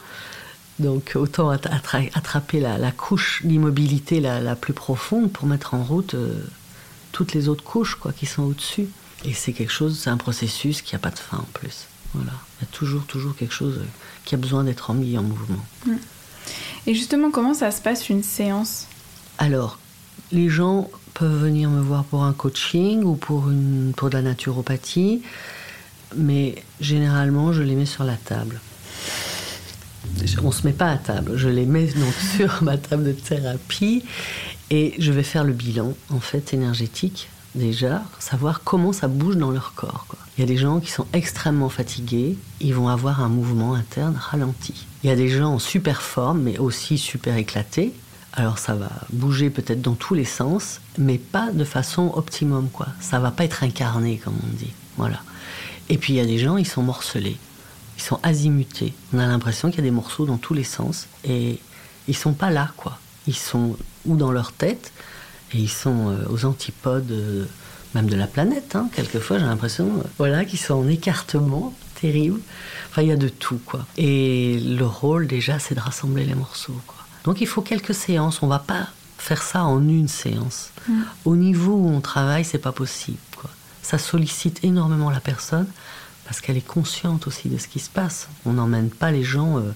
Donc 0.78 1.12
autant 1.16 1.50
attraper 1.50 2.60
la, 2.60 2.92
couche 2.92 3.42
d'immobilité 3.44 4.20
la, 4.20 4.54
plus 4.54 4.72
profonde 4.72 5.32
pour 5.32 5.46
mettre 5.46 5.74
en 5.74 5.82
route 5.82 6.14
euh, 6.14 6.44
toutes 7.10 7.32
les 7.34 7.48
autres 7.48 7.64
couches 7.64 7.96
quoi, 7.96 8.12
qui 8.12 8.26
sont 8.26 8.44
au-dessus. 8.44 8.88
Et 9.24 9.32
c'est 9.32 9.52
quelque 9.52 9.72
chose, 9.72 9.98
c'est 9.98 10.10
un 10.10 10.16
processus 10.16 10.82
qui 10.82 10.94
n'a 10.94 11.00
pas 11.00 11.10
de 11.10 11.18
fin 11.18 11.38
en 11.38 11.48
plus. 11.52 11.86
Voilà. 12.14 12.32
Il 12.60 12.64
y 12.64 12.68
a 12.68 12.70
toujours, 12.70 13.04
toujours 13.06 13.34
quelque 13.34 13.54
chose 13.54 13.78
euh, 13.78 13.86
qui 14.24 14.36
a 14.36 14.38
besoin 14.38 14.62
d'être 14.62 14.92
mis 14.94 15.18
en 15.18 15.24
mouvement. 15.24 15.64
Mm. 15.86 15.94
Et 16.86 16.94
justement, 16.94 17.32
comment 17.32 17.54
ça 17.54 17.72
se 17.72 17.82
passe 17.82 18.08
une 18.08 18.22
séance? 18.22 18.86
Alors, 19.38 19.78
les 20.32 20.48
gens 20.48 20.90
peuvent 21.14 21.40
venir 21.40 21.70
me 21.70 21.80
voir 21.80 22.04
pour 22.04 22.24
un 22.24 22.32
coaching 22.32 23.02
ou 23.02 23.14
pour, 23.14 23.50
une, 23.50 23.92
pour 23.96 24.10
de 24.10 24.14
la 24.14 24.22
naturopathie, 24.22 25.22
mais 26.16 26.54
généralement, 26.80 27.52
je 27.52 27.62
les 27.62 27.74
mets 27.74 27.86
sur 27.86 28.04
la 28.04 28.16
table 28.16 28.60
on 30.42 30.52
se 30.52 30.66
met 30.66 30.72
pas 30.72 30.90
à 30.90 30.96
table. 30.96 31.32
Je 31.36 31.48
les 31.48 31.66
mets 31.66 31.86
donc 31.86 32.14
sur 32.36 32.62
ma 32.62 32.76
table 32.76 33.04
de 33.04 33.12
thérapie 33.12 34.04
et 34.70 34.94
je 34.98 35.12
vais 35.12 35.22
faire 35.22 35.44
le 35.44 35.52
bilan 35.52 35.94
en 36.10 36.20
fait 36.20 36.52
énergétique 36.54 37.28
déjà, 37.54 38.02
savoir 38.18 38.62
comment 38.62 38.92
ça 38.92 39.08
bouge 39.08 39.36
dans 39.36 39.50
leur 39.50 39.72
corps. 39.74 40.06
Il 40.36 40.42
y 40.42 40.44
a 40.44 40.46
des 40.46 40.58
gens 40.58 40.80
qui 40.80 40.90
sont 40.90 41.06
extrêmement 41.12 41.70
fatigués, 41.70 42.36
ils 42.60 42.74
vont 42.74 42.88
avoir 42.88 43.22
un 43.22 43.28
mouvement 43.28 43.74
interne 43.74 44.16
ralenti. 44.20 44.86
Il 45.02 45.08
y 45.08 45.12
a 45.12 45.16
des 45.16 45.28
gens 45.28 45.54
en 45.54 45.58
super 45.58 46.02
forme, 46.02 46.42
mais 46.42 46.58
aussi 46.58 46.98
super 46.98 47.36
éclatés. 47.36 47.92
Alors 48.38 48.58
ça 48.58 48.74
va 48.74 48.90
bouger 49.12 49.50
peut-être 49.50 49.82
dans 49.82 49.94
tous 49.94 50.14
les 50.14 50.24
sens, 50.24 50.80
mais 50.96 51.18
pas 51.18 51.50
de 51.52 51.64
façon 51.64 52.12
optimum, 52.14 52.68
quoi. 52.72 52.86
Ça 53.00 53.18
va 53.18 53.30
pas 53.30 53.44
être 53.44 53.62
incarné, 53.62 54.16
comme 54.16 54.36
on 54.42 54.56
dit. 54.56 54.72
Voilà. 54.96 55.20
Et 55.90 55.98
puis 55.98 56.14
il 56.14 56.16
y 56.16 56.20
a 56.20 56.26
des 56.26 56.38
gens, 56.38 56.56
ils 56.56 56.66
sont 56.66 56.82
morcelés 56.82 57.36
ils 57.98 58.02
sont 58.02 58.20
azimutés. 58.22 58.94
On 59.12 59.18
a 59.18 59.26
l'impression 59.26 59.70
qu'il 59.70 59.78
y 59.78 59.82
a 59.82 59.84
des 59.84 59.90
morceaux 59.90 60.24
dans 60.24 60.38
tous 60.38 60.54
les 60.54 60.64
sens 60.64 61.08
et 61.24 61.58
ils 62.06 62.16
sont 62.16 62.32
pas 62.32 62.50
là, 62.50 62.70
quoi. 62.76 62.98
Ils 63.26 63.36
sont 63.36 63.76
ou 64.06 64.16
dans 64.16 64.30
leur 64.30 64.52
tête 64.52 64.92
et 65.52 65.58
ils 65.58 65.68
sont 65.68 66.08
euh, 66.08 66.24
aux 66.30 66.44
antipodes 66.44 67.10
euh, 67.10 67.44
même 67.94 68.08
de 68.08 68.14
la 68.14 68.28
planète. 68.28 68.76
Hein. 68.76 68.88
Quelquefois, 68.94 69.38
j'ai 69.38 69.46
l'impression, 69.46 69.86
euh, 69.86 70.02
voilà, 70.16 70.44
qu'ils 70.44 70.60
sont 70.60 70.74
en 70.74 70.88
écartement 70.88 71.74
terrible. 72.00 72.40
Enfin, 72.90 73.02
il 73.02 73.08
y 73.08 73.12
a 73.12 73.16
de 73.16 73.28
tout, 73.28 73.60
quoi. 73.66 73.84
Et 73.96 74.60
le 74.60 74.86
rôle 74.86 75.26
déjà, 75.26 75.58
c'est 75.58 75.74
de 75.74 75.80
rassembler 75.80 76.24
les 76.24 76.36
morceaux, 76.36 76.80
quoi. 76.86 76.97
Donc, 77.28 77.42
il 77.42 77.46
faut 77.46 77.60
quelques 77.60 77.92
séances. 77.92 78.42
On 78.42 78.46
va 78.46 78.58
pas 78.58 78.88
faire 79.18 79.42
ça 79.42 79.64
en 79.64 79.86
une 79.86 80.08
séance. 80.08 80.70
Mm. 80.88 81.02
Au 81.26 81.36
niveau 81.36 81.74
où 81.74 81.90
on 81.90 82.00
travaille, 82.00 82.42
c'est 82.42 82.56
pas 82.56 82.72
possible, 82.72 83.18
quoi. 83.36 83.50
Ça 83.82 83.98
sollicite 83.98 84.64
énormément 84.64 85.10
la 85.10 85.20
personne 85.20 85.66
parce 86.24 86.40
qu'elle 86.40 86.56
est 86.56 86.66
consciente 86.66 87.26
aussi 87.26 87.50
de 87.50 87.58
ce 87.58 87.68
qui 87.68 87.80
se 87.80 87.90
passe. 87.90 88.28
On 88.46 88.54
n'emmène 88.54 88.88
pas 88.88 89.10
les 89.10 89.24
gens. 89.24 89.58
Euh, 89.58 89.72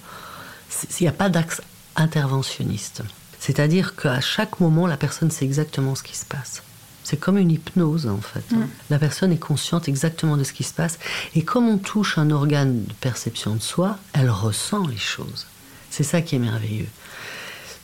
s'il 0.71 1.05
n'y 1.05 1.11
a 1.11 1.12
pas 1.12 1.29
d'axe 1.29 1.61
interventionniste. 1.95 3.03
C'est-à-dire 3.38 3.97
qu'à 3.97 4.23
chaque 4.23 4.59
moment, 4.59 4.87
la 4.87 4.97
personne 4.97 5.31
sait 5.31 5.45
exactement 5.45 5.95
ce 5.95 6.03
qui 6.03 6.17
se 6.17 6.25
passe. 6.25 6.62
C'est 7.05 7.19
comme 7.19 7.37
une 7.37 7.51
hypnose 7.51 8.07
en 8.07 8.23
fait. 8.23 8.45
Hein. 8.55 8.61
Mm. 8.61 8.69
La 8.88 8.99
personne 8.99 9.31
est 9.31 9.37
consciente 9.37 9.91
exactement 9.91 10.38
de 10.38 10.45
ce 10.45 10.55
qui 10.55 10.65
se 10.65 10.73
passe. 10.73 10.99
Et 11.35 11.45
comme 11.45 11.69
on 11.69 11.77
touche 11.77 12.17
un 12.17 12.31
organe 12.31 12.83
de 12.83 12.95
perception 12.95 13.57
de 13.57 13.61
soi, 13.61 13.99
elle 14.15 14.31
ressent 14.31 14.87
les 14.87 14.97
choses. 14.97 15.49
C'est 15.91 16.03
ça 16.03 16.23
qui 16.23 16.37
est 16.37 16.38
merveilleux. 16.38 16.88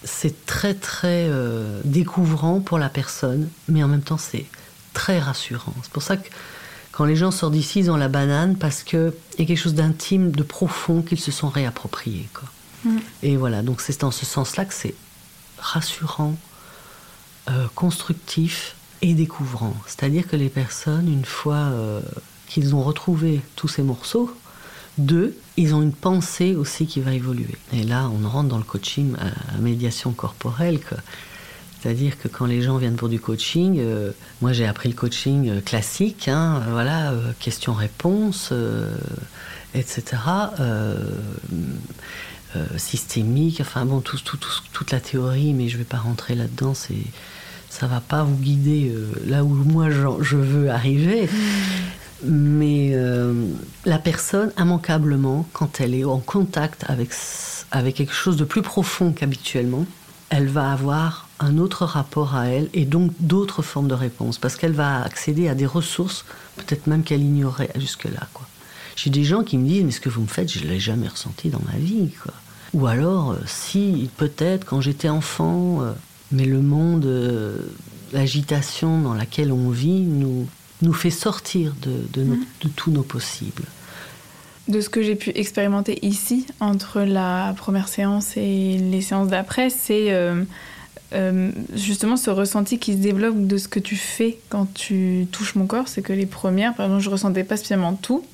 C'est 0.05 0.47
très 0.47 0.75
très 0.75 1.27
euh, 1.29 1.81
découvrant 1.85 2.61
pour 2.61 2.79
la 2.79 2.89
personne, 2.89 3.49
mais 3.69 3.83
en 3.83 3.89
même 3.89 4.03
temps 4.03 4.19
c'est 4.19 4.47
très 4.95 5.19
rassurant. 5.19 5.75
C'est 5.83 5.93
pour 5.93 6.03
ça 6.03 6.17
que 6.17 6.29
quand 6.93 7.05
les 7.05 7.17
gens 7.17 7.31
sortent 7.31 7.53
d'ici, 7.53 7.81
ils 7.81 7.91
ont 7.91 7.97
la 7.97 8.09
banane 8.09 8.57
parce 8.57 8.83
qu'il 8.83 9.13
y 9.39 9.43
a 9.43 9.45
quelque 9.45 9.57
chose 9.57 9.75
d'intime, 9.75 10.33
de 10.33 10.43
profond 10.43 11.03
qu'ils 11.03 11.21
se 11.21 11.31
sont 11.31 11.49
réappropriés. 11.49 12.29
Quoi. 12.35 12.49
Mm. 12.85 12.99
Et 13.23 13.37
voilà, 13.37 13.63
donc 13.63 13.81
c'est 13.81 14.01
dans 14.01 14.11
ce 14.11 14.27
sens-là 14.27 14.65
que 14.65 14.75
c'est 14.75 14.95
rassurant, 15.59 16.37
euh, 17.51 17.67
constructif 17.75 18.75
et 19.03 19.15
découvrant. 19.15 19.75
C'est-à-dire 19.87 20.27
que 20.27 20.37
les 20.37 20.49
personnes, 20.49 21.09
une 21.13 21.25
fois 21.25 21.55
euh, 21.55 22.01
qu'ils 22.49 22.75
ont 22.75 22.83
retrouvé 22.83 23.41
tous 23.57 23.69
ces 23.69 23.83
morceaux, 23.83 24.35
deux, 24.99 25.37
ils 25.57 25.75
ont 25.75 25.83
une 25.83 25.93
pensée 25.93 26.55
aussi 26.55 26.87
qui 26.87 27.01
va 27.01 27.13
évoluer. 27.13 27.57
Et 27.73 27.83
là, 27.83 28.09
on 28.09 28.29
rentre 28.29 28.49
dans 28.49 28.59
le 28.59 28.65
coaching 28.65 29.15
à 29.17 29.59
médiation 29.59 30.13
corporelle. 30.13 30.81
C'est-à-dire 31.81 32.19
que 32.19 32.29
quand 32.29 32.47
les 32.47 32.61
gens 32.63 32.77
viennent 32.77 32.97
pour 32.97 33.09
du 33.09 33.21
coaching, 33.21 33.79
euh, 33.79 34.11
moi 34.43 34.53
j'ai 34.53 34.67
appris 34.67 34.89
le 34.89 34.97
coaching 34.97 35.49
euh, 35.49 35.61
classique, 35.61 36.27
hein, 36.29 36.61
voilà, 36.71 37.13
euh, 37.13 37.33
questions-réponses, 37.39 38.53
etc., 39.75 40.17
systémique, 42.77 43.61
enfin 43.61 43.85
bon, 43.85 44.01
tout, 44.01 44.19
toute 44.73 44.91
la 44.91 44.99
théorie, 44.99 45.53
mais 45.53 45.69
je 45.69 45.75
ne 45.75 45.79
vais 45.79 45.85
pas 45.85 45.99
rentrer 45.99 46.35
là-dedans, 46.35 46.75
c'est, 46.75 46.97
ça 47.71 47.87
va 47.87 48.01
pas 48.01 48.25
vous 48.25 48.37
guider 48.37 48.93
là 49.27 49.45
où 49.45 49.49
moi 49.49 49.91
je 49.91 50.37
veux 50.37 50.71
arriver. 50.71 51.29
Mais 52.25 52.97
la 53.85 53.99
personne, 53.99 54.53
immanquablement, 54.59 55.47
quand 55.53 55.81
elle 55.81 55.95
est 55.95 56.05
en 56.05 56.19
contact 56.19 56.85
avec, 56.89 57.11
avec 57.71 57.95
quelque 57.95 58.13
chose 58.13 58.37
de 58.37 58.45
plus 58.45 58.63
profond 58.63 59.13
qu'habituellement, 59.13 59.87
elle 60.31 60.49
va 60.49 60.73
avoir 60.73 61.29
un 61.41 61.59
autre 61.59 61.85
rapport 61.85 62.35
à 62.35 62.47
elle 62.47 62.69
et 62.75 62.85
donc 62.85 63.13
d'autres 63.21 63.63
formes 63.63 63.89
de 63.89 63.95
réponses 63.95 64.39
parce 64.39 64.57
qu'elle 64.57 64.73
va 64.73 65.03
accéder 65.03 65.49
à 65.49 65.55
des 65.55 65.67
ressources 65.67 66.25
peut-être 66.57 66.87
même 66.87 67.03
qu'elle 67.03 67.23
ignorait 67.23 67.71
jusque-là. 67.77 68.29
J'ai 68.97 69.11
des 69.11 69.25
gens 69.25 69.45
qui 69.45 69.57
me 69.59 69.67
disent 69.67 69.85
mais 69.85 69.93
ce 69.93 70.01
que 70.01 70.09
vous 70.09 70.23
me 70.23 70.27
faites 70.27 70.53
je 70.53 70.65
ne 70.65 70.69
l'ai 70.69 70.81
jamais 70.81 71.09
ressenti 71.09 71.49
dans 71.49 71.63
ma 71.73 71.79
vie. 71.79 72.11
Ou 72.75 72.87
alors 72.87 73.33
euh, 73.33 73.37
si 73.47 74.11
peut-être 74.17 74.67
quand 74.67 74.81
j'étais 74.81 75.09
enfant, 75.09 75.83
euh, 75.83 75.93
mais 76.33 76.45
le 76.45 76.61
monde, 76.61 77.07
euh, 77.07 77.57
l'agitation 78.13 79.01
dans 79.01 79.15
laquelle 79.15 79.53
on 79.53 79.71
vit 79.71 80.01
nous 80.01 80.47
nous 80.83 80.93
fait 80.93 81.11
sortir 81.11 81.75
de, 81.83 82.23
mm. 82.23 82.45
de 82.63 82.69
tous 82.69 82.91
nos 82.91 83.03
possibles. 83.03 83.65
De 84.69 84.81
ce 84.81 84.91
que 84.91 85.03
j'ai 85.03 85.15
pu 85.15 85.31
expérimenter 85.35 85.99
ici, 86.05 86.47
entre 86.61 87.01
la 87.01 87.55
première 87.57 87.89
séance 87.89 88.37
et 88.37 88.77
les 88.79 89.01
séances 89.01 89.29
d'après, 89.29 89.71
c'est 89.71 90.13
euh, 90.13 90.45
euh, 91.15 91.51
justement 91.75 92.19
ce 92.19 92.29
ressenti 92.29 92.79
qui 92.79 92.93
se 92.93 92.99
développe 92.99 93.47
de 93.47 93.57
ce 93.57 93.67
que 93.67 93.79
tu 93.79 93.97
fais 93.97 94.39
quand 94.51 94.73
tu 94.75 95.27
touches 95.33 95.55
mon 95.55 95.67
corps. 95.67 95.89
C'est 95.89 96.03
que 96.03 96.13
les 96.13 96.27
premières, 96.27 96.75
par 96.75 96.87
exemple, 96.87 97.03
je 97.03 97.11
ressentais 97.11 97.45
pas 97.45 97.57
spécialement 97.57 97.95
tout. 97.95 98.25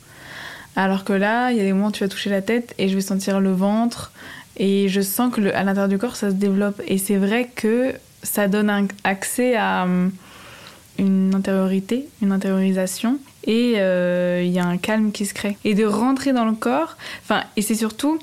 Alors 0.75 1.05
que 1.05 1.13
là, 1.13 1.53
il 1.53 1.57
y 1.57 1.61
a 1.61 1.63
des 1.63 1.73
moments 1.73 1.89
où 1.89 1.93
tu 1.93 2.03
vas 2.03 2.09
toucher 2.09 2.31
la 2.31 2.43
tête 2.43 2.75
et 2.79 2.89
je 2.89 2.97
vais 2.97 3.01
sentir 3.01 3.41
le 3.41 3.53
ventre. 3.53 4.11
Et 4.57 4.89
je 4.89 5.01
sens 5.01 5.33
que 5.33 5.41
à 5.55 5.63
l'intérieur 5.63 5.89
du 5.89 5.99
corps, 5.99 6.17
ça 6.17 6.31
se 6.31 6.35
développe. 6.35 6.83
Et 6.89 6.99
c'est 6.99 7.17
vrai 7.17 7.49
que 7.55 7.95
ça 8.25 8.49
donne 8.49 8.71
un 8.71 8.89
accès 9.05 9.55
à 9.55 9.87
une 10.99 11.35
intériorité, 11.35 12.09
une 12.23 12.33
intériorisation. 12.33 13.19
Et 13.47 13.75
euh, 13.77 14.43
il 14.45 14.53
y 14.53 14.59
a 14.59 14.67
un 14.67 14.79
calme 14.79 15.13
qui 15.13 15.27
se 15.27 15.35
crée. 15.35 15.57
Et 15.65 15.75
de 15.75 15.85
rentrer 15.85 16.33
dans 16.33 16.45
le 16.45 16.55
corps, 16.55 16.97
enfin, 17.23 17.43
et 17.57 17.63
c'est 17.63 17.75
surtout 17.75 18.19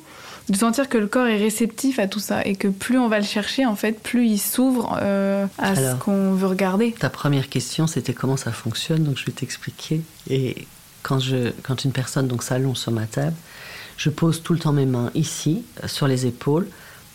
de 0.50 0.58
sentir 0.58 0.90
que 0.90 0.98
le 0.98 1.08
corps 1.08 1.28
est 1.28 1.38
réceptif 1.38 2.00
à 2.00 2.08
tout 2.08 2.20
ça 2.20 2.44
et 2.46 2.56
que 2.56 2.68
plus 2.68 2.98
on 2.98 3.08
va 3.08 3.20
le 3.20 3.26
chercher, 3.26 3.66
en 3.66 3.76
fait, 3.76 4.02
plus 4.02 4.28
il 4.28 4.40
s'ouvre 4.40 4.98
euh, 5.02 5.46
à 5.58 5.76
ce 5.76 5.96
qu'on 5.96 6.34
veut 6.34 6.48
regarder. 6.48 6.94
Ta 6.94 7.10
première 7.10 7.50
question, 7.50 7.88
c'était 7.88 8.14
comment 8.14 8.38
ça 8.38 8.52
fonctionne, 8.52 9.04
donc 9.04 9.18
je 9.18 9.26
vais 9.26 9.32
t'expliquer. 9.32 10.02
Et 10.30 10.68
quand, 11.04 11.20
je, 11.20 11.52
quand 11.64 11.86
une 11.86 11.92
personne 11.92 12.28
donc 12.28 12.44
s'allonge 12.44 12.78
sur 12.78 12.92
ma 12.92 13.06
table, 13.06 13.36
je 13.98 14.10
pose 14.10 14.42
tout 14.42 14.54
le 14.54 14.60
temps 14.60 14.74
mes 14.74 14.86
mains 14.86 15.12
ici, 15.14 15.64
sur 15.86 16.08
les 16.08 16.26
épaules, 16.26 16.68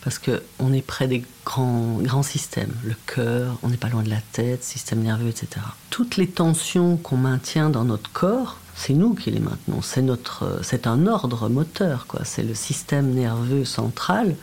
parce 0.07 0.19
qu'on 0.19 0.71
est 0.71 0.81
près 0.81 1.09
des 1.09 1.21
grands, 1.45 1.97
grands 1.99 2.23
systèmes, 2.23 2.71
le 2.85 2.95
cœur, 3.07 3.57
on 3.61 3.67
n'est 3.67 3.75
pas 3.75 3.89
loin 3.89 4.03
de 4.03 4.09
la 4.09 4.21
tête, 4.31 4.63
système 4.63 5.01
nerveux, 5.01 5.27
etc. 5.27 5.49
Toutes 5.89 6.15
les 6.15 6.27
tensions 6.27 6.95
qu'on 6.95 7.17
maintient 7.17 7.69
dans 7.69 7.83
notre 7.83 8.09
corps, 8.13 8.57
c'est 8.73 8.93
nous 8.93 9.15
qui 9.15 9.31
les 9.31 9.41
maintenons. 9.41 9.81
C'est 9.81 10.01
notre, 10.01 10.61
c'est 10.63 10.87
un 10.87 11.07
ordre 11.07 11.49
moteur, 11.49 12.07
quoi. 12.07 12.21
C'est 12.23 12.43
le 12.43 12.53
système 12.53 13.15
nerveux 13.15 13.65
central 13.65 14.37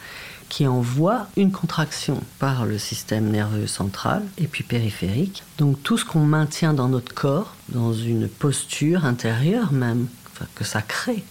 qui 0.50 0.66
envoie 0.66 1.28
une 1.38 1.50
contraction 1.50 2.20
par 2.38 2.66
le 2.66 2.76
système 2.76 3.30
nerveux 3.30 3.66
central 3.66 4.22
et 4.36 4.46
puis 4.46 4.64
périphérique. 4.64 5.44
Donc 5.56 5.82
tout 5.82 5.96
ce 5.96 6.04
qu'on 6.04 6.26
maintient 6.26 6.74
dans 6.74 6.88
notre 6.88 7.14
corps, 7.14 7.56
dans 7.70 7.94
une 7.94 8.28
posture 8.28 9.06
intérieure 9.06 9.72
même, 9.72 10.08
que 10.56 10.64
ça 10.64 10.82
crée, 10.82 11.24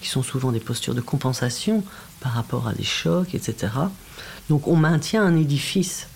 qui 0.00 0.08
sont 0.08 0.22
souvent 0.22 0.52
des 0.52 0.60
postures 0.60 0.94
de 0.94 1.00
compensation 1.00 1.84
par 2.20 2.32
rapport 2.32 2.68
à 2.68 2.72
des 2.72 2.84
chocs, 2.84 3.34
etc. 3.34 3.72
Donc 4.48 4.66
on 4.66 4.76
maintient 4.76 5.22
un 5.22 5.36
édifice, 5.36 6.08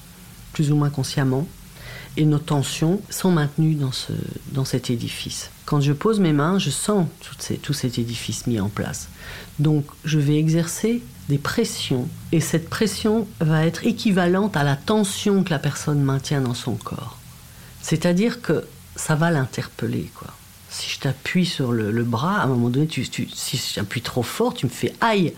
plus 0.53 0.73
ou 0.73 0.77
moins 0.77 0.91
consciemment, 0.91 1.47
et 2.17 2.25
nos 2.25 2.39
tensions 2.39 3.01
sont 3.11 3.33
maintenues 3.33 3.75
dans, 3.75 3.93
ce, 3.93 4.13
dans 4.53 4.65
cet 4.65 4.91
édifice. 4.91 5.51
Quand 5.65 5.81
je 5.81 5.93
pose 5.93 6.21
mes 6.21 6.33
mains, 6.33 6.59
je 6.59 6.71
sens 6.71 7.09
tout, 7.21 7.35
ces, 7.39 7.57
tout 7.57 7.73
cet 7.73 7.99
édifice 7.99 8.47
mis 8.47 8.61
en 8.61 8.69
place. 8.69 9.09
Donc 9.59 9.85
je 10.05 10.19
vais 10.19 10.39
exercer 10.39 11.03
des 11.29 11.39
pressions, 11.39 12.09
et 12.33 12.41
cette 12.41 12.69
pression 12.69 13.27
va 13.41 13.67
être 13.67 13.87
équivalente 13.87 14.57
à 14.57 14.63
la 14.63 14.77
tension 14.77 15.43
que 15.43 15.51
la 15.51 15.59
personne 15.59 16.03
maintient 16.03 16.43
dans 16.43 16.55
son 16.55 16.75
corps. 16.75 17.19
C'est-à-dire 17.81 18.43
que 18.43 18.65
ça 18.97 19.15
va 19.15 19.31
l'interpeller, 19.31 20.11
quoi. 20.15 20.29
Si 20.75 20.91
je 20.91 20.99
t'appuie 20.99 21.47
sur 21.47 21.71
le, 21.71 22.03
bras, 22.03 22.41
à 22.41 22.43
un 22.43 22.47
moment 22.49 22.69
donné, 22.69 22.89
si 22.91 23.63
j'appuie 23.73 24.03
trop 24.03 24.25
fort, 24.25 24.55
tu 24.55 24.67
me 24.67 24.71
fais 24.71 24.93
aïe. 25.01 25.33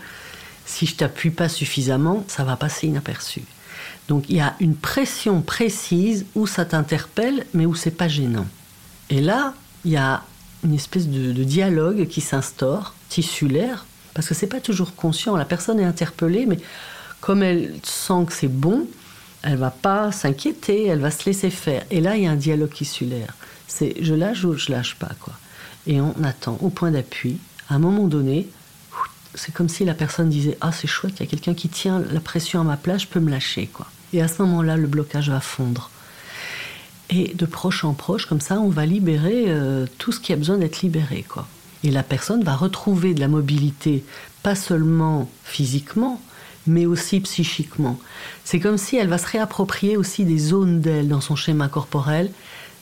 Si 0.65 0.87
je 0.87 0.95
t'appuie 0.95 1.29
pas 1.29 1.47
suffisamment, 1.47 2.25
ça 2.27 2.43
va 2.43 2.55
passer 2.55 2.87
inaperçu. 2.87 3.43
Donc 4.07 4.23
il 4.29 4.37
y 4.37 4.39
a 4.39 4.55
une 4.59 4.75
pression 4.75 5.43
précise 5.43 6.25
où 6.33 6.47
ça 6.47 6.65
t'interpelle, 6.65 7.45
mais 7.53 7.67
où 7.67 7.75
c'est 7.75 7.91
pas 7.91 8.07
gênant. 8.07 8.47
Et 9.11 9.21
là, 9.21 9.53
il 9.85 9.91
y 9.91 9.97
a 9.97 10.23
une 10.63 10.73
espèce 10.73 11.07
de, 11.07 11.43
dialogue 11.43 12.07
qui 12.07 12.21
s'instaure, 12.21 12.95
tissulaire, 13.07 13.85
parce 14.15 14.27
que 14.27 14.33
c'est 14.33 14.47
pas 14.47 14.59
toujours 14.59 14.95
conscient. 14.95 15.35
La 15.35 15.45
personne 15.45 15.79
est 15.79 15.85
interpellée, 15.85 16.47
mais 16.47 16.57
comme 17.21 17.43
elle 17.43 17.75
sent 17.83 18.25
que 18.25 18.33
c'est 18.33 18.47
bon, 18.47 18.87
elle 19.43 19.57
va 19.57 19.69
pas 19.69 20.11
s'inquiéter, 20.11 20.87
elle 20.87 20.99
va 20.99 21.11
se 21.11 21.25
laisser 21.27 21.51
faire. 21.51 21.83
Et 21.91 22.01
là, 22.01 22.17
il 22.17 22.23
y 22.23 22.25
a 22.25 22.31
un 22.31 22.35
dialogue 22.35 22.73
tissulaire. 22.73 23.35
C'est 23.67 23.95
je 24.01 24.13
lâche 24.13 24.43
ou 24.43 24.53
je 24.53 24.71
lâche 24.71 24.95
pas, 24.95 25.11
quoi. 25.19 25.33
Et 25.85 26.01
on 26.01 26.15
attend 26.23 26.57
au 26.61 26.69
point 26.69 26.91
d'appui. 26.91 27.37
À 27.69 27.75
un 27.75 27.79
moment 27.79 28.07
donné, 28.07 28.47
c'est 29.35 29.53
comme 29.53 29.69
si 29.69 29.85
la 29.85 29.93
personne 29.93 30.29
disait 30.29 30.57
Ah, 30.61 30.71
c'est 30.71 30.87
chouette, 30.87 31.15
il 31.17 31.19
y 31.21 31.23
a 31.23 31.29
quelqu'un 31.29 31.53
qui 31.53 31.69
tient 31.69 32.03
la 32.11 32.19
pression 32.19 32.61
à 32.61 32.63
ma 32.63 32.77
place, 32.77 33.03
je 33.03 33.07
peux 33.07 33.19
me 33.19 33.31
lâcher, 33.31 33.67
quoi. 33.67 33.87
Et 34.13 34.21
à 34.21 34.27
ce 34.27 34.41
moment-là, 34.41 34.77
le 34.77 34.87
blocage 34.87 35.29
va 35.29 35.41
fondre. 35.41 35.89
Et 37.09 37.33
de 37.35 37.45
proche 37.45 37.83
en 37.83 37.93
proche, 37.93 38.25
comme 38.25 38.41
ça, 38.41 38.59
on 38.59 38.69
va 38.69 38.85
libérer 38.85 39.45
euh, 39.47 39.85
tout 39.97 40.11
ce 40.11 40.19
qui 40.19 40.33
a 40.33 40.35
besoin 40.35 40.57
d'être 40.57 40.81
libéré, 40.81 41.25
quoi. 41.27 41.47
Et 41.83 41.91
la 41.91 42.03
personne 42.03 42.43
va 42.43 42.55
retrouver 42.55 43.13
de 43.13 43.19
la 43.19 43.27
mobilité, 43.27 44.03
pas 44.43 44.55
seulement 44.55 45.29
physiquement, 45.43 46.21
mais 46.65 46.85
aussi 46.85 47.19
psychiquement. 47.21 47.99
C'est 48.43 48.59
comme 48.59 48.77
si 48.77 48.97
elle 48.97 49.07
va 49.07 49.17
se 49.17 49.27
réapproprier 49.27 49.95
aussi 49.95 50.25
des 50.25 50.37
zones 50.37 50.81
d'elle 50.81 51.07
dans 51.07 51.21
son 51.21 51.35
schéma 51.35 51.69
corporel 51.69 52.31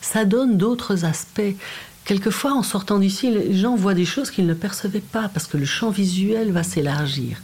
ça 0.06 0.24
donne 0.24 0.56
d'autres 0.56 1.04
aspects. 1.04 1.56
Quelquefois, 2.04 2.52
en 2.52 2.62
sortant 2.62 2.98
d'ici, 3.00 3.32
les 3.32 3.56
gens 3.56 3.74
voient 3.74 3.94
des 3.94 4.04
choses 4.04 4.30
qu'ils 4.30 4.46
ne 4.46 4.54
percevaient 4.54 5.00
pas 5.00 5.28
parce 5.28 5.48
que 5.48 5.56
le 5.56 5.64
champ 5.64 5.90
visuel 5.90 6.52
va 6.52 6.62
s'élargir. 6.62 7.42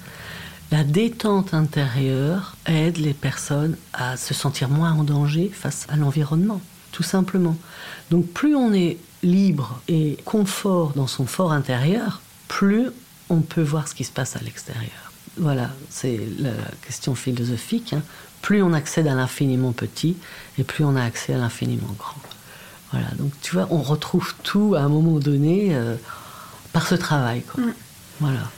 La 0.70 0.85
détente 0.85 1.55
intérieure 1.55 2.57
aide 2.66 2.98
les 2.98 3.14
personnes 3.14 3.77
à 3.92 4.16
se 4.16 4.33
sentir 4.33 4.68
moins 4.68 4.92
en 4.92 5.03
danger 5.03 5.51
face 5.53 5.87
à 5.88 5.96
l'environnement, 5.96 6.61
tout 6.92 7.03
simplement. 7.03 7.57
Donc 8.11 8.29
plus 8.29 8.55
on 8.55 8.72
est 8.72 8.96
libre 9.25 9.83
et 9.88 10.16
confort 10.25 10.92
dans 10.94 11.09
son 11.09 11.27
fort 11.27 11.53
intérieur, 11.53 12.22
plus 12.46 12.90
on 13.29 13.40
peut 13.40 13.62
voir 13.62 13.88
ce 13.88 13.94
qui 13.94 14.05
se 14.05 14.12
passe 14.12 14.37
à 14.37 14.40
l'extérieur. 14.40 15.12
Voilà, 15.37 15.70
c'est 15.90 16.20
la 16.38 16.53
question 16.87 17.16
philosophique. 17.16 17.92
Hein. 17.92 18.03
Plus 18.40 18.62
on 18.62 18.72
accède 18.72 19.09
à 19.09 19.14
l'infiniment 19.14 19.72
petit 19.72 20.16
et 20.59 20.64
plus 20.64 20.85
on 20.85 20.94
a 20.94 21.03
accès 21.03 21.35
à 21.35 21.38
l'infiniment 21.38 21.94
grand. 21.98 22.21
Voilà, 22.92 23.09
donc 23.18 23.33
tu 23.40 23.55
vois, 23.55 23.66
on 23.70 23.83
retrouve 23.83 24.35
tout 24.42 24.74
à 24.76 24.81
un 24.81 24.88
moment 24.88 25.18
donné 25.18 25.68
euh, 25.72 25.96
par 26.72 26.87
ce 26.87 26.94
travail. 26.94 27.42
Quoi. 27.42 27.64
Mm. 27.64 27.74
Voilà. 28.20 28.50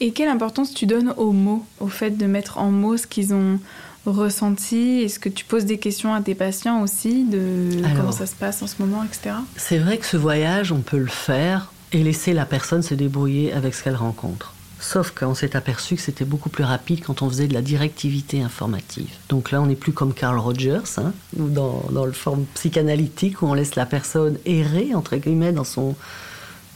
Et 0.00 0.12
quelle 0.12 0.28
importance 0.28 0.74
tu 0.74 0.86
donnes 0.86 1.14
aux 1.16 1.32
mots, 1.32 1.64
au 1.80 1.88
fait 1.88 2.10
de 2.10 2.26
mettre 2.26 2.58
en 2.58 2.70
mots 2.70 2.96
ce 2.96 3.06
qu'ils 3.06 3.32
ont 3.32 3.60
ressenti? 4.06 5.02
Est-ce 5.02 5.18
que 5.18 5.28
tu 5.28 5.44
poses 5.44 5.64
des 5.66 5.78
questions 5.78 6.14
à 6.14 6.20
tes 6.20 6.34
patients 6.34 6.82
aussi 6.82 7.24
de 7.24 7.70
comment 7.96 8.12
ça 8.12 8.26
se 8.26 8.34
passe 8.34 8.62
en 8.62 8.66
ce 8.66 8.74
moment, 8.78 9.04
etc. 9.04 9.36
C'est 9.56 9.78
vrai 9.78 9.98
que 9.98 10.06
ce 10.06 10.16
voyage, 10.16 10.72
on 10.72 10.80
peut 10.80 10.98
le 10.98 11.06
faire 11.06 11.72
et 11.92 12.02
laisser 12.02 12.32
la 12.32 12.44
personne 12.44 12.82
se 12.82 12.94
débrouiller 12.94 13.52
avec 13.52 13.74
ce 13.74 13.84
qu'elle 13.84 13.96
rencontre. 13.96 14.53
Sauf 14.80 15.12
qu'on 15.12 15.34
s'est 15.34 15.56
aperçu 15.56 15.96
que 15.96 16.02
c'était 16.02 16.24
beaucoup 16.24 16.50
plus 16.50 16.64
rapide 16.64 17.02
quand 17.04 17.22
on 17.22 17.28
faisait 17.28 17.46
de 17.46 17.54
la 17.54 17.62
directivité 17.62 18.42
informative. 18.42 19.08
Donc 19.28 19.50
là, 19.50 19.62
on 19.62 19.66
n'est 19.66 19.76
plus 19.76 19.92
comme 19.92 20.12
Carl 20.12 20.38
Rogers, 20.38 20.98
hein, 20.98 21.12
ou 21.38 21.48
dans, 21.48 21.84
dans 21.90 22.04
le 22.04 22.12
forme 22.12 22.44
psychanalytique 22.54 23.40
où 23.40 23.46
on 23.46 23.54
laisse 23.54 23.76
la 23.76 23.86
personne 23.86 24.38
errer, 24.44 24.94
entre 24.94 25.16
guillemets, 25.16 25.52
dans 25.52 25.64
son, 25.64 25.94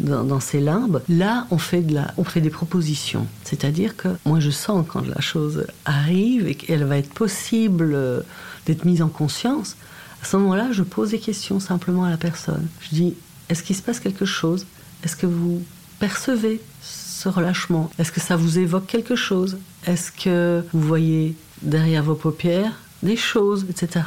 dans, 0.00 0.40
ses 0.40 0.60
limbes. 0.60 1.02
Là, 1.08 1.46
on 1.50 1.58
fait, 1.58 1.82
de 1.82 1.94
la, 1.94 2.14
on 2.16 2.24
fait 2.24 2.40
des 2.40 2.50
propositions. 2.50 3.26
C'est-à-dire 3.44 3.96
que 3.96 4.08
moi, 4.24 4.40
je 4.40 4.50
sens 4.50 4.84
quand 4.88 5.06
la 5.06 5.20
chose 5.20 5.66
arrive 5.84 6.46
et 6.46 6.54
qu'elle 6.54 6.84
va 6.84 6.98
être 6.98 7.12
possible 7.12 7.92
euh, 7.94 8.20
d'être 8.66 8.84
mise 8.84 9.02
en 9.02 9.08
conscience. 9.08 9.76
À 10.22 10.26
ce 10.26 10.36
moment-là, 10.36 10.68
je 10.72 10.82
pose 10.82 11.10
des 11.10 11.18
questions 11.18 11.60
simplement 11.60 12.04
à 12.04 12.10
la 12.10 12.16
personne. 12.16 12.66
Je 12.80 12.88
dis, 12.94 13.14
est-ce 13.48 13.62
qu'il 13.62 13.76
se 13.76 13.82
passe 13.82 14.00
quelque 14.00 14.24
chose? 14.24 14.66
Est-ce 15.04 15.16
que 15.16 15.26
vous 15.26 15.62
percevez 15.98 16.60
ce 17.18 17.28
relâchement 17.28 17.90
Est-ce 17.98 18.12
que 18.12 18.20
ça 18.20 18.36
vous 18.36 18.58
évoque 18.60 18.86
quelque 18.86 19.16
chose? 19.16 19.58
Est-ce 19.86 20.12
que 20.12 20.64
vous 20.72 20.80
voyez 20.80 21.34
derrière 21.62 22.04
vos 22.04 22.14
paupières 22.14 22.72
des 23.02 23.16
choses, 23.16 23.66
etc. 23.68 24.04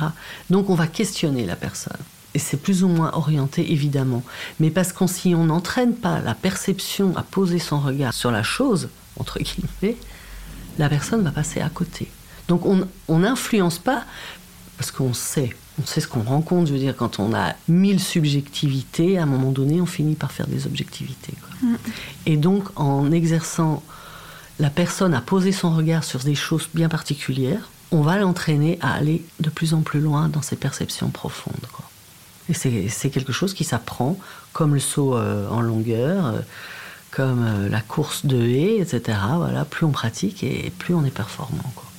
Donc 0.50 0.70
on 0.70 0.76
va 0.76 0.88
questionner 0.88 1.46
la 1.46 1.58
personne. 1.58 2.00
Et 2.34 2.40
c'est 2.40 2.58
plus 2.58 2.84
ou 2.84 2.88
moins 2.88 3.12
orienté, 3.14 3.74
évidemment. 3.74 4.24
Mais 4.62 4.70
parce 4.70 4.94
qu'on 4.94 5.08
si 5.08 5.36
on 5.36 5.46
n'entraîne 5.46 5.94
pas 5.94 6.22
la 6.22 6.34
perception 6.34 7.16
à 7.18 7.24
poser 7.24 7.60
son 7.60 7.80
regard 7.80 8.14
sur 8.14 8.32
la 8.32 8.44
chose, 8.44 8.88
entre 9.20 9.40
guillemets, 9.40 9.98
la 10.78 10.88
personne 10.88 11.22
va 11.22 11.32
passer 11.32 11.60
à 11.60 11.70
côté. 11.70 12.10
Donc 12.48 12.66
on 12.66 13.20
n'influence 13.20 13.78
pas 13.78 14.06
parce 14.78 14.92
qu'on 14.92 15.14
sait 15.14 15.54
on 15.82 15.86
sait 15.86 16.02
ce 16.02 16.08
qu'on 16.08 16.22
rencontre. 16.22 16.68
Je 16.68 16.74
veux 16.74 16.80
dire, 16.80 16.96
quand 16.96 17.20
on 17.20 17.34
a 17.34 17.54
mille 17.68 18.00
subjectivités, 18.00 19.18
à 19.18 19.24
un 19.24 19.26
moment 19.26 19.52
donné, 19.52 19.82
on 19.82 19.86
finit 19.86 20.16
par 20.16 20.32
faire 20.32 20.48
des 20.48 20.66
objectivités. 20.66 21.34
Mm. 21.62 21.76
Et 22.26 22.38
donc, 22.38 22.68
en 22.76 23.12
exerçant 23.12 23.84
la 24.60 24.70
personne 24.70 25.14
à 25.14 25.22
poser 25.22 25.52
son 25.52 25.76
regard 25.76 26.04
sur 26.04 26.20
des 26.20 26.36
choses 26.36 26.70
bien 26.74 26.90
particulières, 26.90 27.70
on 27.92 28.02
va 28.02 28.18
l'entraîner 28.18 28.78
à 28.82 28.94
aller 28.94 29.24
de 29.40 29.50
plus 29.50 29.74
en 29.74 29.82
plus 29.82 30.00
loin 30.00 30.30
dans 30.30 30.42
ses 30.42 30.56
perceptions 30.56 31.10
profondes. 31.10 31.56
Et 32.50 32.90
c'est 32.90 33.10
quelque 33.10 33.32
chose 33.32 33.54
qui 33.54 33.64
s'apprend, 33.64 34.18
comme 34.54 34.74
le 34.74 34.80
saut 34.80 35.16
euh, 35.16 35.48
en 35.50 35.62
longueur, 35.62 36.26
euh, 36.26 36.40
comme 37.12 37.44
euh, 37.46 37.70
la 37.70 37.82
course 37.82 38.26
de 38.26 38.42
haie, 38.42 38.80
etc. 38.80 39.18
Voilà, 39.36 39.64
plus 39.66 39.86
on 39.86 39.92
pratique 39.92 40.44
et 40.44 40.72
plus 40.78 40.94
on 40.94 41.06
est 41.06 41.12
performant. 41.12 41.72
Quoi. 41.76 41.91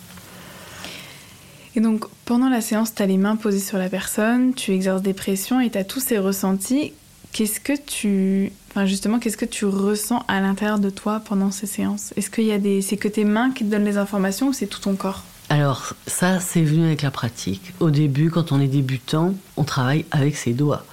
Et 1.75 1.81
donc, 1.81 2.05
pendant 2.25 2.49
la 2.49 2.61
séance, 2.61 2.95
tu 2.95 3.03
as 3.03 3.07
les 3.07 3.17
mains 3.17 3.37
posées 3.37 3.61
sur 3.61 3.79
la 3.79 3.89
personne, 3.89 4.55
tu 4.55 4.73
exerces 4.73 5.03
des 5.03 5.15
pressions 5.15 5.61
et 5.61 5.71
tu 5.71 5.79
as 5.79 5.85
tous 5.85 6.01
ces 6.01 6.19
ressentis. 6.19 6.93
Qu'est-ce 7.33 7.61
que 7.61 7.73
tu, 7.73 8.53
enfin 8.71 8.85
justement, 8.85 9.19
qu'est-ce 9.19 9.39
que 9.39 9.47
tu 9.47 9.65
ressens 9.65 10.23
à 10.29 10.41
l'intérieur 10.41 10.79
de 10.79 10.91
toi 10.91 11.23
pendant 11.25 11.51
ces 11.51 11.67
séances? 11.67 12.13
Est-ce 12.17 12.31
qu'il 12.31 12.45
y 12.45 12.53
a 12.53 12.59
des, 12.59 12.83
c'est 12.83 12.99
que 12.99 13.09
tes 13.09 13.25
mains 13.25 13.53
qui 13.53 13.65
te 13.65 13.71
donnent 13.71 13.87
les 13.87 13.97
informations 13.97 14.49
ou 14.49 14.53
c'est 14.53 14.67
tout 14.67 14.81
ton 14.81 14.97
corps? 14.97 15.23
Alors 15.49 15.95
ça, 16.07 16.41
c'est 16.41 16.63
venu 16.63 16.85
avec 16.85 17.01
la 17.01 17.11
pratique. 17.11 17.73
Au 17.81 17.91
début, 17.91 18.31
quand 18.31 18.53
on 18.53 18.61
est 18.61 18.69
débutant, 18.69 19.35
on 19.57 19.65
travaille 19.65 20.05
avec 20.11 20.37
ses 20.37 20.53
doigts. 20.53 20.85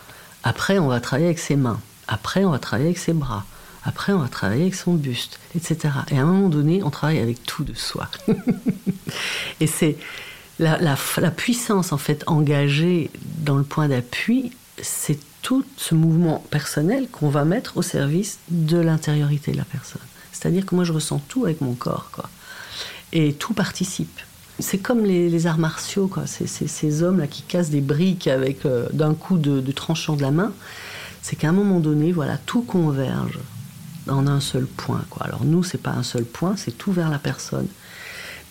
Après, 0.43 0.79
on 0.79 0.87
va 0.87 1.01
travailler 1.01 1.27
avec 1.27 1.39
ses 1.39 1.57
mains. 1.57 1.81
Après, 2.07 2.45
on 2.45 2.51
va 2.51 2.59
travailler 2.59 2.89
avec 2.89 2.99
ses 2.99 3.13
bras. 3.13 3.45
Après, 3.83 4.13
on 4.13 4.19
va 4.19 4.27
travailler 4.27 4.63
avec 4.63 4.75
son 4.75 4.93
buste, 4.93 5.39
etc. 5.55 5.77
Et 6.11 6.17
à 6.17 6.21
un 6.21 6.25
moment 6.25 6.49
donné, 6.49 6.83
on 6.83 6.89
travaille 6.89 7.19
avec 7.19 7.43
tout 7.43 7.63
de 7.63 7.73
soi. 7.73 8.09
et 9.59 9.67
c'est 9.67 9.97
la, 10.59 11.31
puissance 11.31 11.91
en 11.91 11.97
fait 11.97 12.23
engagée 12.27 13.09
dans 13.43 13.55
le 13.55 13.63
point 13.63 13.87
d'appui, 13.87 14.51
c'est 14.81 15.19
tout 15.41 15.65
ce 15.77 15.95
mouvement 15.95 16.43
personnel 16.49 17.07
qu'on 17.09 17.29
va 17.29 17.45
mettre 17.45 17.77
au 17.77 17.81
service 17.81 18.39
de 18.49 18.77
l'intériorité 18.77 19.51
de 19.51 19.57
la 19.57 19.63
personne. 19.63 20.01
C'est-à-dire 20.31 20.65
que 20.65 20.75
moi, 20.75 20.83
je 20.83 20.93
ressens 20.93 21.21
tout 21.27 21.45
avec 21.45 21.61
mon 21.61 21.73
corps, 21.73 22.09
quoi. 22.11 22.29
Et 23.11 23.33
tout 23.33 23.53
participe. 23.53 24.19
C'est 24.59 24.77
comme 24.77 25.05
les, 25.05 25.47
arts 25.47 25.57
martiaux, 25.57 26.07
quoi. 26.07 26.23
C'est 26.27 26.47
ces 26.47 27.03
hommes-là 27.03 27.27
qui 27.27 27.41
cassent 27.43 27.69
des 27.69 27.81
briques 27.81 28.27
avec 28.27 28.65
euh, 28.65 28.87
d'un 28.91 29.13
coup 29.13 29.37
de, 29.37 29.61
de 29.61 29.71
tranchant 29.71 30.15
de 30.15 30.21
la 30.21 30.31
main. 30.31 30.51
C'est 31.21 31.35
qu'à 31.35 31.49
un 31.49 31.53
moment 31.53 31.79
donné, 31.79 32.11
voilà, 32.11 32.37
tout 32.37 32.61
converge 32.61 33.39
en 34.07 34.27
un 34.27 34.39
seul 34.39 34.65
point, 34.65 35.03
quoi. 35.09 35.25
Alors 35.25 35.45
nous, 35.45 35.63
c'est 35.63 35.81
pas 35.81 35.91
un 35.91 36.03
seul 36.03 36.25
point, 36.25 36.55
c'est 36.57 36.77
tout 36.77 36.91
vers 36.91 37.09
la 37.09 37.19
personne. 37.19 37.67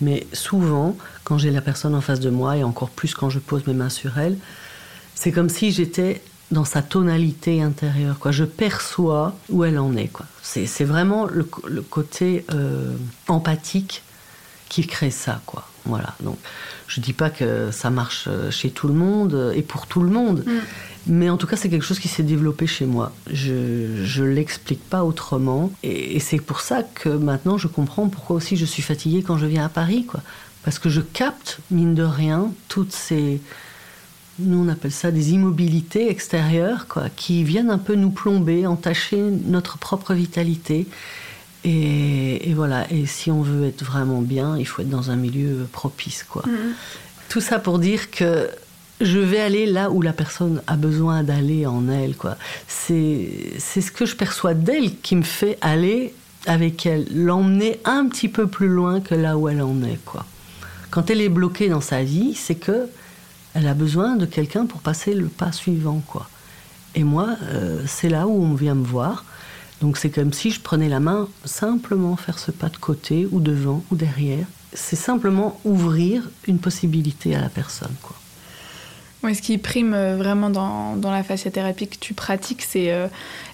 Mais 0.00 0.26
souvent, 0.32 0.96
quand 1.24 1.38
j'ai 1.38 1.50
la 1.50 1.60
personne 1.60 1.94
en 1.94 2.00
face 2.00 2.20
de 2.20 2.30
moi, 2.30 2.56
et 2.56 2.64
encore 2.64 2.90
plus 2.90 3.14
quand 3.14 3.30
je 3.30 3.38
pose 3.38 3.66
mes 3.66 3.74
mains 3.74 3.88
sur 3.88 4.18
elle, 4.18 4.36
c'est 5.14 5.32
comme 5.32 5.48
si 5.48 5.72
j'étais 5.72 6.22
dans 6.50 6.64
sa 6.64 6.82
tonalité 6.82 7.62
intérieure. 7.62 8.18
Quoi. 8.18 8.30
Je 8.30 8.44
perçois 8.44 9.34
où 9.50 9.64
elle 9.64 9.78
en 9.78 9.94
est. 9.96 10.08
Quoi. 10.08 10.26
C'est, 10.42 10.84
vraiment 10.84 11.26
le, 11.26 11.44
côté 11.82 12.44
euh, 12.54 12.94
empathique 13.26 14.02
qui 14.68 14.86
crée 14.86 15.10
ça. 15.10 15.40
Quoi. 15.44 15.68
Voilà. 15.88 16.14
Donc, 16.22 16.38
je 16.86 17.00
dis 17.00 17.12
pas 17.12 17.30
que 17.30 17.70
ça 17.72 17.90
marche 17.90 18.26
euh, 18.28 18.50
chez 18.50 18.70
tout 18.70 18.86
le 18.86 18.94
monde 18.94 19.52
et 19.56 19.62
pour 19.62 19.86
tout 19.86 20.02
le 20.02 20.10
monde, 20.10 20.44
mm. 20.46 20.52
mais 21.08 21.30
en 21.30 21.36
tout 21.36 21.46
cas, 21.46 21.56
c'est 21.56 21.68
quelque 21.68 21.84
chose 21.84 21.98
qui 21.98 22.08
s'est 22.08 22.22
développé 22.22 22.66
chez 22.66 22.86
moi. 22.86 23.12
Je 23.32 24.22
ne 24.22 24.28
l'explique 24.28 24.82
pas 24.88 25.02
autrement. 25.04 25.72
Et, 25.82 26.16
et, 26.16 26.20
c'est 26.20 26.38
pour 26.38 26.60
ça 26.60 26.82
que 26.82 27.08
maintenant, 27.08 27.58
je 27.58 27.66
comprends 27.66 28.08
pourquoi 28.08 28.36
aussi 28.36 28.56
je 28.56 28.64
suis 28.64 28.82
fatiguée 28.82 29.22
quand 29.22 29.38
je 29.38 29.46
viens 29.46 29.64
à 29.64 29.68
Paris. 29.68 30.04
Quoi. 30.04 30.20
Parce 30.62 30.78
que 30.78 30.88
je 30.88 31.00
capte, 31.00 31.58
mine 31.70 31.94
de 31.94 32.04
rien, 32.04 32.52
toutes 32.68 32.92
ces 32.92 33.40
nous 34.38 34.64
on 34.64 34.68
appelle 34.68 34.92
ça 34.92 35.10
des 35.10 35.32
immobilités 35.32 36.10
extérieures, 36.10 36.86
quoi, 36.86 37.08
qui 37.14 37.44
viennent 37.44 37.70
un 37.70 37.78
peu 37.78 37.94
nous 37.94 38.10
plomber, 38.10 38.66
entacher 38.66 39.20
notre 39.46 39.78
propre 39.78 40.14
vitalité. 40.14 40.86
Et, 41.64 42.52
voilà, 42.54 42.90
et 42.90 43.06
si 43.06 43.30
on 43.30 43.42
veut 43.42 43.66
être 43.66 43.84
vraiment 43.84 44.22
bien, 44.22 44.56
il 44.56 44.66
faut 44.66 44.82
être 44.82 44.88
dans 44.88 45.10
un 45.10 45.16
milieu 45.16 45.66
propice, 45.70 46.24
quoi. 46.28 46.42
Mm-hmm. 46.42 47.28
Tout 47.28 47.40
ça 47.40 47.58
pour 47.58 47.78
dire 47.78 48.10
que 48.10 48.48
je 49.00 49.18
vais 49.18 49.40
aller 49.40 49.66
là 49.66 49.90
où 49.90 50.00
la 50.00 50.12
personne 50.12 50.62
a 50.66 50.76
besoin 50.76 51.22
d'aller 51.22 51.66
en 51.66 51.88
elle, 51.88 52.16
quoi. 52.16 52.36
C'est, 52.66 53.28
c'est 53.58 53.80
ce 53.80 53.92
que 53.92 54.06
je 54.06 54.16
perçois 54.16 54.54
d'elle 54.54 54.96
qui 55.00 55.16
me 55.16 55.22
fait 55.22 55.58
aller 55.60 56.14
avec 56.46 56.86
elle, 56.86 57.06
l'emmener 57.12 57.80
un 57.84 58.06
petit 58.08 58.28
peu 58.28 58.46
plus 58.46 58.68
loin 58.68 59.00
que 59.00 59.14
là 59.14 59.36
où 59.36 59.48
elle 59.48 59.60
en 59.60 59.82
est, 59.82 60.02
quoi. 60.04 60.24
Quand 60.90 61.10
elle 61.10 61.20
est 61.20 61.28
bloquée 61.28 61.68
dans 61.68 61.82
sa 61.82 62.02
vie, 62.02 62.34
c'est 62.34 62.54
que 62.54 62.88
elle 63.54 63.66
a 63.66 63.74
besoin 63.74 64.16
de 64.16 64.26
quelqu'un 64.26 64.66
pour 64.66 64.80
passer 64.80 65.14
le 65.14 65.26
pas 65.26 65.52
suivant, 65.52 66.02
quoi. 66.06 66.28
Et 66.94 67.04
moi, 67.04 67.36
euh, 67.52 67.82
c'est 67.86 68.08
là 68.08 68.26
où 68.26 68.42
on 68.42 68.54
vient 68.54 68.74
me 68.74 68.84
voir. 68.84 69.24
Donc 69.80 69.96
c'est 69.96 70.10
comme 70.10 70.32
si 70.32 70.50
je 70.50 70.60
prenais 70.60 70.88
la 70.88 71.00
main, 71.00 71.28
simplement 71.44 72.16
faire 72.16 72.38
ce 72.38 72.50
pas 72.50 72.68
de 72.68 72.76
côté 72.76 73.28
ou 73.30 73.40
devant 73.40 73.84
ou 73.90 73.96
derrière. 73.96 74.46
C'est 74.72 74.96
simplement 74.96 75.60
ouvrir 75.64 76.28
une 76.46 76.58
possibilité 76.58 77.34
à 77.34 77.40
la 77.40 77.48
personne, 77.48 77.94
quoi. 78.02 78.16
Oui, 79.24 79.34
ce 79.34 79.42
qui 79.42 79.58
prime 79.58 79.94
euh, 79.94 80.16
vraiment 80.16 80.48
dans, 80.48 80.94
dans 80.94 81.10
la 81.10 81.24
fasciathérapie 81.24 81.88
que 81.88 81.96
tu 81.98 82.14
pratiques, 82.14 82.62
c'est 82.62 82.92
euh, 82.92 83.08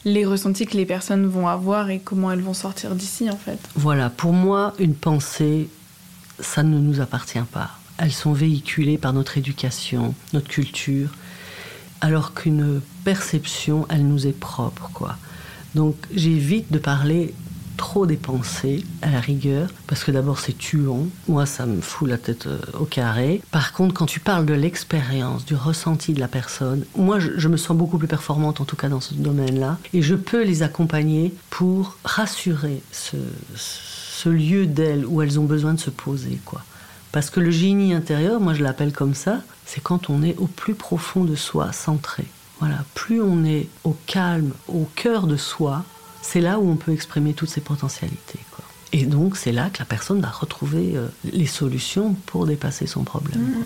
les 0.05 0.27
ressentis 0.27 0.67
que 0.67 0.77
les 0.77 0.85
personnes 0.85 1.27
vont 1.27 1.49
avoir 1.49 1.89
et 1.89 2.01
comment 2.01 2.31
elles 2.31 2.43
vont 2.43 2.53
sortir 2.53 2.95
d'ici, 2.95 3.31
en 3.31 3.37
fait. 3.37 3.59
Voilà, 3.75 4.11
pour 4.11 4.35
moi, 4.35 4.75
une 4.79 4.95
pensée, 4.95 5.71
ça 6.39 6.63
ne 6.63 6.79
nous 6.79 7.01
appartient 7.01 7.39
pas 7.51 7.71
elles 7.99 8.13
sont 8.13 8.33
véhiculées 8.33 8.99
par 8.99 9.13
notre 9.13 9.39
éducation, 9.39 10.15
notre 10.33 10.49
culture, 10.49 11.11
alors 12.01 12.35
qu'une 12.35 12.81
perception, 13.05 13.87
elle 13.89 14.07
nous 14.07 14.27
est 14.27 14.39
propre, 14.39 14.91
quoi. 14.93 15.17
Donc 15.75 15.97
j'évite 16.15 16.71
de 16.73 16.79
parler 16.79 17.35
trop 17.77 18.07
des 18.07 18.17
pensées, 18.17 18.85
à 19.03 19.11
la 19.11 19.21
rigueur, 19.21 19.69
parce 19.87 20.05
que 20.05 20.11
d'abord 20.11 20.39
c'est 20.39 20.57
tuant, 20.57 21.07
moi 21.29 21.47
ça 21.47 21.67
me 21.67 21.81
fout 21.81 22.09
la 22.09 22.19
tête 22.19 22.47
euh, 22.47 22.59
au 22.79 22.85
carré. 22.85 23.43
Par 23.51 23.73
contre, 23.73 23.95
quand 23.95 24.07
tu 24.07 24.21
parles 24.21 24.47
de 24.47 24.55
l'expérience, 24.55 25.45
du 25.45 25.55
ressenti 25.55 26.13
de 26.13 26.21
la 26.21 26.29
personne, 26.29 26.85
moi 26.97 27.19
je, 27.19 27.49
me 27.49 27.57
sens 27.57 27.77
beaucoup 27.77 27.99
plus 27.99 28.09
performante 28.09 28.61
en 28.61 28.65
tout 28.65 28.77
cas 28.77 28.89
dans 28.89 29.01
ce 29.01 29.15
domaine-là, 29.15 29.79
et 29.93 30.03
je 30.03 30.15
peux 30.15 30.45
les 30.45 30.63
accompagner 30.63 31.35
pour 31.51 31.97
rassurer 32.05 32.83
ce, 32.93 33.17
lieu 34.27 34.65
d'elles 34.67 35.05
où 35.05 35.21
elles 35.21 35.39
ont 35.39 35.45
besoin 35.45 35.75
de 35.75 35.81
se 35.81 35.91
poser, 35.91 36.39
quoi. 36.47 36.63
Parce 37.13 37.29
que 37.29 37.41
le 37.41 37.51
génie 37.51 37.93
intérieur, 37.93 38.41
moi 38.41 38.55
je 38.55 38.63
l'appelle 38.63 38.93
comme 38.93 39.15
ça, 39.15 39.43
c'est 39.67 39.83
quand 39.83 40.09
on 40.09 40.23
est 40.23 40.35
au 40.39 40.47
plus 40.47 40.75
profond 40.75 41.25
de 41.25 41.35
soi, 41.35 41.73
centré. 41.73 42.25
Voilà, 42.65 42.83
plus 42.95 43.21
on 43.21 43.45
est 43.45 43.69
au 43.85 43.95
calme, 44.07 44.53
au 44.69 44.89
cœur 44.97 45.27
de 45.27 45.37
soi, 45.37 45.85
c'est 46.23 46.41
là 46.41 46.59
où 46.59 46.71
on 46.71 46.77
peut 46.77 46.93
exprimer 46.93 47.35
toutes 47.35 47.51
ses 47.51 47.61
potentialités. 47.61 48.39
Et 48.95 49.05
donc 49.05 49.37
c'est 49.37 49.53
là 49.53 49.69
que 49.69 49.81
la 49.81 49.85
personne 49.85 50.23
va 50.23 50.31
retrouver 50.31 50.93
euh, 50.97 51.09
les 51.25 51.45
solutions 51.45 52.15
pour 52.25 52.47
dépasser 52.47 52.87
son 52.87 53.05
problème. 53.05 53.43
Mmh. 53.43 53.65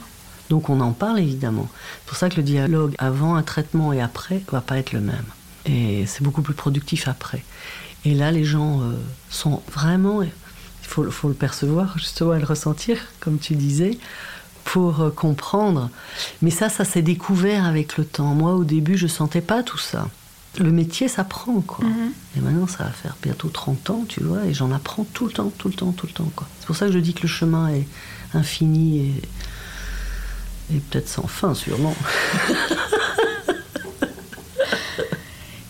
Donc 0.50 0.68
on 0.68 0.80
en 0.80 0.90
parle 0.90 1.20
évidemment. 1.20 1.68
C'est 1.70 2.08
pour 2.08 2.16
ça 2.16 2.28
que 2.28 2.36
le 2.38 2.42
dialogue 2.42 2.96
avant 2.98 3.36
un 3.36 3.44
traitement 3.44 3.92
et 3.92 4.00
après 4.00 4.42
va 4.50 4.62
pas 4.62 4.78
être 4.78 4.92
le 4.92 5.00
même. 5.00 5.26
Et 5.64 6.04
c'est 6.06 6.24
beaucoup 6.24 6.42
plus 6.42 6.54
productif 6.54 7.06
après. 7.06 7.44
Et 8.04 8.14
là, 8.14 8.32
les 8.32 8.44
gens 8.44 8.80
euh, 8.80 8.94
sont 9.30 9.62
vraiment 9.70 10.22
il 10.22 10.30
faut, 10.82 11.28
le 11.28 11.34
percevoir, 11.34 11.96
justement, 11.98 12.34
et 12.34 12.40
le 12.40 12.46
ressentir, 12.46 12.98
comme 13.20 13.38
tu 13.38 13.54
disais, 13.54 13.96
pour 14.68 15.00
euh, 15.00 15.10
comprendre. 15.10 15.88
Mais 16.42 16.50
ça, 16.50 16.68
ça 16.68 16.84
s'est 16.84 17.00
découvert 17.00 17.64
avec 17.64 17.96
le 17.96 18.04
temps. 18.04 18.34
Moi, 18.34 18.52
au 18.52 18.64
début, 18.64 18.98
je 18.98 19.06
sentais 19.06 19.40
pas 19.40 19.62
tout 19.62 19.78
ça. 19.78 20.08
Le 20.58 20.70
métier 20.70 21.08
s'apprend, 21.08 21.62
quoi. 21.62 21.86
Mhm. 21.86 22.12
Et 22.36 22.40
maintenant, 22.40 22.66
ça 22.66 22.84
va 22.84 22.90
faire 22.90 23.16
bientôt 23.22 23.48
30 23.48 23.88
ans, 23.90 24.04
tu 24.06 24.22
vois, 24.22 24.44
et 24.44 24.52
j'en 24.52 24.70
apprends 24.70 25.06
tout 25.14 25.24
le 25.26 25.32
temps, 25.32 25.50
tout 25.56 25.68
le 25.68 25.74
temps, 25.74 25.92
tout 25.92 26.06
le 26.06 26.12
temps, 26.12 26.30
quoi. 26.36 26.46
C'est 26.60 26.66
pour 26.66 26.76
ça 26.76 26.86
que 26.86 26.92
je 26.92 26.98
dis 26.98 27.14
que 27.14 27.22
le 27.22 27.28
chemin 27.28 27.68
est 27.70 27.86
infini 28.34 28.98
et, 28.98 29.14
et 30.74 30.80
peut-être 30.80 31.08
sans 31.08 31.26
fin, 31.26 31.54
sûrement. 31.54 31.96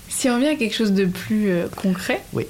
si 0.09 0.29
on 0.29 0.35
revient 0.35 0.49
à 0.49 0.57
quelque 0.57 0.75
chose 0.75 0.93
de 0.93 1.05
plus 1.05 1.51
euh, 1.51 1.69
concret, 1.69 2.25
oui 2.33 2.47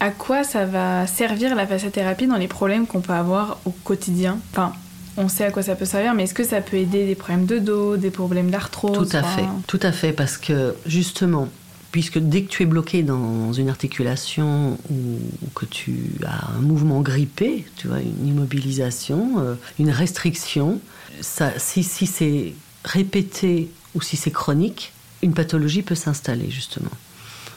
à 0.00 0.10
quoi 0.10 0.44
ça 0.44 0.66
va 0.66 1.06
servir 1.06 1.54
la 1.54 1.66
fasciathérapie 1.66 2.26
dans 2.26 2.36
les 2.36 2.48
problèmes 2.48 2.86
qu'on 2.86 3.00
peut 3.00 3.14
avoir 3.14 3.58
au 3.64 3.70
quotidien? 3.70 4.38
Enfin, 4.52 4.74
on 5.16 5.28
sait 5.28 5.44
à 5.44 5.50
quoi 5.50 5.62
ça 5.62 5.74
peut 5.76 5.84
servir, 5.84 6.14
mais 6.14 6.24
est-ce 6.24 6.34
que 6.34 6.44
ça 6.44 6.60
peut 6.60 6.76
aider 6.76 7.06
des 7.06 7.14
problèmes 7.14 7.46
de 7.46 7.58
dos, 7.58 7.96
des 7.96 8.10
problèmes 8.10 8.50
d'arthrose 8.50 8.92
Tout 8.92 9.16
à 9.16 9.22
fait, 9.22 9.44
tout 9.66 9.80
à 9.82 9.92
fait, 9.92 10.12
parce 10.12 10.36
que 10.36 10.74
justement, 10.86 11.48
puisque 11.92 12.18
dès 12.18 12.42
que 12.42 12.48
tu 12.48 12.64
es 12.64 12.66
bloqué 12.66 13.02
dans 13.02 13.52
une 13.52 13.68
articulation 13.68 14.78
ou, 14.90 15.18
que 15.54 15.64
tu 15.66 16.10
as 16.26 16.50
un 16.56 16.60
mouvement 16.60 17.00
grippé, 17.00 17.66
tu 17.76 17.86
vois, 17.86 18.00
une 18.00 18.26
immobilisation, 18.26 19.38
euh, 19.38 19.54
une 19.78 19.90
restriction, 19.90 20.80
ça, 21.20 21.52
si, 21.58 21.84
si 21.84 22.06
c'est 22.06 22.54
répété 22.84 23.70
ou 23.94 24.02
si 24.02 24.16
c'est 24.16 24.32
chronique, 24.32 24.92
une 25.22 25.34
pathologie 25.34 25.82
peut 25.82 25.94
s'installer 25.94 26.50
justement. 26.50 26.90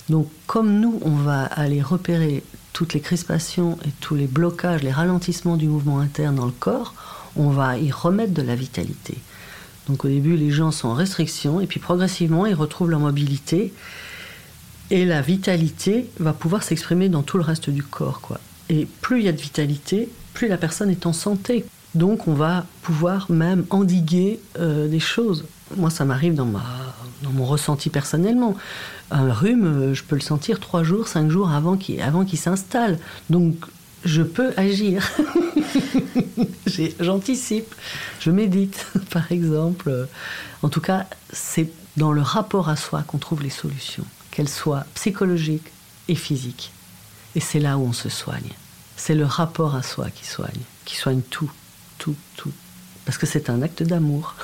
Donc 0.10 0.30
comme 0.46 0.80
nous, 0.80 1.00
on 1.04 1.16
va 1.16 1.44
aller 1.44 1.82
repérer 1.82 2.44
toutes 2.74 2.94
les 2.94 3.02
crispations 3.02 3.78
et 3.86 3.92
tous 4.02 4.14
les 4.14 4.28
blocages, 4.28 4.84
les 4.84 4.92
ralentissements 4.92 5.58
du 5.58 5.68
mouvement 5.68 6.00
interne 6.00 6.36
dans 6.36 6.46
le 6.46 6.52
corps, 6.52 6.94
on 7.38 7.50
va 7.50 7.78
y 7.78 7.92
remettre 7.92 8.34
de 8.34 8.42
la 8.42 8.56
vitalité. 8.56 9.18
Donc 9.88 10.06
au 10.06 10.08
début, 10.08 10.36
les 10.36 10.52
gens 10.52 10.72
sont 10.72 10.90
en 10.90 10.94
restriction 10.94 11.62
et 11.62 11.68
puis 11.68 11.80
progressivement, 11.80 12.46
ils 12.46 12.56
retrouvent 12.56 12.90
leur 12.90 13.00
mobilité 13.00 13.74
et 14.90 15.06
la 15.06 15.22
vitalité 15.22 16.10
va 16.20 16.34
pouvoir 16.34 16.64
s'exprimer 16.64 17.10
dans 17.10 17.24
tout 17.24 17.38
le 17.38 17.44
reste 17.44 17.70
du 17.70 17.84
corps. 17.84 18.22
Quoi. 18.22 18.40
Et 18.70 18.88
plus 19.02 19.20
il 19.20 19.26
y 19.26 19.30
a 19.30 19.34
de 19.34 19.42
vitalité, 19.42 20.10
plus 20.34 20.48
la 20.48 20.58
personne 20.58 20.90
est 20.90 21.06
en 21.06 21.14
santé. 21.14 21.66
Donc 21.96 22.28
on 22.28 22.34
va 22.34 22.66
pouvoir 22.82 23.32
même 23.32 23.66
endiguer 23.70 24.40
euh, 24.60 24.88
des 24.88 25.00
choses. 25.00 25.46
Moi, 25.76 25.90
ça 25.90 26.06
m'arrive 26.06 26.36
dans, 26.36 26.46
dans 26.46 27.32
mon 27.32 27.46
ressenti 27.46 27.90
personnellement 27.90 28.56
un 29.12 29.32
rhume, 29.32 29.66
euh, 29.66 29.94
je 29.94 30.04
peux 30.04 30.16
le 30.16 30.22
sentir 30.22 30.60
trois 30.60 30.84
jours, 30.84 31.08
cinq 31.08 31.30
jours 31.30 31.50
avant 31.50 31.78
qu'il 31.78 32.02
avant 32.02 32.26
qu'il 32.26 32.40
s'installe. 32.40 33.00
Donc, 33.30 33.56
je 34.08 34.22
peux 34.24 34.54
agir. 34.58 35.12
J'anticipe, 37.00 37.74
je 38.20 38.32
médite, 38.32 38.88
par 39.12 39.32
exemple. 39.32 40.08
En 40.64 40.70
tout 40.70 40.82
cas, 40.82 41.06
c'est 41.32 41.70
dans 41.98 42.12
le 42.12 42.22
rapport 42.22 42.70
à 42.70 42.76
soi 42.76 43.04
qu'on 43.06 43.18
trouve 43.18 43.44
les 43.44 43.50
solutions. 43.50 44.06
qu'elle 44.32 44.50
soit 44.50 44.86
psychologique 44.94 45.72
et 46.08 46.16
physique. 46.16 46.72
Et 47.36 47.40
c'est 47.40 47.60
là 47.60 47.78
où 47.78 47.82
on 47.82 47.94
se 47.94 48.10
soigne. 48.10 48.52
C'est 48.96 49.16
le 49.16 49.26
rapport 49.26 49.76
à 49.76 49.84
soi 49.84 50.10
qui 50.10 50.26
soigne, 50.26 50.62
qui 50.86 50.96
soigne 50.96 51.22
tout, 51.22 51.52
tout, 51.98 52.16
tout. 52.36 52.54
Parce 53.06 53.18
que 53.18 53.26
c'est 53.26 53.50
un 53.50 53.62
acte 53.62 53.84
d'amour. 53.84 54.36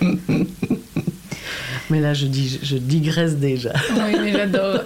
mais 1.90 2.00
là, 2.00 2.14
je, 2.14 2.26
dis, 2.26 2.58
je 2.62 2.76
digresse 2.76 3.36
déjà. 3.36 3.72
Oui, 3.92 4.16
mais 4.20 4.32
j'adore. 4.32 4.80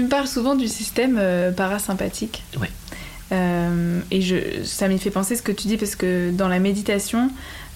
Tu 0.00 0.04
me 0.04 0.08
parles 0.08 0.28
souvent 0.28 0.54
du 0.54 0.66
système 0.66 1.18
euh, 1.18 1.52
parasympathique. 1.52 2.42
Oui. 2.58 2.68
Euh, 3.32 4.00
et 4.10 4.22
je, 4.22 4.64
ça 4.64 4.88
m'y 4.88 4.98
fait 4.98 5.10
penser 5.10 5.36
ce 5.36 5.42
que 5.42 5.52
tu 5.52 5.68
dis 5.68 5.76
parce 5.76 5.94
que 5.94 6.30
dans 6.30 6.48
la 6.48 6.58
méditation, 6.58 7.30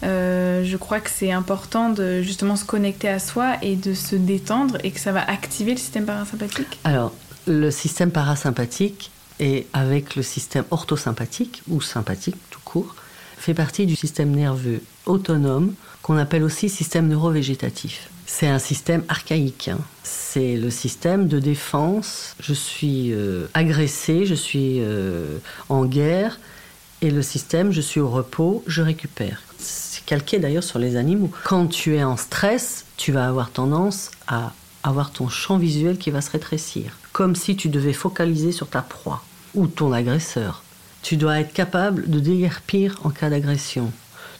euh, 0.04 0.64
je 0.64 0.76
crois 0.78 1.00
que 1.00 1.10
c'est 1.10 1.30
important 1.30 1.90
de 1.90 2.22
justement 2.22 2.56
se 2.56 2.64
connecter 2.64 3.08
à 3.08 3.18
soi 3.18 3.58
et 3.60 3.76
de 3.76 3.92
se 3.92 4.16
détendre 4.16 4.78
et 4.84 4.90
que 4.90 5.00
ça 5.00 5.12
va 5.12 5.22
activer 5.22 5.72
le 5.72 5.76
système 5.76 6.06
parasympathique. 6.06 6.80
Alors, 6.84 7.12
le 7.46 7.70
système 7.70 8.10
parasympathique 8.10 9.10
et 9.38 9.66
avec 9.74 10.16
le 10.16 10.22
système 10.22 10.64
orthosympathique 10.70 11.62
ou 11.68 11.82
sympathique 11.82 12.36
tout 12.48 12.60
court 12.64 12.96
fait 13.36 13.54
partie 13.54 13.84
du 13.84 13.96
système 13.96 14.30
nerveux 14.30 14.80
autonome 15.04 15.74
qu'on 16.00 16.16
appelle 16.16 16.42
aussi 16.42 16.70
système 16.70 17.06
neurovégétatif. 17.06 18.08
C'est 18.26 18.48
un 18.48 18.58
système 18.58 19.04
archaïque. 19.08 19.68
Hein. 19.68 19.78
C'est 20.02 20.56
le 20.56 20.70
système 20.70 21.28
de 21.28 21.38
défense. 21.38 22.34
Je 22.40 22.54
suis 22.54 23.12
euh, 23.12 23.46
agressé, 23.54 24.26
je 24.26 24.34
suis 24.34 24.78
euh, 24.80 25.38
en 25.68 25.84
guerre, 25.84 26.38
et 27.02 27.10
le 27.10 27.22
système, 27.22 27.70
je 27.70 27.80
suis 27.80 28.00
au 28.00 28.08
repos, 28.08 28.64
je 28.66 28.82
récupère. 28.82 29.42
C'est 29.58 30.04
calqué 30.04 30.38
d'ailleurs 30.38 30.64
sur 30.64 30.78
les 30.78 30.96
animaux. 30.96 31.30
Quand 31.44 31.66
tu 31.66 31.96
es 31.96 32.04
en 32.04 32.16
stress, 32.16 32.86
tu 32.96 33.12
vas 33.12 33.28
avoir 33.28 33.50
tendance 33.50 34.10
à 34.26 34.52
avoir 34.82 35.10
ton 35.10 35.28
champ 35.28 35.58
visuel 35.58 35.98
qui 35.98 36.10
va 36.10 36.20
se 36.20 36.30
rétrécir, 36.30 36.98
comme 37.12 37.36
si 37.36 37.56
tu 37.56 37.68
devais 37.68 37.92
focaliser 37.92 38.52
sur 38.52 38.68
ta 38.68 38.82
proie 38.82 39.22
ou 39.54 39.66
ton 39.66 39.92
agresseur. 39.92 40.62
Tu 41.02 41.16
dois 41.16 41.40
être 41.40 41.52
capable 41.52 42.08
de 42.08 42.20
déguerpir 42.20 42.98
en 43.04 43.10
cas 43.10 43.28
d'agression. 43.28 43.92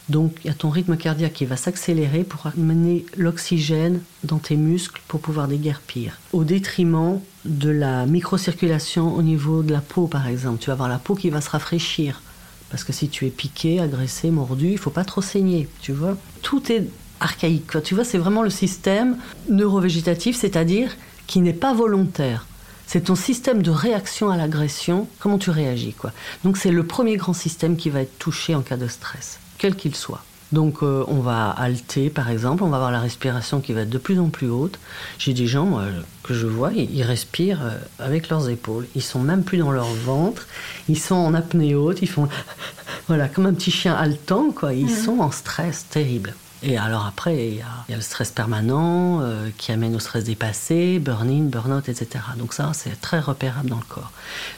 Donc 0.09 0.37
il 0.43 0.47
y 0.47 0.49
a 0.51 0.53
ton 0.53 0.69
rythme 0.69 0.97
cardiaque 0.97 1.33
qui 1.33 1.45
va 1.45 1.57
s'accélérer 1.57 2.23
pour 2.23 2.45
amener 2.47 3.05
l'oxygène 3.17 4.01
dans 4.23 4.37
tes 4.37 4.55
muscles 4.55 5.01
pour 5.07 5.19
pouvoir 5.19 5.47
déguerpir. 5.47 6.19
Au 6.31 6.43
détriment 6.43 7.19
de 7.45 7.69
la 7.69 8.05
microcirculation 8.05 9.15
au 9.15 9.21
niveau 9.21 9.63
de 9.63 9.71
la 9.71 9.81
peau 9.81 10.07
par 10.07 10.27
exemple. 10.27 10.59
Tu 10.59 10.67
vas 10.67 10.73
avoir 10.73 10.89
la 10.89 10.99
peau 10.99 11.15
qui 11.15 11.29
va 11.29 11.41
se 11.41 11.49
rafraîchir. 11.49 12.21
Parce 12.69 12.83
que 12.83 12.93
si 12.93 13.09
tu 13.09 13.25
es 13.25 13.29
piqué, 13.29 13.79
agressé, 13.79 14.31
mordu, 14.31 14.71
il 14.71 14.77
faut 14.77 14.89
pas 14.89 15.05
trop 15.05 15.21
saigner, 15.21 15.67
tu 15.81 15.91
vois. 15.91 16.17
Tout 16.41 16.71
est 16.71 16.87
archaïque. 17.19 17.71
Tu 17.83 17.95
vois, 17.95 18.03
c'est 18.03 18.17
vraiment 18.17 18.41
le 18.41 18.49
système 18.49 19.17
neurovégétatif, 19.49 20.35
c'est-à-dire 20.35 20.95
qui 21.27 21.41
n'est 21.41 21.53
pas 21.53 21.73
volontaire. 21.73 22.47
C'est 22.87 23.05
ton 23.05 23.15
système 23.15 23.63
de 23.63 23.71
réaction 23.71 24.29
à 24.29 24.37
l'agression, 24.37 25.07
comment 25.19 25.37
tu 25.37 25.49
réagis, 25.49 25.93
quoi. 25.93 26.11
Donc 26.43 26.57
c'est 26.57 26.71
le 26.71 26.85
premier 26.85 27.17
grand 27.17 27.33
système 27.33 27.77
qui 27.77 27.89
va 27.89 28.01
être 28.01 28.19
touché 28.19 28.53
en 28.53 28.61
cas 28.61 28.77
de 28.77 28.87
stress 28.87 29.39
quel 29.65 29.75
qu'il 29.75 29.95
soit. 29.95 30.21
Donc 30.51 30.83
euh, 30.83 31.03
on 31.07 31.21
va 31.21 31.49
halter 31.49 32.11
par 32.11 32.29
exemple, 32.29 32.61
on 32.61 32.69
va 32.69 32.77
avoir 32.77 32.91
la 32.91 32.99
respiration 32.99 33.61
qui 33.61 33.73
va 33.73 33.81
être 33.81 33.89
de 33.89 33.97
plus 33.97 34.19
en 34.19 34.29
plus 34.29 34.47
haute. 34.47 34.77
J'ai 35.17 35.33
des 35.33 35.47
gens 35.47 35.81
que 36.21 36.35
je 36.35 36.45
vois, 36.45 36.71
ils, 36.71 37.01
respirent 37.01 37.65
euh, 37.65 37.77
avec 37.97 38.29
leurs 38.29 38.47
épaules. 38.47 38.85
Ils 38.93 39.01
sont 39.01 39.19
même 39.19 39.43
plus 39.43 39.57
dans 39.57 39.71
leur 39.71 39.87
ventre, 39.87 40.47
ils 40.87 40.99
sont 40.99 41.15
en 41.15 41.33
apnée 41.33 41.73
haute, 41.73 42.03
ils 42.03 42.07
font 42.07 42.29
voilà 43.07 43.27
comme 43.27 43.47
un 43.47 43.55
petit 43.55 43.71
chien 43.71 43.95
haletant 43.95 44.51
quoi. 44.51 44.75
Ils 44.75 44.85
mhm. 44.85 45.03
sont 45.03 45.19
en 45.19 45.31
stress 45.31 45.87
terrible. 45.89 46.35
Et 46.67 46.79
alors 46.79 47.05
après, 47.05 47.47
il 47.47 47.55
y 47.57 47.61
a, 47.61 47.95
le 47.95 48.01
stress 48.01 48.31
permanent 48.31 49.19
euh, 49.21 49.49
qui 49.55 49.71
amène 49.71 49.95
au 49.95 49.99
stress 49.99 50.23
dépassé, 50.23 50.97
burn-in, 50.97 51.43
burn-out, 51.43 51.87
etc. 51.89 52.23
Donc 52.37 52.53
ça, 52.53 52.71
c'est 52.73 52.99
très 52.99 53.19
repérable 53.19 53.69
dans 53.69 53.77
le 53.77 53.83
corps. 53.87 54.11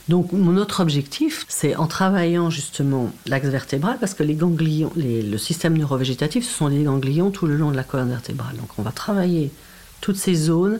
Donc 0.08 0.32
mon 0.32 0.56
autre 0.56 0.80
objectif, 0.80 1.46
c'est 1.50 1.76
en 1.76 1.86
travaillant 1.86 2.50
justement 2.50 3.12
l'axe 3.26 3.48
vertébral, 3.48 3.98
parce 4.00 4.14
que 4.14 4.24
les 4.24 4.36
ganglions, 4.36 4.94
le 4.96 5.38
système 5.38 5.78
neurovégétatif, 5.78 6.46
ce 6.46 6.54
sont 6.54 6.70
des 6.70 6.84
ganglions 6.84 7.30
tout 7.30 7.46
le 7.46 7.58
long 7.58 7.72
de 7.72 7.76
la 7.76 7.84
colonne 7.84 8.10
vertébrale. 8.10 8.56
Donc 8.56 8.70
on 8.78 8.84
va 8.84 8.92
travailler 8.92 9.52
toutes 10.00 10.18
ces 10.18 10.36
zones 10.36 10.80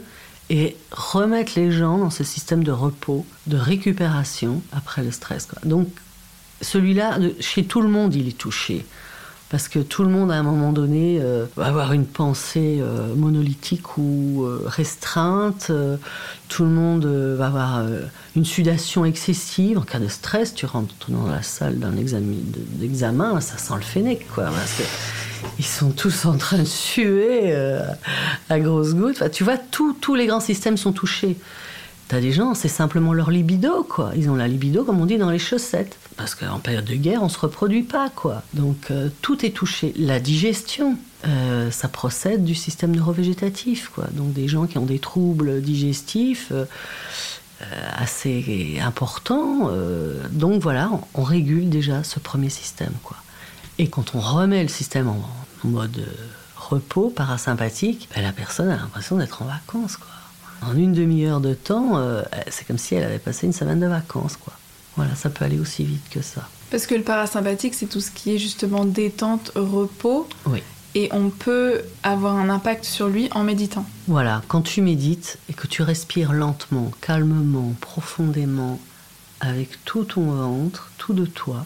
et 0.50 0.78
remettre 0.92 1.54
les 1.58 1.74
gens 1.74 1.98
dans 1.98 2.10
ce 2.10 2.24
système 2.24 2.64
de 2.64 2.72
repos, 2.72 3.26
de 3.48 3.58
récupération 3.58 4.62
après 4.72 5.04
le 5.04 5.12
stress. 5.12 5.50
Donc 5.66 5.90
celui-là, 6.62 7.20
chez 7.42 7.66
tout 7.66 7.82
le 7.82 7.90
monde, 7.90 8.16
il 8.16 8.30
est 8.30 8.38
touché 8.38 8.86
parce 9.50 9.70
que 9.70 9.80
tout 9.80 10.04
le 10.04 10.10
monde 10.10 10.32
à 10.32 10.36
un 10.36 10.44
moment 10.44 10.74
donné 10.74 11.20
euh, 11.22 11.46
va 11.56 11.68
avoir 11.68 11.94
une 11.94 12.06
pensée 12.06 12.80
euh, 12.82 13.16
monolithique 13.16 13.98
ou 13.98 14.44
euh, 14.44 14.62
restreinte, 14.66 15.72
tout 16.50 16.64
le 16.64 16.70
monde 16.70 17.06
va 17.06 17.48
avoir 17.48 17.86
une 18.36 18.46
sudation 18.46 19.06
excessive. 19.06 19.78
En 19.78 19.82
cas 19.82 20.00
de 20.00 20.08
stress, 20.08 20.54
tu 20.54 20.66
rentres 20.66 20.94
dans 21.10 21.28
la 21.28 21.42
salle 21.42 21.80
d'un 21.80 21.96
examen, 22.82 23.42
ça 23.42 23.58
sent 23.58 23.74
le 23.76 23.82
fennec, 23.82 24.28
quoi. 24.34 24.50
ils 25.60 25.66
sont 25.66 25.92
tous 25.92 26.26
en 26.26 26.38
train 26.38 26.60
de 26.60 26.66
suer 26.66 27.54
à 28.50 28.60
grosses 28.60 28.96
gouttes. 28.96 29.30
tu 29.32 29.44
vois, 29.44 29.58
tous 29.58 30.16
les 30.16 30.26
grands 30.26 30.40
systèmes 30.40 30.78
sont 30.78 30.94
touchés. 30.94 31.38
T'as 32.08 32.22
des 32.22 32.32
gens, 32.32 32.54
c'est 32.54 32.70
simplement 32.70 33.12
leur 33.12 33.32
libido, 33.32 33.84
quoi. 33.84 34.12
Ils 34.16 34.30
ont 34.30 34.36
la 34.36 34.48
libido, 34.48 34.86
comme 34.86 35.02
on 35.02 35.06
dit, 35.06 35.18
dans 35.18 35.30
les 35.30 35.40
chaussettes. 35.40 35.98
Parce 36.16 36.36
qu'en 36.36 36.60
période 36.60 36.86
de 36.86 36.96
guerre, 36.96 37.22
on 37.22 37.28
se 37.28 37.38
reproduit 37.38 37.84
pas, 37.84 38.10
quoi. 38.10 38.44
Donc 38.54 38.92
euh, 38.92 39.10
tout 39.22 39.46
est 39.46 39.50
touché. 39.50 39.94
La 39.98 40.22
digestion, 40.22 40.98
euh, 41.28 41.70
ça 41.70 41.90
procède 41.90 42.46
du 42.46 42.56
système 42.56 42.96
neurovégétatif, 42.96 43.92
quoi. 43.94 44.06
Donc 44.14 44.32
des 44.32 44.48
gens 44.48 44.68
qui 44.68 44.78
ont 44.78 44.86
des 44.86 45.00
troubles 45.00 45.62
digestifs 45.62 46.52
euh, 46.52 46.66
assez 47.98 48.80
importants. 48.82 49.72
donc 50.32 50.62
voilà, 50.62 50.92
on, 51.14 51.24
régule 51.24 51.70
déjà 51.70 52.04
ce 52.04 52.20
premier 52.20 52.50
système, 52.50 52.94
quoi. 53.04 53.18
Et 53.80 53.90
quand 53.90 54.16
on 54.16 54.20
remet 54.20 54.62
le 54.64 54.70
système 54.70 55.10
en, 55.10 55.28
mode 55.64 56.08
repos 56.56 57.10
parasympathique, 57.10 58.08
ben, 58.16 58.22
la 58.22 58.32
personne 58.32 58.70
a 58.70 58.78
l'impression 58.78 59.18
d'être 59.18 59.42
en 59.42 59.46
vacances, 59.46 59.98
quoi. 59.98 60.08
En 60.62 60.76
une 60.76 60.94
demi-heure 60.94 61.40
de 61.40 61.54
temps, 61.54 62.02
c'est 62.50 62.66
comme 62.66 62.78
si 62.78 62.96
elle 62.96 63.04
avait 63.04 63.20
passé 63.20 63.46
une 63.46 63.54
semaine 63.54 63.80
de 63.80 63.88
vacances, 63.88 64.38
quoi. 64.38 64.54
Voilà, 64.96 65.16
ça 65.16 65.30
peut 65.30 65.46
aller 65.46 65.60
aussi 65.60 65.84
vite 65.84 66.10
que 66.10 66.22
ça. 66.22 66.50
Parce 66.72 66.88
que 66.88 66.96
le 66.96 67.04
parasympathique, 67.04 67.76
c'est 67.76 67.86
tout 67.86 68.02
ce 68.02 68.12
qui 68.12 68.36
est 68.36 68.40
justement 68.40 68.84
détente, 68.84 69.52
repos. 69.56 70.28
Oui. 70.48 70.64
Et 70.96 71.10
on 71.12 71.30
peut 71.30 71.84
avoir 72.02 72.36
un 72.36 72.50
impact 72.50 72.84
sur 72.84 73.08
lui 73.08 73.30
en 73.34 73.44
méditant. 73.44 73.86
Voilà, 74.08 74.42
quand 74.48 74.62
tu 74.62 74.82
médites 74.82 75.38
et 75.48 75.54
que 75.54 75.68
tu 75.68 75.84
respires 75.84 76.34
lentement, 76.34 76.92
calmement, 77.02 77.76
profondément, 77.80 78.80
avec 79.40 79.86
tout 79.86 80.06
ton 80.06 80.32
ventre, 80.32 80.90
tout 80.98 81.14
de 81.14 81.28
toi, 81.28 81.66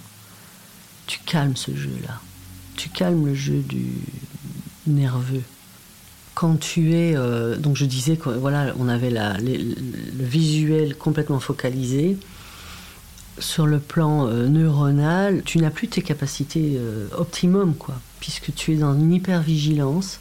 tu 1.08 1.20
calmes 1.26 1.56
ce 1.56 1.74
jeu-là. 1.74 2.20
Tu 2.76 2.90
calmes 2.90 3.26
le 3.26 3.34
jeu 3.34 3.62
du 3.62 3.94
nerveux. 4.86 5.44
Quand 6.34 6.58
tu 6.60 6.96
es, 6.96 7.16
euh, 7.16 7.58
donc 7.58 7.76
je 7.76 7.86
disais 7.86 8.16
que 8.16 8.30
voilà, 8.30 8.74
on 8.80 8.88
avait 8.88 9.10
le 9.10 9.76
visuel 10.18 10.96
complètement 10.96 11.40
focalisé 11.40 12.18
sur 13.40 13.68
le 13.68 13.80
plan 13.80 14.28
euh, 14.28 14.48
neuronal, 14.48 15.42
tu 15.44 15.58
n'as 15.58 15.72
plus 15.72 15.88
tes 15.88 16.02
capacités 16.02 16.74
euh, 16.76 17.08
optimum, 17.18 17.76
quoi, 17.76 17.96
puisque 18.20 18.54
tu 18.54 18.74
es 18.74 18.76
dans 18.76 18.94
une 18.94 19.14
hypervigilance. 19.14 20.20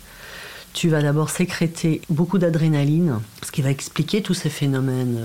Tu 0.73 0.89
vas 0.89 1.03
d'abord 1.03 1.31
sécréter 1.31 2.01
beaucoup 2.11 2.39
d'adrénaline, 2.39 3.19
ce 3.43 3.51
qui 3.51 3.61
va 3.61 3.71
expliquer 3.71 4.23
tous 4.23 4.35
ces 4.35 4.51
phénomènes 4.51 5.19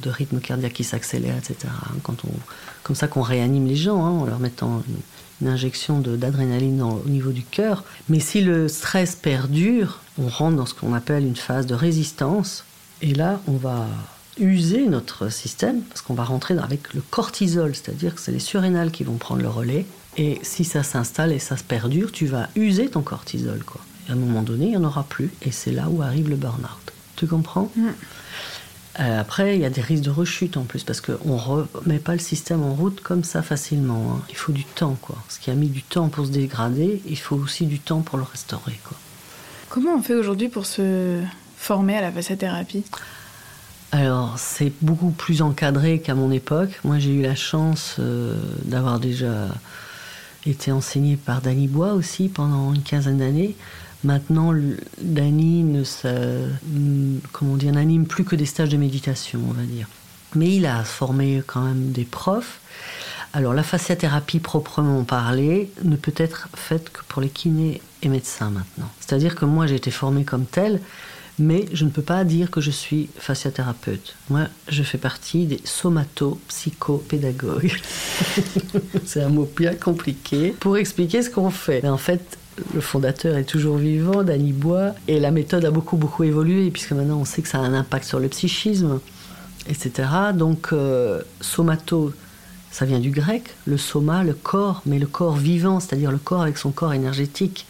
de 0.00 0.10
rythme 0.10 0.40
cardiaque 0.40 0.72
qui 0.72 0.84
s'accélère, 0.84 1.36
etc. 1.36 1.56
Hein, 1.68 2.14
comme 2.82 2.96
ça 2.96 3.06
qu'on 3.06 3.20
réanime 3.20 3.66
les 3.66 3.76
gens, 3.76 4.02
hein, 4.02 4.10
en 4.10 4.24
leur 4.24 4.38
mettant 4.38 4.82
injection 5.44 6.00
d'adrénaline 6.00 6.80
au 6.82 7.02
niveau 7.06 7.30
du 7.30 7.42
cœur. 7.42 7.84
Mais 8.08 8.20
si 8.20 8.40
le 8.40 8.68
stress 8.68 9.14
perdure, 9.14 10.00
on 10.18 10.28
rentre 10.28 10.56
dans 10.56 10.66
ce 10.66 10.74
qu'on 10.74 10.94
appelle 10.94 11.24
une 11.24 11.36
phase 11.36 11.66
de 11.66 11.74
résistance. 11.74 12.64
Et 13.02 13.14
là, 13.14 13.40
on 13.46 13.56
va 13.56 13.86
user 14.38 14.86
notre 14.86 15.30
système, 15.30 15.82
parce 15.82 16.00
qu'on 16.02 16.14
va 16.14 16.24
rentrer 16.24 16.56
avec 16.58 16.94
le 16.94 17.00
cortisol, 17.00 17.74
c'est-à-dire 17.74 18.14
que 18.14 18.20
c'est 18.20 18.32
les 18.32 18.38
surrénales 18.38 18.90
qui 18.90 19.04
vont 19.04 19.16
prendre 19.16 19.42
le 19.42 19.48
relais. 19.48 19.86
Et 20.16 20.38
si 20.42 20.64
ça 20.64 20.82
s'installe 20.82 21.32
et 21.32 21.38
ça 21.38 21.56
se 21.56 21.64
perdure, 21.64 22.12
tu 22.12 22.26
vas 22.26 22.48
user 22.56 22.88
ton 22.88 23.02
cortisol. 23.02 23.60
Et 24.08 24.10
à 24.10 24.14
un 24.14 24.16
moment 24.16 24.42
donné, 24.42 24.66
il 24.66 24.70
n'y 24.70 24.76
en 24.76 24.84
aura 24.84 25.04
plus. 25.04 25.30
Et 25.42 25.50
c'est 25.50 25.72
là 25.72 25.88
où 25.90 26.02
arrive 26.02 26.30
le 26.30 26.36
burn-out. 26.36 26.92
Tu 27.16 27.26
comprends? 27.26 27.70
Mm. 27.76 27.88
Euh, 29.00 29.20
Après, 29.20 29.56
il 29.56 29.62
y 29.62 29.64
a 29.64 29.70
des 29.70 29.80
risques 29.80 30.04
de 30.04 30.10
rechute 30.10 30.56
en 30.56 30.64
plus, 30.64 30.84
parce 30.84 31.00
qu'on 31.00 31.34
ne 31.34 31.38
remet 31.38 31.98
pas 31.98 32.12
le 32.12 32.18
système 32.18 32.62
en 32.62 32.74
route 32.74 33.00
comme 33.00 33.24
ça 33.24 33.42
facilement. 33.42 34.14
Hein. 34.16 34.22
Il 34.30 34.36
faut 34.36 34.52
du 34.52 34.64
temps. 34.64 34.96
quoi. 35.00 35.16
Ce 35.28 35.38
qui 35.38 35.50
a 35.50 35.54
mis 35.54 35.68
du 35.68 35.82
temps 35.82 36.08
pour 36.08 36.26
se 36.26 36.30
dégrader, 36.30 37.02
il 37.06 37.18
faut 37.18 37.36
aussi 37.36 37.66
du 37.66 37.78
temps 37.78 38.00
pour 38.00 38.18
le 38.18 38.24
restaurer. 38.24 38.78
Quoi. 38.84 38.96
Comment 39.68 39.96
on 39.96 40.02
fait 40.02 40.14
aujourd'hui 40.14 40.48
pour 40.48 40.66
se 40.66 41.20
former 41.56 41.96
à 41.96 42.10
la 42.10 42.22
thérapie 42.22 42.84
alors, 43.92 44.34
c'est 44.36 44.72
beaucoup 44.82 45.10
plus 45.10 45.42
encadré 45.42 46.00
qu'à 46.00 46.14
mon 46.14 46.30
époque. 46.32 46.80
Moi, 46.84 46.98
j'ai 46.98 47.12
eu 47.12 47.22
la 47.22 47.36
chance 47.36 47.96
euh, 47.98 48.34
d'avoir 48.64 48.98
déjà 48.98 49.48
été 50.44 50.72
enseigné 50.72 51.16
par 51.16 51.40
Danny 51.40 51.68
Bois 51.68 51.92
aussi 51.94 52.28
pendant 52.28 52.74
une 52.74 52.82
quinzaine 52.82 53.18
d'années. 53.18 53.56
Maintenant, 54.04 54.54
Dany 55.00 55.64
ne 55.64 55.82
comment 57.32 57.56
dire, 57.56 57.72
n'anime 57.72 58.06
plus 58.06 58.24
que 58.24 58.36
des 58.36 58.46
stages 58.46 58.68
de 58.68 58.76
méditation, 58.76 59.40
on 59.48 59.52
va 59.52 59.62
dire. 59.62 59.88
Mais 60.34 60.54
il 60.54 60.66
a 60.66 60.84
formé 60.84 61.42
quand 61.46 61.62
même 61.62 61.92
des 61.92 62.04
profs. 62.04 62.60
Alors 63.32 63.54
la 63.54 63.62
fasciathérapie 63.62 64.38
proprement 64.38 65.02
parlée 65.04 65.70
ne 65.82 65.96
peut 65.96 66.14
être 66.16 66.48
faite 66.54 66.90
que 66.90 67.00
pour 67.08 67.20
les 67.20 67.28
kinés 67.28 67.82
et 68.02 68.08
médecins 68.08 68.50
maintenant. 68.50 68.90
C'est-à-dire 69.00 69.34
que 69.34 69.44
moi 69.44 69.66
j'ai 69.66 69.74
été 69.74 69.90
formée 69.90 70.24
comme 70.24 70.46
telle, 70.46 70.80
mais 71.38 71.66
je 71.72 71.84
ne 71.84 71.90
peux 71.90 72.02
pas 72.02 72.24
dire 72.24 72.50
que 72.50 72.62
je 72.62 72.70
suis 72.70 73.10
fasciathérapeute. 73.18 74.16
Moi, 74.30 74.46
je 74.68 74.82
fais 74.82 74.96
partie 74.96 75.44
des 75.44 75.60
somato-psychopédagogues. 75.64 77.76
C'est 79.04 79.22
un 79.22 79.28
mot 79.28 79.46
bien 79.54 79.74
compliqué 79.74 80.54
pour 80.58 80.78
expliquer 80.78 81.20
ce 81.22 81.28
qu'on 81.28 81.50
fait. 81.50 81.86
En 81.86 81.98
fait, 81.98 82.38
le 82.74 82.80
fondateur 82.80 83.36
est 83.36 83.44
toujours 83.44 83.76
vivant, 83.76 84.22
Danny 84.22 84.52
Bois, 84.52 84.94
et 85.08 85.20
la 85.20 85.30
méthode 85.30 85.64
a 85.64 85.70
beaucoup 85.70 85.96
beaucoup 85.96 86.24
évolué 86.24 86.70
puisque 86.70 86.92
maintenant 86.92 87.18
on 87.18 87.24
sait 87.24 87.42
que 87.42 87.48
ça 87.48 87.58
a 87.58 87.62
un 87.62 87.74
impact 87.74 88.04
sur 88.04 88.18
le 88.18 88.28
psychisme, 88.28 89.00
etc. 89.68 90.08
Donc 90.34 90.68
euh, 90.72 91.22
somato, 91.40 92.12
ça 92.70 92.84
vient 92.84 93.00
du 93.00 93.10
grec, 93.10 93.54
le 93.66 93.76
soma, 93.76 94.24
le 94.24 94.34
corps, 94.34 94.82
mais 94.86 94.98
le 94.98 95.06
corps 95.06 95.36
vivant, 95.36 95.80
c'est-à-dire 95.80 96.10
le 96.10 96.18
corps 96.18 96.42
avec 96.42 96.58
son 96.58 96.70
corps 96.70 96.92
énergétique 96.92 97.66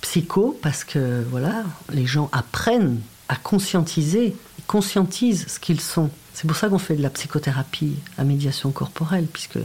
psycho 0.00 0.58
parce 0.60 0.84
que 0.84 1.24
voilà, 1.30 1.64
les 1.92 2.06
gens 2.06 2.28
apprennent 2.32 3.00
à 3.28 3.36
conscientiser, 3.36 4.36
ils 4.58 4.64
conscientisent 4.66 5.46
ce 5.48 5.58
qu'ils 5.58 5.80
sont. 5.80 6.10
C'est 6.34 6.46
pour 6.46 6.56
ça 6.56 6.68
qu'on 6.68 6.78
fait 6.78 6.96
de 6.96 7.02
la 7.02 7.10
psychothérapie 7.10 7.94
à 8.18 8.24
médiation 8.24 8.70
corporelle, 8.72 9.26
puisque 9.32 9.58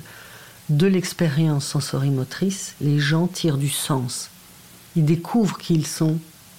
de 0.69 0.87
l'expérience 0.87 1.65
sensorimotrice, 1.65 2.75
les 2.81 2.99
gens 2.99 3.27
tirent 3.27 3.57
du 3.57 3.69
sens. 3.69 4.29
Ils 4.95 5.05
découvrent 5.05 5.57
qui 5.57 5.75
ils 5.75 5.87
sont 5.87 6.17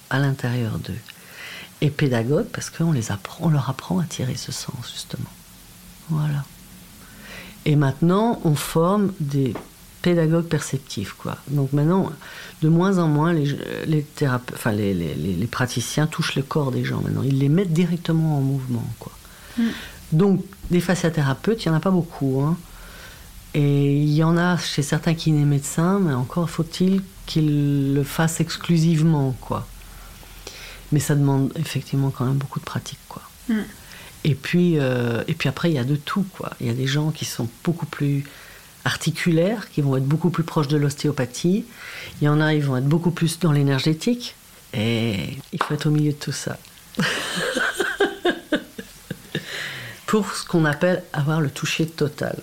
à 0.09 0.19
l'intérieur 0.19 0.79
d'eux. 0.79 0.97
Et 1.81 1.89
pédagogue, 1.89 2.47
parce 2.47 2.69
qu'on 2.69 2.91
les 2.91 3.11
apprend, 3.11 3.45
on 3.47 3.49
leur 3.49 3.69
apprend 3.69 3.99
à 3.99 4.05
tirer 4.05 4.35
ce 4.35 4.51
sens, 4.51 4.91
justement. 4.91 5.29
Voilà. 6.09 6.43
Et 7.65 7.75
maintenant, 7.75 8.41
on 8.43 8.55
forme 8.55 9.13
des 9.19 9.53
pédagogue 10.01 10.45
perceptif. 10.45 11.13
Quoi. 11.13 11.37
Donc 11.49 11.73
maintenant, 11.73 12.11
de 12.61 12.69
moins 12.69 12.97
en 12.97 13.07
moins, 13.07 13.33
les, 13.33 13.57
les, 13.85 14.05
enfin, 14.23 14.71
les, 14.71 14.93
les, 14.93 15.13
les, 15.13 15.47
praticiens 15.47 16.07
touchent 16.07 16.35
le 16.35 16.43
corps 16.43 16.71
des 16.71 16.85
gens 16.85 17.01
maintenant. 17.01 17.23
Ils 17.23 17.39
les 17.39 17.49
mettent 17.49 17.73
directement 17.73 18.37
en 18.37 18.41
mouvement. 18.41 18.85
Quoi. 18.99 19.11
Mm. 19.57 19.63
Donc, 20.11 20.43
des 20.71 20.79
fasciathérapeutes, 20.79 21.65
il 21.65 21.69
n'y 21.69 21.73
en 21.73 21.77
a 21.77 21.81
pas 21.81 21.91
beaucoup. 21.91 22.41
Hein. 22.41 22.57
Et 23.53 23.95
il 23.95 24.13
y 24.13 24.23
en 24.23 24.37
a 24.37 24.57
chez 24.57 24.83
certains 24.83 25.15
kinés 25.15 25.45
médecins, 25.45 25.99
mais 25.99 26.13
encore 26.13 26.49
faut-il 26.49 27.01
qu'ils 27.25 27.93
le 27.93 28.03
fassent 28.03 28.41
exclusivement. 28.41 29.35
Quoi. 29.41 29.67
Mais 30.91 30.99
ça 30.99 31.15
demande 31.15 31.51
effectivement 31.55 32.11
quand 32.11 32.25
même 32.25 32.37
beaucoup 32.37 32.59
de 32.59 32.65
pratique. 32.65 32.99
Quoi. 33.07 33.23
Mm. 33.49 33.61
Et, 34.23 34.35
puis, 34.35 34.77
euh, 34.77 35.23
et 35.27 35.33
puis 35.33 35.49
après, 35.49 35.71
il 35.71 35.75
y 35.75 35.79
a 35.79 35.83
de 35.83 35.95
tout. 35.95 36.25
Quoi. 36.33 36.51
Il 36.61 36.67
y 36.67 36.69
a 36.69 36.73
des 36.73 36.87
gens 36.87 37.11
qui 37.11 37.25
sont 37.25 37.49
beaucoup 37.63 37.85
plus 37.85 38.23
articulaires 38.85 39.69
qui 39.69 39.81
vont 39.81 39.97
être 39.97 40.05
beaucoup 40.05 40.29
plus 40.29 40.43
proches 40.43 40.67
de 40.67 40.77
l'ostéopathie. 40.77 41.65
Il 42.21 42.25
y 42.25 42.27
en 42.27 42.39
a, 42.39 42.53
ils 42.53 42.63
vont 42.63 42.77
être 42.77 42.87
beaucoup 42.87 43.11
plus 43.11 43.39
dans 43.39 43.51
l'énergétique. 43.51 44.35
Et 44.73 45.37
il 45.51 45.61
faut 45.61 45.73
être 45.73 45.87
au 45.87 45.91
milieu 45.91 46.11
de 46.11 46.17
tout 46.17 46.31
ça. 46.31 46.57
Pour 50.05 50.31
ce 50.33 50.45
qu'on 50.45 50.65
appelle 50.65 51.03
avoir 51.13 51.41
le 51.41 51.49
toucher 51.49 51.87
total. 51.87 52.37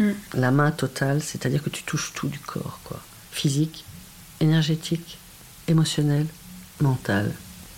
Mm. 0.00 0.10
La 0.34 0.50
main 0.50 0.70
totale, 0.72 1.22
c'est-à-dire 1.22 1.62
que 1.62 1.70
tu 1.70 1.84
touches 1.84 2.12
tout 2.14 2.28
du 2.28 2.38
corps, 2.38 2.80
quoi. 2.84 2.98
Physique, 3.30 3.84
énergétique, 4.40 5.18
émotionnel, 5.68 6.26
mental. 6.80 7.32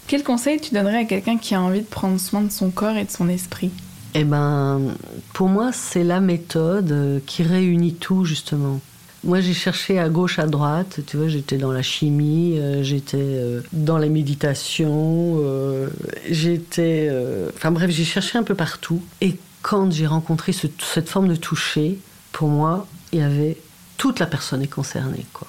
Quel 0.07 0.23
conseil 0.23 0.61
tu 0.61 0.73
donnerais 0.75 0.99
à 0.99 1.05
quelqu'un 1.05 1.37
qui 1.37 1.55
a 1.55 1.61
envie 1.61 1.81
de 1.81 1.87
prendre 1.87 2.19
soin 2.19 2.41
de 2.41 2.51
son 2.51 2.71
corps 2.71 2.97
et 2.97 3.05
de 3.05 3.11
son 3.11 3.29
esprit? 3.29 3.71
Eh 4.15 4.25
ben, 4.25 4.95
pour 5.33 5.49
moi, 5.49 5.73
c'est 5.73 6.05
la 6.05 6.21
méthode 6.21 7.23
qui 7.27 7.43
réunit 7.43 7.95
tout, 7.95 8.25
justement. 8.25 8.81
Moi, 9.25 9.41
j'ai 9.41 9.55
cherché 9.55 9.99
à 9.99 10.09
gauche, 10.09 10.39
à 10.39 10.47
droite. 10.47 11.01
Tu 11.07 11.17
vois, 11.17 11.29
j'étais 11.29 11.57
dans 11.57 11.73
la 11.73 11.83
chimie, 11.83 12.59
euh, 12.59 12.83
j'étais 12.83 13.19
euh, 13.19 13.61
dans 13.73 13.97
la 13.97 14.09
méditation, 14.09 15.37
euh, 15.39 15.89
j'étais. 16.29 17.11
Enfin 17.57 17.71
bref, 17.71 17.91
j'ai 17.91 18.05
cherché 18.05 18.37
un 18.37 18.43
peu 18.43 18.55
partout. 18.55 19.03
Et 19.21 19.37
quand 19.63 19.93
j'ai 19.93 20.07
rencontré 20.07 20.53
cette 20.53 21.09
forme 21.09 21.29
de 21.29 21.37
toucher, 21.37 21.99
pour 22.33 22.49
moi, 22.49 22.87
il 23.13 23.21
y 23.21 23.23
avait 23.23 23.59
toute 23.97 24.19
la 24.19 24.27
personne 24.27 24.63
est 24.63 24.69
concernée, 24.69 25.27
quoi. 25.33 25.49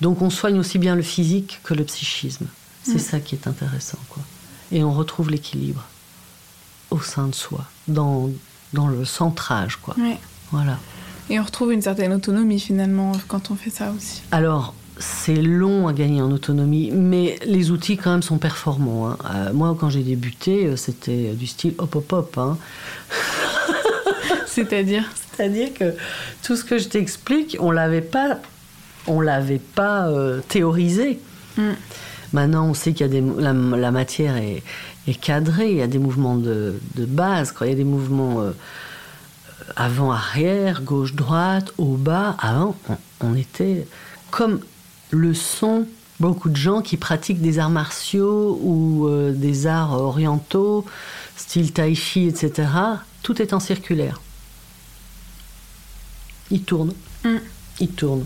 Donc, 0.00 0.20
on 0.20 0.30
soigne 0.30 0.58
aussi 0.58 0.78
bien 0.78 0.94
le 0.94 1.02
physique 1.02 1.60
que 1.62 1.74
le 1.74 1.84
psychisme. 1.84 2.46
C'est 2.82 2.96
mm. 2.96 2.98
ça 2.98 3.20
qui 3.20 3.34
est 3.34 3.46
intéressant, 3.46 3.98
quoi. 4.08 4.22
Et 4.70 4.82
on 4.82 4.92
retrouve 4.92 5.30
l'équilibre 5.30 5.84
au 6.90 7.00
sein 7.00 7.28
de 7.28 7.34
soi, 7.34 7.64
dans, 7.88 8.30
dans 8.72 8.86
le 8.86 9.04
centrage, 9.04 9.76
quoi. 9.76 9.96
Voilà. 10.50 10.78
Et 11.30 11.40
on 11.40 11.44
retrouve 11.44 11.72
une 11.72 11.82
certaine 11.82 12.12
autonomie 12.12 12.60
finalement 12.60 13.12
quand 13.28 13.50
on 13.50 13.54
fait 13.54 13.70
ça 13.70 13.92
aussi. 13.92 14.22
Alors, 14.32 14.74
c'est 14.98 15.40
long 15.40 15.88
à 15.88 15.92
gagner 15.92 16.20
en 16.20 16.30
autonomie, 16.30 16.90
mais 16.92 17.38
les 17.44 17.70
outils 17.70 17.96
quand 17.96 18.10
même 18.10 18.22
sont 18.22 18.38
performants. 18.38 19.08
Hein. 19.08 19.16
Euh, 19.34 19.52
moi, 19.52 19.76
quand 19.78 19.88
j'ai 19.88 20.02
débuté, 20.02 20.66
euh, 20.66 20.76
c'était 20.76 21.32
du 21.32 21.46
style 21.46 21.74
hop 21.78 21.96
hop 21.96 22.12
hop. 22.12 22.38
Hein. 22.38 22.58
C'est-à-dire 24.54 25.04
C'est-à-dire 25.14 25.72
que 25.72 25.94
tout 26.42 26.56
ce 26.56 26.64
que 26.64 26.78
je 26.78 26.88
t'explique, 26.88 27.56
on 27.58 27.70
l'avait 27.70 28.02
pas, 28.02 28.38
on 29.06 29.20
l'avait 29.20 29.60
pas 29.60 30.08
euh, 30.08 30.40
théorisé. 30.46 31.18
Mm. 31.56 31.70
Maintenant, 32.32 32.66
on 32.66 32.74
sait 32.74 32.92
qu'il 32.92 33.06
y 33.06 33.08
a 33.08 33.20
des, 33.20 33.22
la, 33.38 33.52
la, 33.52 33.90
matière 33.90 34.36
est, 34.36 34.62
est 35.06 35.20
cadré. 35.20 35.70
Il 35.70 35.76
y 35.76 35.82
a 35.82 35.86
des 35.86 35.98
mouvements 35.98 36.36
de, 36.36 36.78
base, 36.96 37.54
Il 37.62 37.68
y 37.68 37.72
a 37.72 37.74
des 37.74 37.84
mouvements 37.84 38.40
euh, 38.40 38.52
avant-arrière, 39.76 40.82
gauche-droite, 40.82 41.72
haut-bas. 41.78 42.36
Avant, 42.38 42.76
on, 43.20 43.34
était 43.34 43.86
comme 44.30 44.60
le 45.10 45.34
son. 45.34 45.86
Beaucoup 46.20 46.50
de 46.50 46.56
gens 46.56 46.82
qui 46.82 46.96
pratiquent 46.96 47.40
des 47.40 47.58
arts 47.58 47.70
martiaux 47.70 48.58
ou 48.62 49.08
euh, 49.08 49.32
des 49.32 49.66
arts 49.66 49.92
orientaux, 49.92 50.84
style 51.36 51.72
tai 51.72 51.94
chi, 51.94 52.28
etc. 52.28 52.68
Tout 53.22 53.42
est 53.42 53.52
en 53.52 53.60
circulaire. 53.60 54.20
Il 56.52 56.62
tourne. 56.62 56.92
Mm. 57.24 57.38
Il 57.80 57.88
tourne 57.88 58.24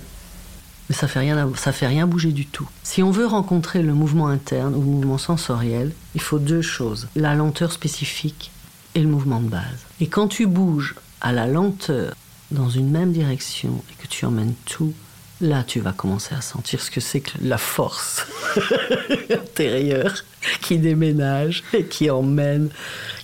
mais 0.88 0.94
ça 0.94 1.08
fait 1.08 1.18
rien, 1.18 1.50
ça 1.56 1.72
fait 1.72 1.86
rien 1.86 2.06
bouger 2.06 2.32
du 2.32 2.46
tout. 2.46 2.68
Si 2.82 3.02
on 3.02 3.10
veut 3.10 3.26
rencontrer 3.26 3.82
le 3.82 3.92
mouvement 3.92 4.28
interne 4.28 4.74
ou 4.74 4.80
le 4.80 4.86
mouvement 4.86 5.18
sensoriel, 5.18 5.92
il 6.14 6.20
faut 6.20 6.38
deux 6.38 6.62
choses 6.62 7.08
la 7.16 7.34
lenteur 7.34 7.72
spécifique 7.72 8.52
et 8.94 9.00
le 9.00 9.08
mouvement 9.08 9.40
de 9.40 9.48
base. 9.48 9.86
Et 10.00 10.06
quand 10.06 10.28
tu 10.28 10.46
bouges 10.46 10.94
à 11.20 11.32
la 11.32 11.46
lenteur 11.46 12.14
dans 12.50 12.70
une 12.70 12.90
même 12.90 13.12
direction 13.12 13.82
et 13.90 14.02
que 14.02 14.06
tu 14.06 14.24
emmènes 14.24 14.54
tout, 14.64 14.94
là 15.40 15.64
tu 15.64 15.80
vas 15.80 15.92
commencer 15.92 16.34
à 16.34 16.40
sentir 16.40 16.80
ce 16.80 16.90
que 16.90 17.00
c'est 17.00 17.20
que 17.20 17.32
la 17.42 17.58
force 17.58 18.24
intérieure 19.30 20.14
qui 20.62 20.78
déménage 20.78 21.64
et 21.72 21.84
qui 21.84 22.10
emmène, 22.10 22.70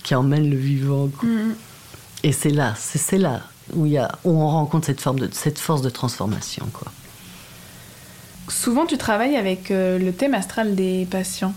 qui 0.03 0.15
emmène 0.15 0.49
le 0.49 0.57
vivant. 0.57 1.09
Mm. 1.23 1.53
Et 2.23 2.33
c'est 2.33 2.49
là, 2.49 2.73
c'est 2.77 3.17
là 3.17 3.43
où, 3.73 3.85
il 3.85 3.93
y 3.93 3.97
a, 3.97 4.11
où 4.23 4.31
on 4.31 4.47
rencontre 4.47 4.85
cette, 4.85 5.01
forme 5.01 5.19
de, 5.19 5.29
cette 5.31 5.59
force 5.59 5.81
de 5.81 5.89
transformation. 5.89 6.67
quoi. 6.73 6.91
Souvent, 8.49 8.85
tu 8.85 8.97
travailles 8.97 9.37
avec 9.37 9.71
euh, 9.71 9.97
le 9.97 10.11
thème 10.11 10.33
astral 10.33 10.75
des 10.75 11.07
patients. 11.09 11.53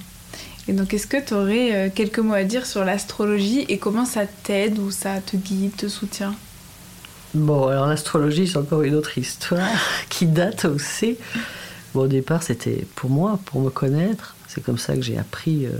Et 0.69 0.73
donc, 0.73 0.95
est-ce 0.95 1.07
que 1.07 1.17
tu 1.17 1.35
aurais 1.35 1.75
euh, 1.75 1.91
quelques 1.93 2.19
mots 2.19 2.35
à 2.35 2.45
dire 2.45 2.67
sur 2.67 2.85
l'astrologie 2.85 3.65
et 3.69 3.79
comment 3.79 4.05
ça 4.05 4.27
t'aide 4.27 4.79
ou 4.79 4.91
ça 4.91 5.21
te 5.21 5.37
guide, 5.37 5.77
te 5.77 5.89
soutient? 5.89 6.35
Bon, 7.35 7.67
alors 7.69 7.87
l'astrologie, 7.87 8.49
c'est 8.49 8.57
encore 8.57 8.83
une 8.83 8.95
autre 8.95 9.19
histoire 9.19 9.69
qui 10.09 10.27
date 10.27 10.65
aussi. 10.65 11.17
Bon, 11.95 12.03
au 12.03 12.07
départ, 12.09 12.43
c'était 12.43 12.87
pour 12.95 13.11
moi, 13.11 13.39
pour 13.47 13.61
me 13.61 13.71
connaître. 13.71 14.35
C'est 14.49 14.63
comme 14.63 14.79
ça 14.79 14.95
que 14.95 15.03
j'ai 15.03 15.19
appris 15.19 15.67
euh, 15.67 15.71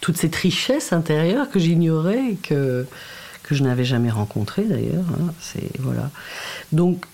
toute 0.00 0.16
cette 0.16 0.36
richesse 0.36 0.92
intérieure 0.92 1.50
que 1.50 1.58
j'ignorais 1.58 2.32
et 2.32 2.36
que, 2.36 2.86
que 3.48 3.54
je 3.54 3.64
n'avais 3.64 3.84
jamais 3.84 4.10
rencontrée 4.10 4.64
d'ailleurs. 4.64 5.06
Hein. 5.14 5.32
C'est 5.40 5.70
voilà. 5.80 6.10
Donc 6.70 7.06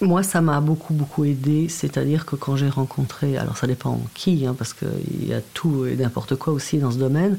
moi, 0.00 0.22
ça 0.22 0.40
m'a 0.40 0.60
beaucoup, 0.60 0.94
beaucoup 0.94 1.24
aidé. 1.24 1.68
C'est-à-dire 1.68 2.26
que 2.26 2.34
quand 2.34 2.56
j'ai 2.56 2.68
rencontré, 2.68 3.36
alors 3.36 3.56
ça 3.56 3.68
dépend 3.68 4.00
qui, 4.14 4.46
hein, 4.46 4.54
parce 4.58 4.72
qu'il 4.72 5.28
y 5.28 5.32
a 5.32 5.40
tout 5.54 5.86
et 5.86 5.94
n'importe 5.94 6.34
quoi 6.34 6.52
aussi 6.52 6.78
dans 6.78 6.90
ce 6.90 6.98
domaine, 6.98 7.38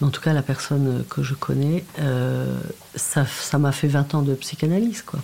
mais 0.00 0.06
en 0.08 0.10
tout 0.10 0.20
cas, 0.20 0.32
la 0.32 0.42
personne 0.42 1.04
que 1.08 1.22
je 1.22 1.34
connais, 1.34 1.84
euh, 2.00 2.58
ça 2.96 3.24
m'a 3.58 3.70
fait 3.70 3.88
20 3.88 4.14
ans 4.16 4.22
de 4.22 4.34
psychanalyse, 4.34 5.02
quoi. 5.02 5.20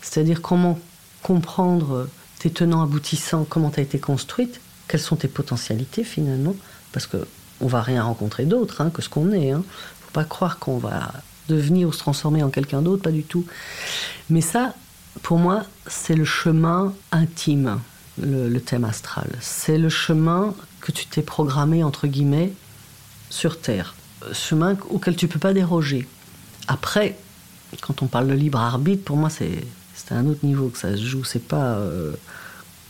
C'est-à-dire 0.00 0.40
comment 0.42 0.78
comprendre 1.22 2.06
tes 2.38 2.50
tenants 2.50 2.82
aboutissants, 2.82 3.44
comment 3.48 3.70
tu 3.70 3.80
as 3.80 3.82
été 3.82 3.98
construite, 3.98 4.60
quelles 4.86 5.00
sont 5.00 5.16
tes 5.16 5.28
potentialités 5.28 6.04
finalement, 6.04 6.54
parce 6.92 7.06
que 7.06 7.26
on 7.60 7.66
va 7.66 7.82
rien 7.82 8.04
rencontrer 8.04 8.44
d'autre 8.44 8.80
hein, 8.80 8.90
que 8.90 9.02
ce 9.02 9.08
qu'on 9.08 9.32
est. 9.32 9.50
Hein. 9.50 9.62
Faut 10.00 10.12
pas 10.12 10.24
croire 10.24 10.58
qu'on 10.58 10.78
va 10.78 11.12
devenir 11.50 11.88
ou 11.88 11.92
se 11.92 11.98
transformer 11.98 12.42
en 12.42 12.50
quelqu'un 12.50 12.82
d'autre, 12.82 13.02
pas 13.02 13.12
du 13.12 13.22
tout. 13.22 13.44
Mais 14.28 14.40
ça, 14.40 14.74
pour 15.22 15.38
moi, 15.38 15.64
c'est 15.86 16.14
le 16.14 16.24
chemin 16.24 16.94
intime 17.12 17.80
le, 18.20 18.58
thème 18.58 18.84
astral. 18.84 19.30
C'est 19.40 19.78
le 19.78 19.88
chemin 19.88 20.54
que 20.80 20.92
tu 20.92 21.06
t'es 21.06 21.22
programmé, 21.22 21.82
entre 21.84 22.06
guillemets, 22.06 22.52
sur 23.28 23.60
Terre. 23.60 23.94
Chemin 24.32 24.76
auquel 24.90 25.16
tu 25.16 25.28
peux 25.28 25.38
pas 25.38 25.52
déroger. 25.52 26.06
Après, 26.68 27.16
quand 27.80 28.02
on 28.02 28.06
parle 28.06 28.28
de 28.28 28.34
libre 28.34 28.58
arbitre, 28.58 29.04
pour 29.04 29.16
moi, 29.16 29.30
c'est 29.30 29.64
un 30.10 30.26
autre 30.26 30.44
niveau 30.44 30.68
que 30.68 30.78
ça 30.78 30.96
se 30.96 31.02
joue. 31.02 31.24
C'est 31.24 31.46
pas 31.46 31.76
euh, 31.76 32.12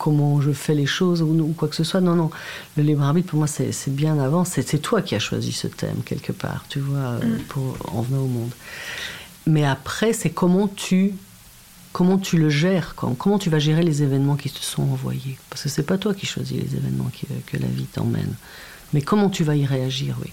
comment 0.00 0.40
je 0.40 0.50
fais 0.50 0.74
les 0.74 0.86
choses 0.86 1.20
ou, 1.20 1.54
quoi 1.56 1.68
que 1.68 1.76
ce 1.76 1.84
soit. 1.84 2.00
Non, 2.00 2.14
non. 2.14 2.30
Le 2.78 2.82
libre 2.82 3.02
arbitre, 3.02 3.28
pour 3.28 3.38
moi, 3.38 3.46
c'est 3.46 3.94
bien 3.94 4.18
avant. 4.18 4.44
C'est 4.46 4.78
toi 4.78 5.02
qui 5.02 5.14
as 5.14 5.18
choisi 5.18 5.52
ce 5.52 5.66
thème, 5.66 6.02
quelque 6.06 6.32
part, 6.32 6.64
tu 6.70 6.80
vois, 6.80 6.98
euh, 6.98 7.20
mm. 7.20 7.42
pour 7.48 7.76
en 7.92 8.00
venir 8.00 8.22
au 8.22 8.26
monde. 8.26 8.50
Mais 9.46 9.66
après, 9.66 10.12
c'est 10.14 10.30
comment 10.30 10.68
tu 10.68 11.14
comment 11.92 12.18
tu 12.18 12.38
le 12.38 12.48
gères, 12.48 12.94
comment 12.94 13.38
tu 13.38 13.50
vas 13.50 13.58
gérer 13.58 13.82
les 13.82 14.04
événements 14.04 14.36
qui 14.36 14.48
te 14.48 14.62
sont 14.62 14.82
envoyés. 14.82 15.38
Parce 15.50 15.64
que 15.64 15.68
c'est 15.68 15.82
pas 15.82 15.98
toi 15.98 16.14
qui 16.14 16.24
choisis 16.24 16.56
les 16.56 16.76
événements 16.76 17.10
que 17.46 17.56
la 17.56 17.66
vie 17.66 17.84
t'emmène. 17.84 18.34
Mais 18.92 19.02
comment 19.02 19.28
tu 19.28 19.42
vas 19.42 19.56
y 19.56 19.66
réagir, 19.66 20.16
oui. 20.22 20.30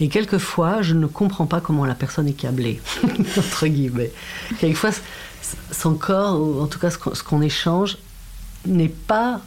Et 0.00 0.08
quelquefois, 0.08 0.80
je 0.80 0.94
ne 0.94 1.06
comprends 1.06 1.46
pas 1.46 1.60
comment 1.60 1.84
la 1.84 1.94
personne 1.94 2.26
est 2.26 2.32
câblée, 2.32 2.80
entre 3.36 3.66
guillemets. 3.66 4.12
Quelquefois, 4.58 4.92
son 5.70 5.94
corps, 5.94 6.40
ou 6.40 6.62
en 6.62 6.66
tout 6.66 6.78
cas 6.78 6.90
ce 6.90 7.22
qu'on 7.22 7.42
échange, 7.42 7.98
n'est 8.66 8.88
pas 8.88 9.40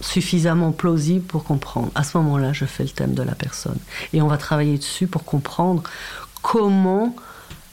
suffisamment 0.00 0.72
plausible 0.72 1.24
pour 1.24 1.44
comprendre. 1.44 1.90
À 1.94 2.02
ce 2.02 2.16
moment-là, 2.18 2.52
je 2.52 2.64
fais 2.64 2.82
le 2.82 2.90
thème 2.90 3.14
de 3.14 3.22
la 3.22 3.34
personne. 3.34 3.78
Et 4.12 4.22
on 4.22 4.26
va 4.26 4.36
travailler 4.36 4.76
dessus 4.76 5.06
pour 5.06 5.24
comprendre 5.24 5.82
comment, 6.42 7.14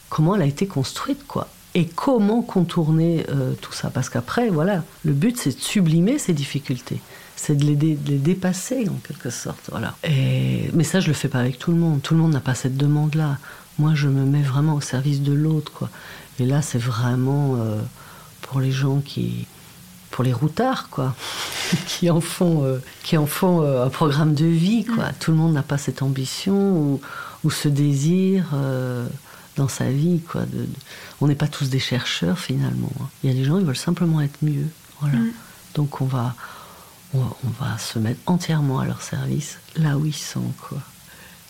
comment 0.10 0.36
elle 0.36 0.44
a 0.44 0.46
été 0.46 0.68
construite, 0.68 1.26
quoi 1.28 1.48
et 1.74 1.86
comment 1.86 2.42
contourner 2.42 3.26
euh, 3.30 3.54
tout 3.62 3.72
ça. 3.72 3.90
Parce 3.90 4.10
qu'après, 4.10 4.50
voilà, 4.50 4.84
le 5.04 5.14
but, 5.14 5.38
c'est 5.38 5.56
de 5.56 5.62
sublimer 5.62 6.18
ces 6.20 6.34
difficultés. 6.34 7.00
C'est 7.36 7.56
de 7.56 7.66
les, 7.66 7.76
dépasser, 7.76 8.88
en 8.90 9.00
quelque 9.08 9.30
sorte. 9.30 9.70
Voilà. 9.70 9.96
Mais 10.04 10.84
ça, 10.84 11.00
je 11.00 11.08
le 11.08 11.14
fais 11.14 11.28
pas 11.28 11.40
avec 11.40 11.58
tout 11.58 11.72
le 11.72 11.78
monde. 11.78 12.02
Tout 12.02 12.14
le 12.14 12.20
monde 12.20 12.34
n'a 12.34 12.40
pas 12.40 12.56
cette 12.56 12.78
demande-là. 12.78 13.38
Moi, 13.80 13.94
je 13.96 14.08
me 14.10 14.26
mets 14.26 14.44
vraiment 14.44 14.76
au 14.76 14.82
service 14.82 15.22
de 15.22 15.34
l'autre. 15.34 15.72
Quoi. 15.72 15.90
Et 16.40 16.46
là, 16.46 16.62
c'est 16.62 16.78
vraiment 16.78 17.56
euh, 17.56 17.82
pour 18.42 18.60
les 18.60 18.72
gens 18.72 19.00
qui... 19.00 19.48
Pour 20.22 20.28
les 20.28 20.34
routards, 20.34 20.90
quoi, 20.92 21.16
qui 21.88 22.12
en 22.12 22.22
font, 22.22 22.64
euh, 22.64 22.78
qui 23.02 23.18
en 23.18 23.26
font 23.26 23.64
un 23.64 23.90
programme 23.90 24.36
de 24.36 24.46
vie, 24.46 24.86
quoi. 24.86 25.06
Mm. 25.06 25.14
Tout 25.20 25.32
le 25.32 25.38
monde 25.38 25.54
n'a 25.54 25.64
pas 25.64 25.80
cette 25.80 26.04
ambition 26.04 26.78
ou, 26.78 27.02
ou 27.44 27.50
ce 27.50 27.68
désir 27.68 28.46
dans 29.56 29.68
sa 29.68 29.90
vie. 29.90 30.20
Quoi, 30.20 30.44
on 31.22 31.28
n'est 31.28 31.34
pas 31.34 31.48
tous 31.48 31.70
des 31.70 31.80
chercheurs 31.80 32.38
finalement. 32.38 32.92
Hein. 33.02 33.06
Il 33.24 33.32
y 33.32 33.34
a 33.34 33.36
des 33.36 33.44
gens 33.44 33.58
qui 33.58 33.64
veulent 33.64 33.76
simplement 33.76 34.22
être 34.22 34.38
mieux. 34.44 34.68
Voilà. 35.00 35.18
Mm. 35.18 35.32
Donc 35.74 36.02
on 36.02 36.06
va, 36.06 36.36
on, 37.16 37.26
va 37.60 37.80
se 37.80 37.98
mettre 37.98 38.20
entièrement 38.28 38.80
à 38.80 38.86
leur 38.86 39.02
service 39.02 39.58
là 39.76 39.98
où 39.98 40.06
ils 40.06 40.14
sont. 40.14 40.54
Quoi. 40.62 40.78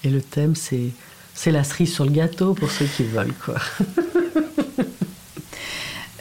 Et 0.05 0.09
le 0.09 0.21
thème, 0.21 0.55
c'est, 0.55 0.91
c'est 1.33 1.51
la 1.51 1.65
cerise 1.65 1.93
sur 1.93 2.05
le 2.05 2.11
gâteau 2.11 2.53
pour 2.53 2.71
ceux 2.71 2.85
qui 2.85 3.03
veulent. 3.03 3.33
Quoi. 3.43 3.55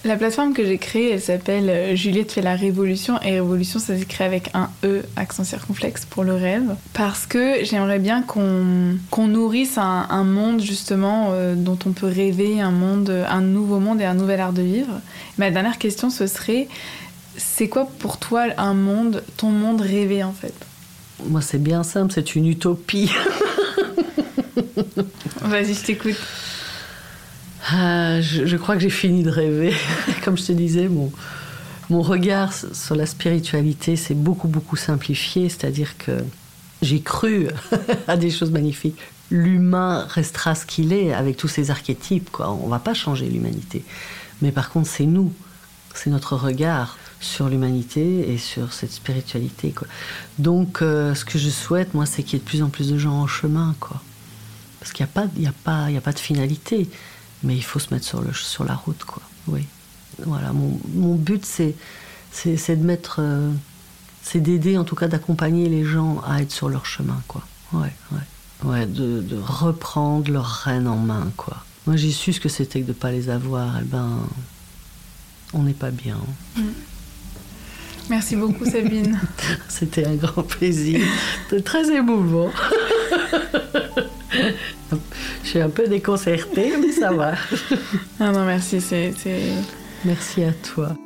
La 0.02 0.16
plateforme 0.16 0.54
que 0.54 0.64
j'ai 0.64 0.78
créée, 0.78 1.10
elle 1.10 1.20
s'appelle 1.20 1.68
euh, 1.68 1.94
Juliette 1.94 2.32
fait 2.32 2.40
la 2.40 2.56
révolution. 2.56 3.20
Et 3.20 3.32
révolution, 3.32 3.78
ça 3.78 3.96
s'écrit 3.98 4.24
avec 4.24 4.50
un 4.54 4.70
E, 4.82 5.02
accent 5.16 5.44
circonflexe 5.44 6.06
pour 6.06 6.24
le 6.24 6.34
rêve. 6.34 6.74
Parce 6.94 7.26
que 7.26 7.62
j'aimerais 7.64 7.98
bien 7.98 8.22
qu'on 8.22 9.26
nourrisse 9.26 9.76
un, 9.76 10.24
monde, 10.24 10.62
justement, 10.62 11.28
euh, 11.32 11.54
dont 11.54 11.78
on 11.84 11.90
peut 11.90 12.06
rêver, 12.06 12.62
un 12.62 12.70
monde, 12.70 13.10
un 13.28 13.42
nouveau 13.42 13.78
monde 13.78 14.00
et 14.00 14.06
un 14.06 14.14
nouvel 14.14 14.40
art 14.40 14.54
de 14.54 14.62
vivre. 14.62 15.00
Ma 15.36 15.50
dernière 15.50 15.76
question, 15.76 16.08
ce 16.08 16.26
serait 16.26 16.66
c'est 17.36 17.68
quoi 17.68 17.86
pour 17.98 18.18
toi 18.18 18.46
un 18.56 18.74
monde, 18.74 19.22
ton 19.36 19.50
monde 19.50 19.82
rêvé, 19.82 20.24
en 20.24 20.32
fait? 20.32 20.54
Moi, 21.26 21.42
c'est 21.42 21.62
bien 21.62 21.82
simple, 21.82 22.12
c'est 22.14 22.34
une 22.34 22.46
utopie. 22.46 23.10
Vas-y, 25.42 25.74
je 25.74 25.84
t'écoute. 25.84 26.16
Ah, 27.72 28.20
je, 28.20 28.56
crois 28.56 28.74
que 28.74 28.82
j'ai 28.82 28.90
fini 28.90 29.22
de 29.22 29.30
rêver. 29.30 29.74
Comme 30.24 30.36
je 30.36 30.44
te 30.44 30.52
disais, 30.52 30.88
mon, 30.88 32.02
regard 32.02 32.52
sur 32.52 32.96
la 32.96 33.06
spiritualité 33.06 33.96
s'est 33.96 34.14
beaucoup, 34.14 34.48
beaucoup 34.48 34.76
simplifié. 34.76 35.48
C'est-à-dire 35.48 35.96
que 35.96 36.12
j'ai 36.82 37.00
cru 37.00 37.48
à 38.08 38.16
des 38.16 38.30
choses 38.30 38.50
magnifiques. 38.50 38.98
L'humain 39.30 40.06
restera 40.08 40.56
ce 40.56 40.66
qu'il 40.66 40.92
est 40.92 41.12
avec 41.12 41.36
tous 41.36 41.48
ses 41.48 41.70
archétypes. 41.70 42.30
On 42.40 42.66
ne 42.66 42.70
va 42.70 42.80
pas 42.80 42.94
changer 42.94 43.26
l'humanité. 43.26 43.84
Mais 44.42 44.50
par 44.50 44.70
contre, 44.70 44.88
c'est 44.88 45.06
nous. 45.06 45.32
C'est 45.94 46.10
notre 46.10 46.36
regard 46.36 46.98
sur 47.20 47.48
l'humanité 47.48 48.32
et 48.32 48.38
sur 48.38 48.72
cette 48.72 48.92
spiritualité. 48.92 49.74
Donc, 50.38 50.82
euh, 50.82 51.14
ce 51.14 51.24
que 51.24 51.38
je 51.38 51.50
souhaite, 51.50 51.94
moi, 51.94 52.06
c'est 52.06 52.22
qu'il 52.22 52.34
y 52.34 52.36
ait 52.36 52.44
de 52.44 52.48
plus 52.48 52.62
en 52.62 52.68
plus 52.68 52.90
de 52.90 52.98
gens 52.98 53.12
en 53.12 53.26
chemin. 53.26 53.76
Parce 54.80 54.92
qu'il 54.92 55.06
n'y 55.36 55.46
a, 55.46 55.52
a, 55.66 55.86
a 55.86 56.00
pas 56.00 56.12
de 56.12 56.18
finalité 56.18 56.88
mais 57.42 57.56
il 57.56 57.64
faut 57.64 57.78
se 57.78 57.92
mettre 57.92 58.06
sur, 58.06 58.20
le, 58.20 58.32
sur 58.32 58.64
la 58.64 58.74
route, 58.74 59.04
quoi. 59.04 59.22
Oui. 59.48 59.66
Voilà, 60.24 60.52
mon, 60.52 60.78
mon 60.94 61.14
but, 61.14 61.44
c'est, 61.44 61.74
c'est, 62.32 62.76
de 62.76 62.84
mettre. 62.84 63.16
Euh, 63.20 63.50
c'est 64.22 64.40
d'aider, 64.40 64.76
en 64.76 64.84
tout 64.84 64.96
cas, 64.96 65.08
d'accompagner 65.08 65.68
les 65.68 65.84
gens 65.84 66.22
à 66.26 66.42
être 66.42 66.52
sur 66.52 66.68
leur 66.68 66.86
chemin, 66.86 67.20
quoi. 67.26 67.42
Ouais, 67.72 67.92
ouais. 68.12 68.18
Ouais, 68.62 68.86
de, 68.86 69.22
de 69.22 69.38
reprendre 69.38 70.30
leur 70.30 70.44
rênes 70.44 70.86
en 70.86 70.96
main, 70.96 71.32
quoi. 71.36 71.64
Moi, 71.86 71.96
j'ai 71.96 72.10
su 72.10 72.32
ce 72.32 72.40
que 72.40 72.50
c'était 72.50 72.80
que 72.80 72.86
de 72.86 72.90
ne 72.90 72.94
pas 72.94 73.10
les 73.10 73.30
avoir. 73.30 73.78
Eh 73.80 73.84
ben, 73.84 74.18
on 75.54 75.62
n'est 75.62 75.72
pas 75.72 75.90
bien. 75.90 76.18
Mm. 76.56 76.62
Merci 78.10 78.36
beaucoup, 78.36 78.64
Sabine. 78.64 79.18
C'était 79.68 80.04
un 80.04 80.16
grand 80.16 80.42
plaisir. 80.42 81.00
C'était 81.48 81.62
très 81.62 81.90
émouvant. 81.94 82.50
Je 85.42 85.48
suis 85.48 85.60
un 85.60 85.68
peu 85.68 85.86
déconcertée, 85.86 86.72
mais 86.80 86.92
ça 86.92 87.12
va. 87.12 87.34
Ah 88.18 88.32
non, 88.32 88.44
merci. 88.44 88.80
C'est, 88.80 89.12
Merci 90.04 90.44
à 90.44 90.52
toi. 90.52 90.96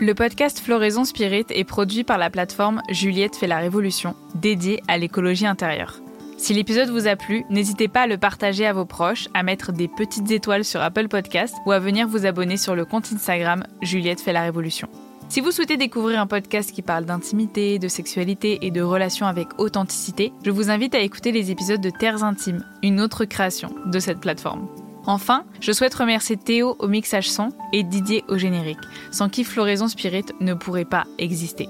Le 0.00 0.12
podcast 0.12 0.60
Floraison 0.60 1.04
Spirit 1.04 1.46
est 1.50 1.64
produit 1.64 2.04
par 2.04 2.18
la 2.18 2.30
plateforme 2.30 2.82
Juliette 2.90 3.36
fait 3.36 3.46
la 3.46 3.58
révolution, 3.58 4.14
dédiée 4.34 4.80
à 4.86 4.96
l'écologie 4.96 5.46
intérieure. 5.46 6.00
Si 6.36 6.54
l'épisode 6.54 6.88
vous 6.88 7.08
a 7.08 7.16
plu, 7.16 7.44
n'hésitez 7.50 7.88
pas 7.88 8.02
à 8.02 8.06
le 8.06 8.16
partager 8.16 8.64
à 8.64 8.72
vos 8.72 8.86
proches, 8.86 9.26
à 9.34 9.42
mettre 9.42 9.72
des 9.72 9.88
petites 9.88 10.30
étoiles 10.30 10.64
sur 10.64 10.80
Apple 10.80 11.08
Podcast 11.08 11.54
ou 11.66 11.72
à 11.72 11.80
venir 11.80 12.06
vous 12.06 12.26
abonner 12.26 12.56
sur 12.56 12.76
le 12.76 12.84
compte 12.84 13.12
Instagram 13.12 13.64
Juliette 13.82 14.20
fait 14.20 14.32
la 14.32 14.42
révolution. 14.42 14.88
Si 15.28 15.42
vous 15.42 15.50
souhaitez 15.50 15.76
découvrir 15.76 16.20
un 16.20 16.26
podcast 16.26 16.72
qui 16.72 16.80
parle 16.80 17.04
d'intimité, 17.04 17.78
de 17.78 17.88
sexualité 17.88 18.60
et 18.62 18.70
de 18.70 18.80
relations 18.80 19.26
avec 19.26 19.48
authenticité, 19.58 20.32
je 20.42 20.50
vous 20.50 20.70
invite 20.70 20.94
à 20.94 21.00
écouter 21.00 21.32
les 21.32 21.50
épisodes 21.50 21.82
de 21.82 21.90
Terres 21.90 22.24
Intimes, 22.24 22.64
une 22.82 22.98
autre 22.98 23.26
création 23.26 23.74
de 23.84 23.98
cette 23.98 24.20
plateforme. 24.20 24.66
Enfin, 25.04 25.44
je 25.60 25.72
souhaite 25.72 25.94
remercier 25.94 26.38
Théo 26.38 26.76
au 26.78 26.88
mixage 26.88 27.30
son 27.30 27.50
et 27.74 27.82
Didier 27.82 28.24
au 28.28 28.38
générique, 28.38 28.78
sans 29.10 29.28
qui 29.28 29.44
Floraison 29.44 29.88
Spirit 29.88 30.24
ne 30.40 30.54
pourrait 30.54 30.86
pas 30.86 31.04
exister. 31.18 31.68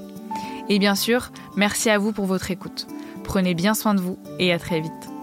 Et 0.69 0.79
bien 0.79 0.95
sûr, 0.95 1.33
merci 1.57 1.91
à 1.91 1.99
vous 1.99 2.13
pour 2.13 2.27
votre 2.27 2.53
écoute. 2.53 2.87
Prenez 3.25 3.55
bien 3.55 3.75
soin 3.75 3.95
de 3.95 4.01
vous 4.01 4.19
et 4.39 4.53
à 4.53 4.59
très 4.61 4.81
vite. 4.81 5.18